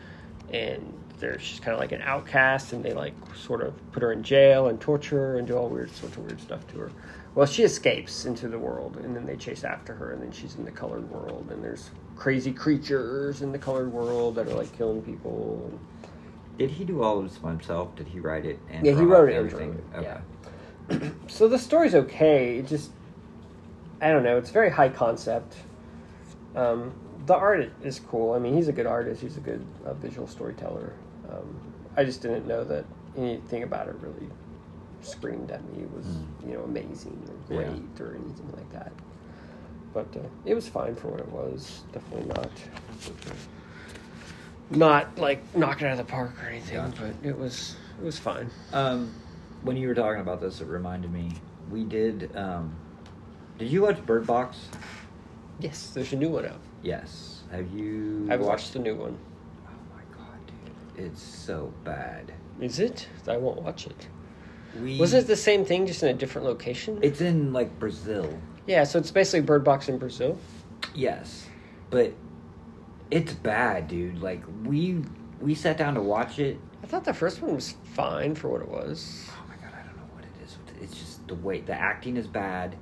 [0.51, 4.11] and there she's kind of like an outcast, and they like sort of put her
[4.13, 6.91] in jail and torture her and do all weird sorts of weird stuff to her.
[7.35, 10.55] Well, she escapes into the world, and then they chase after her, and then she's
[10.55, 14.71] in the colored world, and there's crazy creatures in the colored world that are like
[14.77, 15.71] killing people.
[16.57, 17.95] Did he do all of this by himself?
[17.95, 18.59] Did he write it?
[18.69, 19.81] And Yeah, he wrote it everything.
[19.93, 20.17] it, Okay.
[20.91, 21.09] yeah.
[21.27, 22.57] so the story's okay.
[22.57, 22.91] It just,
[24.01, 24.37] I don't know.
[24.37, 25.55] It's very high concept.
[26.55, 26.93] Um,
[27.25, 28.33] the art is cool.
[28.33, 29.21] I mean, he's a good artist.
[29.21, 30.93] He's a good uh, visual storyteller.
[31.31, 31.59] Um,
[31.97, 32.85] I just didn't know that
[33.17, 34.29] anything about it really
[35.01, 36.47] screamed at me It was Mm.
[36.47, 37.17] you know amazing
[37.49, 37.69] or Yeah.
[37.69, 38.91] great or anything like that.
[39.93, 41.83] But uh, it was fine for what it was.
[41.93, 42.49] Definitely not
[44.71, 46.75] not like knocking it out of the park or anything.
[46.77, 47.13] Gotcha.
[47.21, 48.49] But it was it was fine.
[48.73, 49.13] Um,
[49.63, 51.31] when you were talking about this, it reminded me.
[51.71, 52.35] We did.
[52.35, 52.75] Um,
[53.59, 54.57] did you watch Bird Box?
[55.59, 56.59] Yes, there's a new one out.
[56.81, 57.41] Yes.
[57.51, 58.27] Have you?
[58.31, 59.17] I've watched the new one.
[59.67, 60.37] Oh my god,
[60.95, 61.05] dude!
[61.05, 62.31] It's so bad.
[62.61, 63.07] Is it?
[63.27, 64.07] I won't watch it.
[64.81, 66.99] We Was it the same thing, just in a different location?
[67.01, 68.37] It's in like Brazil.
[68.67, 70.37] yeah, so it's basically Bird Box in Brazil.
[70.93, 71.47] Yes,
[71.89, 72.13] but
[73.11, 74.21] it's bad, dude.
[74.21, 75.03] Like we
[75.41, 76.59] we sat down to watch it.
[76.83, 79.27] I thought the first one was fine for what it was.
[79.31, 80.57] Oh my god, I don't know what it is.
[80.81, 82.75] It's just the way the acting is bad.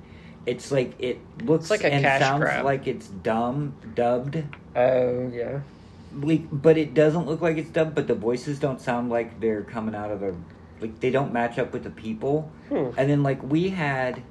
[0.48, 2.64] It's like it looks It's like a and cash sounds grab.
[2.64, 4.42] like it's dumb dubbed.
[4.74, 5.60] Oh yeah.
[6.12, 9.62] like but it doesn't look like it's dubbed but the voices don't sound like they're
[9.62, 10.34] coming out of a
[10.80, 12.90] like they don't match up with the people Hmm.
[12.96, 14.22] and then like we had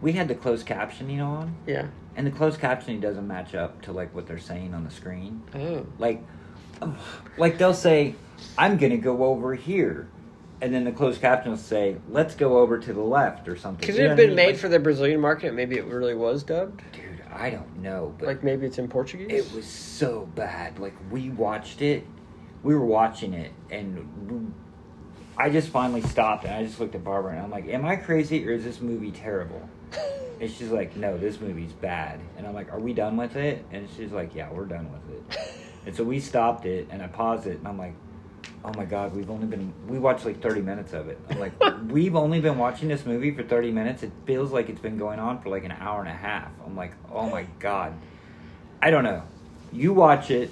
[0.00, 1.86] we had the closed captioning on Yeah.
[2.16, 5.42] and the closed captioning doesn't match up to like what they're saying on the screen
[5.54, 5.86] Oh.
[5.98, 6.22] like
[7.38, 8.14] like they'll say
[8.58, 10.08] i'm gonna go over here
[10.62, 13.84] and then the closed caption will say let's go over to the left or something
[13.86, 15.52] Could it have been made Like, for the Brazilian market?
[15.52, 16.82] Maybe it really was dubbed.
[16.92, 19.28] dude i don't know but Like maybe it's in Portuguese.
[19.30, 20.78] It was so bad.
[20.78, 22.06] Like we watched it,
[22.62, 24.54] we were watching it, and
[25.36, 27.96] I just finally stopped and I just looked at Barbara and I'm like, "Am I
[27.96, 29.68] crazy or is this movie terrible?"
[30.40, 33.64] And she's like, "No, this movie's bad." And I'm like, "Are we done with it?"
[33.70, 35.40] And she's like, "Yeah, we're done with it."
[35.86, 37.94] And so we stopped it and I paused it and I'm like,
[38.64, 41.52] "Oh my god, we've only been we watched like 30 minutes of it." I'm like,
[41.88, 44.02] "We've only been watching this movie for 30 minutes.
[44.02, 46.76] It feels like it's been going on for like an hour and a half." I'm
[46.76, 47.94] like, "Oh my god."
[48.80, 49.22] I don't know.
[49.72, 50.50] You watch it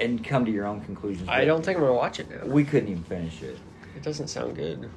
[0.00, 1.28] and come to your own conclusions.
[1.28, 2.46] I don't think I'm gonna watch it now.
[2.46, 3.58] We couldn't even finish it.
[3.96, 4.88] It doesn't sound good.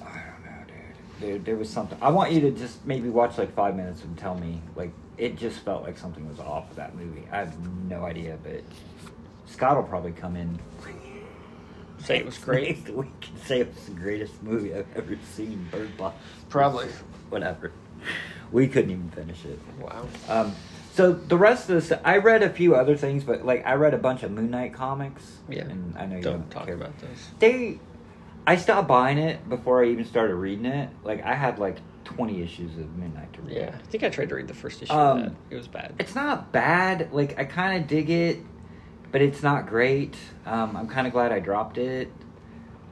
[0.00, 0.76] I don't know, dude.
[1.20, 1.98] There, there was something.
[2.00, 4.60] I want you to just maybe watch like five minutes and tell me.
[4.76, 7.24] Like, it just felt like something was off with that movie.
[7.32, 7.58] I have
[7.88, 8.62] no idea, but
[9.46, 10.58] Scott will probably come in.
[12.04, 12.88] Say it was great.
[12.88, 15.68] we can say it was the greatest movie I've ever seen.
[15.70, 16.16] Bird Box.
[16.48, 16.88] Probably.
[17.30, 17.72] Whatever.
[18.52, 19.58] We couldn't even finish it.
[19.80, 20.06] Wow.
[20.28, 20.54] Um,
[20.94, 23.94] so the rest of this, I read a few other things, but like I read
[23.94, 25.38] a bunch of Moon Knight comics.
[25.48, 25.62] Yeah.
[25.64, 27.28] and I know you Don't don't, talk care about those.
[27.38, 27.78] They,
[28.46, 30.88] I stopped buying it before I even started reading it.
[31.04, 33.56] Like I had like twenty issues of Moon Knight to read.
[33.58, 35.36] Yeah, I think I tried to read the first issue Um.
[35.50, 35.94] It was bad.
[35.98, 37.12] It's not bad.
[37.12, 38.38] Like I kind of dig it,
[39.10, 40.16] but it's not great.
[40.46, 42.10] Um, I'm kind of glad I dropped it.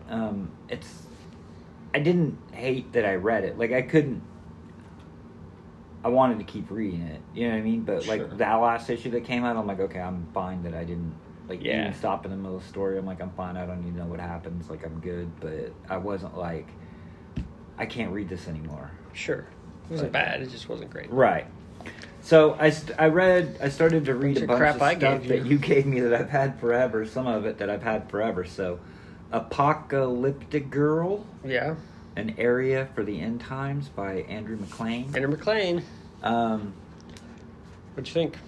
[0.09, 1.03] Um, it's.
[1.95, 3.59] I didn't hate that I read it.
[3.59, 4.23] Like I couldn't.
[6.05, 7.21] I wanted to keep reading it.
[7.35, 7.81] You know what I mean?
[7.83, 8.29] But like Sure.
[8.29, 11.15] that last issue that came out, I'm like, okay, I'm fine that I didn't
[11.49, 11.81] like Yeah.
[11.83, 12.97] even stop in the middle of the story.
[12.99, 13.57] I'm like, I'm fine.
[13.57, 14.71] I don't even know what happens.
[14.71, 15.29] Like I'm good.
[15.41, 16.69] But I wasn't like,
[17.79, 18.91] I can't read this anymore.
[19.15, 19.47] Sure.
[19.87, 20.43] It wasn't But- bad.
[20.43, 21.11] It just wasn't great.
[21.11, 21.47] Right.
[22.27, 24.99] So I, st- I read I started to read Bunch a of bunch crap of
[24.99, 25.51] stuff gave that you.
[25.53, 27.07] you gave me that I've had forever.
[27.07, 28.45] Some of it that I've had forever.
[28.45, 28.81] So,
[29.31, 31.77] Apocalyptic Girl, Yeah.
[32.17, 35.05] an area for the end times by Andrew MacLean.
[35.15, 35.85] Andrew MacLean.
[36.25, 36.73] Um,
[37.95, 38.39] What'd you think?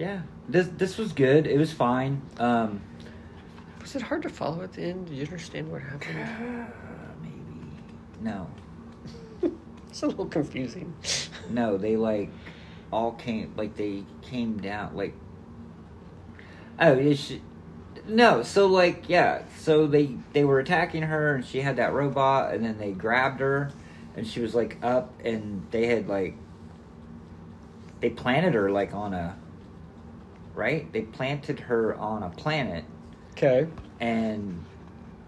[0.00, 1.46] yeah, this this was good.
[1.46, 2.20] It was fine.
[2.38, 2.80] Um,
[3.82, 5.06] Was it hard to follow at the end?
[5.06, 6.66] Did you understand what happened?
[7.22, 7.70] maybe
[8.20, 8.48] no,
[9.90, 10.92] It's a little confusing.
[11.50, 11.76] no.
[11.78, 12.30] They like
[12.92, 15.14] all came like they came down like
[16.78, 17.32] oh it's
[18.06, 22.54] no so like yeah so they they were attacking her and she had that robot
[22.54, 23.70] and then they grabbed her
[24.16, 26.36] and she was like up and they had like
[28.00, 29.36] they planted her like on a
[30.56, 30.90] right?
[30.92, 32.84] They planted her on a planet.
[33.32, 33.66] Okay.
[34.00, 34.64] and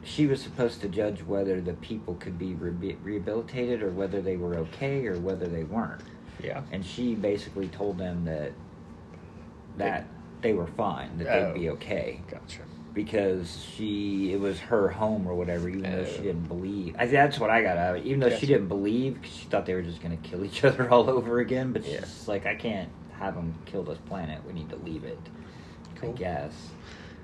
[0.02, 4.38] she was supposed to judge whether the people could be re- rehabilitated or whether they
[4.38, 6.00] were okay or whether they weren't
[6.42, 6.62] Yeah.
[6.72, 8.52] and she basically told them that
[9.76, 10.06] that
[10.40, 11.52] they were fine, that Oh.
[11.52, 12.60] they'd be okay Gotcha.
[12.94, 15.68] because she it was her home or whatever.
[15.68, 16.22] Even though she Oh.
[16.22, 18.06] didn't believe, I, that's what I got out of it.
[18.08, 20.64] Even though she didn't believe, 'cause she thought they were just going to kill each
[20.64, 21.72] other all over again.
[21.72, 22.00] But she's Yeah.
[22.00, 22.88] just like, I can't
[23.18, 24.40] have them kill this planet.
[24.46, 25.18] We need to leave it.
[26.00, 26.10] Cool.
[26.10, 26.52] I guess.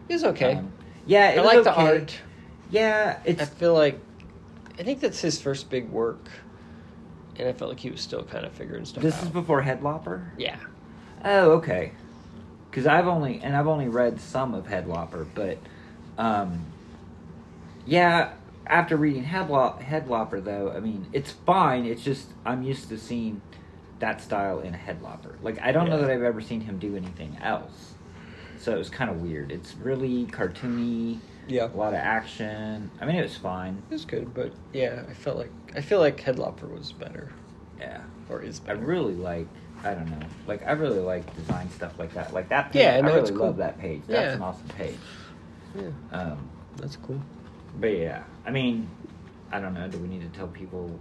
[0.08, 0.54] It was okay.
[0.56, 0.72] Um,
[1.06, 2.16] yeah, it I like the art.
[2.70, 3.98] Yeah, I feel like
[4.78, 6.28] I think that's his first big work,
[7.38, 9.24] and I felt like he was still kind of figuring stuff this out.
[9.24, 10.30] is before Headlopper.
[10.38, 10.58] yeah.
[11.24, 11.92] Oh, okay.
[12.70, 15.58] Because I've only and I've only read some of Headlopper, but
[16.18, 16.66] um,
[17.86, 18.32] yeah.
[18.66, 21.84] After reading Headlop, Headlopper, though, I mean, it's fine.
[21.84, 23.42] It's just I'm used to seeing
[23.98, 25.34] that style in a Headlopper.
[25.42, 27.94] Like I don't know that I've ever seen him do anything else.
[28.58, 29.52] So it was kind of weird.
[29.52, 31.18] It's really cartoony.
[31.48, 31.66] Yeah.
[31.66, 32.90] A lot of action.
[33.00, 33.82] I mean, it was fine.
[33.90, 37.32] It was good, but yeah, I felt like I feel like Headlopper was better
[37.78, 38.00] Yeah.
[38.28, 39.46] or is I really like.
[39.82, 40.26] I don't know.
[40.46, 42.32] Like I really like design stuff like that.
[42.32, 42.72] Like that.
[42.72, 43.40] Page, Yeah, I no, really it's cool.
[43.40, 44.02] love that page.
[44.06, 44.32] That's Yeah.
[44.34, 44.96] an awesome page.
[45.74, 47.20] Yeah, Um, that's cool.
[47.80, 48.88] but yeah, I mean,
[49.52, 49.86] I don't know.
[49.88, 50.98] Do we need to tell people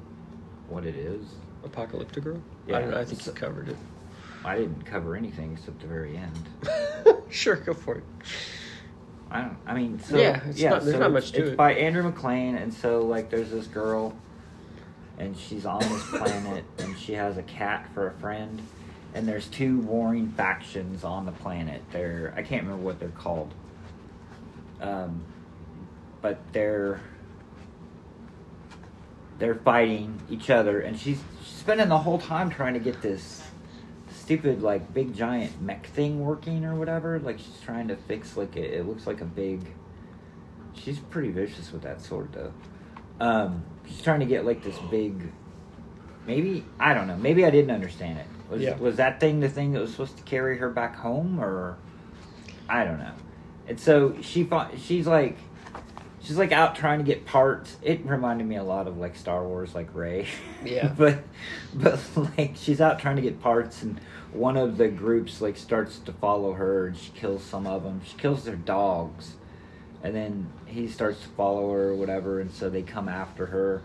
[0.68, 1.24] what it is?
[1.64, 2.41] Apocalyptic Girl.
[2.68, 2.78] Yeah.
[2.78, 2.99] I don't know.
[2.99, 3.78] I think you covered it.
[4.44, 6.49] I didn't cover anything except the very end.
[7.30, 8.03] sure, go for it.
[9.34, 9.57] I don't.
[9.65, 11.57] I mean, so Yeah, it's not- there's so not much to it's it.
[11.57, 14.14] by Andrew MacLean, and so like, there's this girl,
[15.18, 18.61] and she's on this planet, and she has a cat for a friend,
[19.15, 21.81] and there's two warring factions on the planet.
[21.91, 23.53] They're I can't remember what they're called,
[24.81, 25.23] um,
[26.22, 27.01] but they're
[29.39, 33.43] they're fighting each other, and she's, she's spending the whole time trying to get this
[34.24, 37.20] stupid like big giant mech thing working or whatever.
[37.20, 39.60] Like she's trying to fix like it, it looks like a big.
[40.74, 42.54] She's pretty vicious with that sword though.
[43.20, 45.30] Um, she's trying to get like this big.
[46.26, 47.18] Maybe I don't know.
[47.18, 48.26] Maybe I didn't understand it.
[48.50, 48.78] Was Yeah.
[48.78, 51.78] was that thing the thing that was supposed to carry her back home or?
[52.70, 53.14] I don't know.
[53.68, 55.38] And so she fought, she's like
[56.22, 57.78] she's like out trying to get parts.
[57.82, 60.28] It reminded me a lot of like Star Wars, like Rey.
[60.66, 60.88] Yeah.
[60.98, 61.24] but
[61.74, 62.00] but
[62.38, 64.00] like she's out trying to get parts, and
[64.34, 68.01] one of the groups like starts to follow her, and she kills some of them.
[68.05, 69.34] She kills their dogs,
[70.01, 73.81] and then he starts to follow her or whatever, and so they come after her,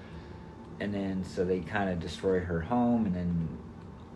[0.81, 3.49] and then so they kind of destroy her home, and then.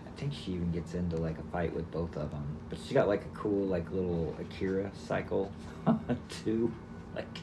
[0.04, 2.94] I think she even gets into like a fight with both of them, but she
[2.94, 5.50] got like a cool like little Akira cycle
[6.44, 6.72] too,
[7.16, 7.38] like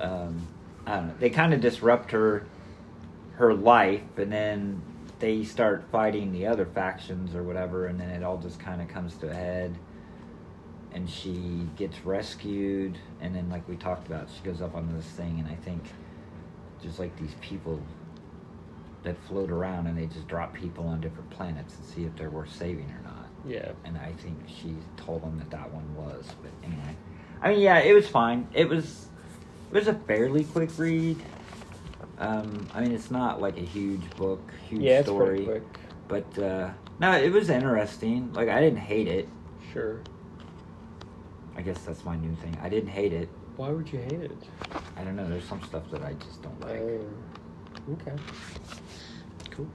[0.00, 0.46] um,
[0.86, 1.14] I don't know.
[1.20, 2.44] They kind of disrupt her
[3.34, 4.82] her life, and then
[5.18, 8.88] they start fighting the other factions or whatever, and then it all just kind of
[8.88, 9.74] comes to a head.
[10.92, 15.04] And she gets rescued, and then like we talked about, she goes up onto this
[15.06, 15.82] thing, and I think
[16.82, 17.80] just like these people
[19.02, 22.30] that float around, and they just drop people on different planets and see if they're
[22.30, 23.72] worth saving or not Yeah.
[23.84, 26.24] and I think she told them that that one was.
[26.42, 26.96] But anyway,
[27.42, 28.48] I mean, yeah, it was fine.
[28.54, 29.06] It was
[29.70, 31.18] it was a fairly quick read.
[32.18, 35.62] Um, I mean, it's not like a huge book, huge Yeah, it's story, pretty quick.
[36.08, 38.32] but uh, no, it was interesting.
[38.32, 39.28] Like I didn't hate it.
[39.72, 40.00] Sure.
[41.56, 42.56] I guess that's my new thing.
[42.62, 43.28] I didn't hate it.
[43.56, 44.36] Why would you hate it?
[44.96, 45.28] I don't know.
[45.28, 46.80] There's some stuff that I just don't like.
[46.80, 48.22] Um, okay.
[49.50, 49.66] Cool.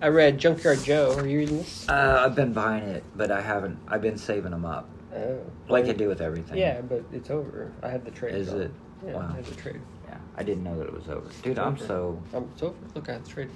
[0.00, 1.14] I read Junkyard Joe.
[1.16, 1.88] Are you reading this?
[1.88, 3.78] Uh, I've been buying it, but I haven't.
[3.86, 5.38] I've been saving them up, Oh.
[5.68, 6.58] like I do with everything.
[6.58, 7.70] Yeah, but it's over.
[7.82, 8.34] I have the trade.
[8.34, 8.60] Is on.
[8.62, 8.70] it?
[9.06, 9.30] Yeah, Wow.
[9.32, 9.80] I have the trade.
[10.36, 11.52] I didn't know that it was over, dude.
[11.52, 11.86] It's I'm over.
[11.86, 12.74] so Um, it's over.
[12.94, 13.50] Look, I have the trade.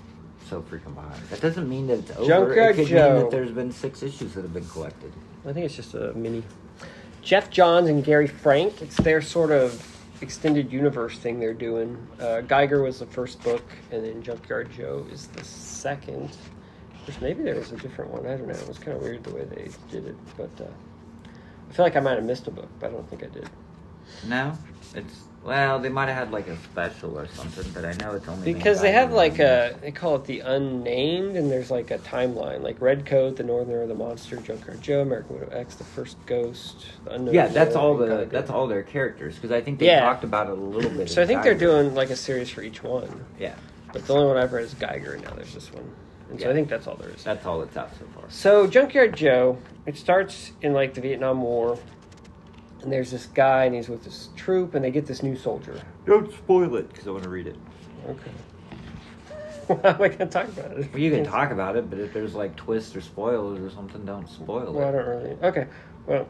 [0.48, 1.20] so freaking behind.
[1.31, 2.27] That doesn't mean that it's over.
[2.27, 3.19] Junkyard it could mean Joe.
[3.20, 5.12] that there's been six issues that have been collected.
[5.47, 6.43] I think it's just a mini.
[7.23, 8.82] Geoff Johns and Gary Frank.
[8.82, 9.85] It's their sort of
[10.20, 11.97] extended universe thing they're doing.
[12.20, 16.36] Uh, Geiger was the first book, and then Junkyard Joe is the second.
[17.07, 18.27] Which maybe there was a different one.
[18.27, 18.55] I don't know.
[18.55, 20.69] It was kind of weird the way they did it, but uh,
[21.69, 23.48] I feel like I might have missed a book, but I don't think I did.
[24.27, 24.57] No,
[24.94, 28.27] it's well, they might have had like a special or something, but I know it's
[28.27, 31.98] only Because they have like a, they call it the unnamed, and there's like a
[31.98, 36.16] timeline, like Red Coat, the Northerner, the Monster, Junkyard Joe, American Widow X, the First
[36.27, 37.35] Ghost, the Unknown.
[37.35, 38.24] yeah, that's War, all the Geiger.
[38.27, 40.01] that's all their characters because I think they Yeah.
[40.01, 41.09] talked about it a little bit.
[41.09, 43.55] So I think they're doing like a series for each one, yeah,
[43.93, 45.89] but the only one I've read is Geiger, and now there's this one,
[46.31, 47.23] and so I think that's all there is.
[47.23, 48.24] that's all it's out so far.
[48.31, 51.78] So Junkyard Joe, it starts in like the Vietnam War,
[52.87, 55.83] and there's this guy, and he's with this troop, and they get this new soldier.
[56.05, 57.57] Don't spoil it because I want to read it.
[58.09, 58.31] Okay.
[59.67, 60.93] How am I going to talk about it?
[60.93, 64.05] Well, you can talk about it, but if there's like twists or spoilers or something,
[64.05, 64.93] don't spoil Well, I it.
[64.93, 65.31] don't really.
[65.43, 65.67] Okay.
[66.07, 66.29] Well,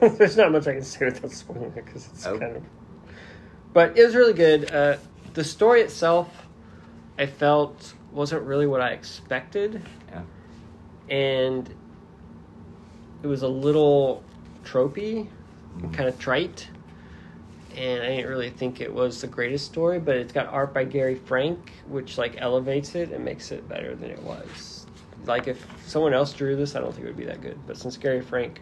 [0.16, 2.38] there's not much I can say without spoiling it because it's Oh.
[2.38, 2.62] kind of.
[3.74, 4.72] But it was really good.
[4.72, 4.96] Uh,
[5.34, 6.46] the story itself,
[7.18, 10.22] I felt wasn't really what I expected, Yeah.
[11.14, 11.68] and
[13.22, 14.24] it was a little
[14.64, 15.28] tropey.
[15.92, 16.68] Kind of trite.
[17.76, 20.84] And I didn't really think it was the greatest story, but it's got art by
[20.84, 24.86] Gary Frank, which like elevates it and makes it better than it was.
[25.24, 27.58] Like if someone else drew this, I don't think it would be that good.
[27.66, 28.60] But since Gary Frank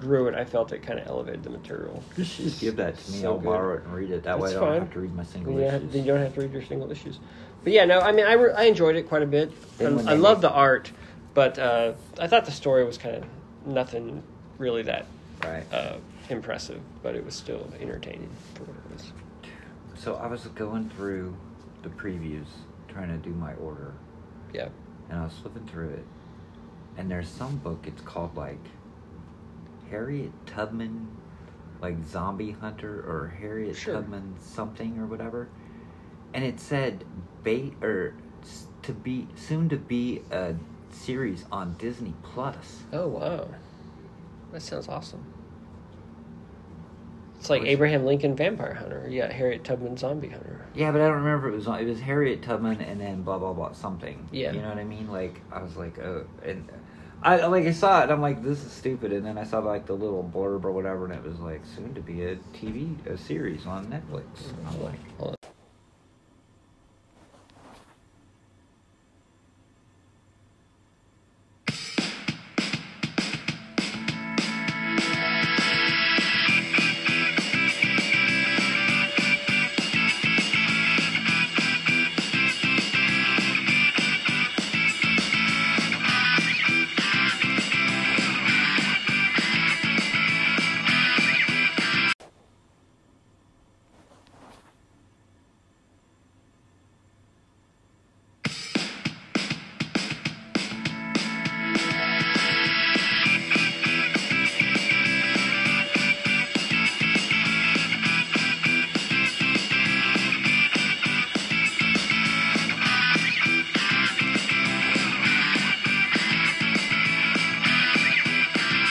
[0.00, 2.02] drew it, I felt it kind of elevated the material.
[2.16, 3.20] Just, just give that to me.
[3.20, 3.44] So I'll good.
[3.44, 4.24] borrow it and read it.
[4.24, 4.80] That way, I don't fine.
[4.80, 5.92] have to read my single Yeah, issues.
[5.92, 7.20] then you don't have to read your single issues.
[7.62, 9.52] But yeah, no, I mean, I, re- I enjoyed it quite a bit.
[9.78, 10.90] I, I love the art,
[11.34, 13.24] but uh, I thought the story was kind of
[13.66, 14.22] nothing
[14.58, 15.06] really that
[15.44, 15.64] Right.
[15.72, 15.96] uh,
[16.30, 19.12] impressive, but it was still entertaining for what it was.
[19.96, 21.36] So I was going through
[21.82, 22.46] the previews,
[22.88, 23.92] trying to do my order,
[24.52, 24.68] Yeah.
[25.08, 26.04] and I was flipping through it,
[26.96, 27.86] and there's some book.
[27.86, 28.58] It's called like
[29.90, 31.08] Harriet Tubman
[31.80, 33.94] like Zombie Hunter or Harriet Sure.
[33.94, 35.48] Tubman something or whatever,
[36.34, 37.04] and it said
[37.42, 38.14] bait or
[38.82, 40.54] to be soon to be a
[40.90, 42.82] series on Disney Plus.
[42.92, 43.48] Oh wow,
[44.52, 45.24] that sounds awesome.
[47.40, 49.06] It's like Abraham Lincoln Vampire Hunter.
[49.08, 50.66] Yeah, Harriet Tubman Zombie Hunter.
[50.74, 51.80] Yeah, but I don't remember if it was.
[51.80, 54.28] It was Harriet Tubman and then blah blah blah something.
[54.30, 54.52] Yeah.
[54.52, 55.10] you know what I mean.
[55.10, 56.70] Like I was like, oh, and
[57.22, 58.02] I like I saw it.
[58.04, 59.14] and I'm like, this is stupid.
[59.14, 61.94] And then I saw like the little blurb or whatever, and it was like soon
[61.94, 64.26] to be a TV a series on Netflix.
[64.42, 64.68] Mm-hmm.
[64.68, 65.40] I'm like.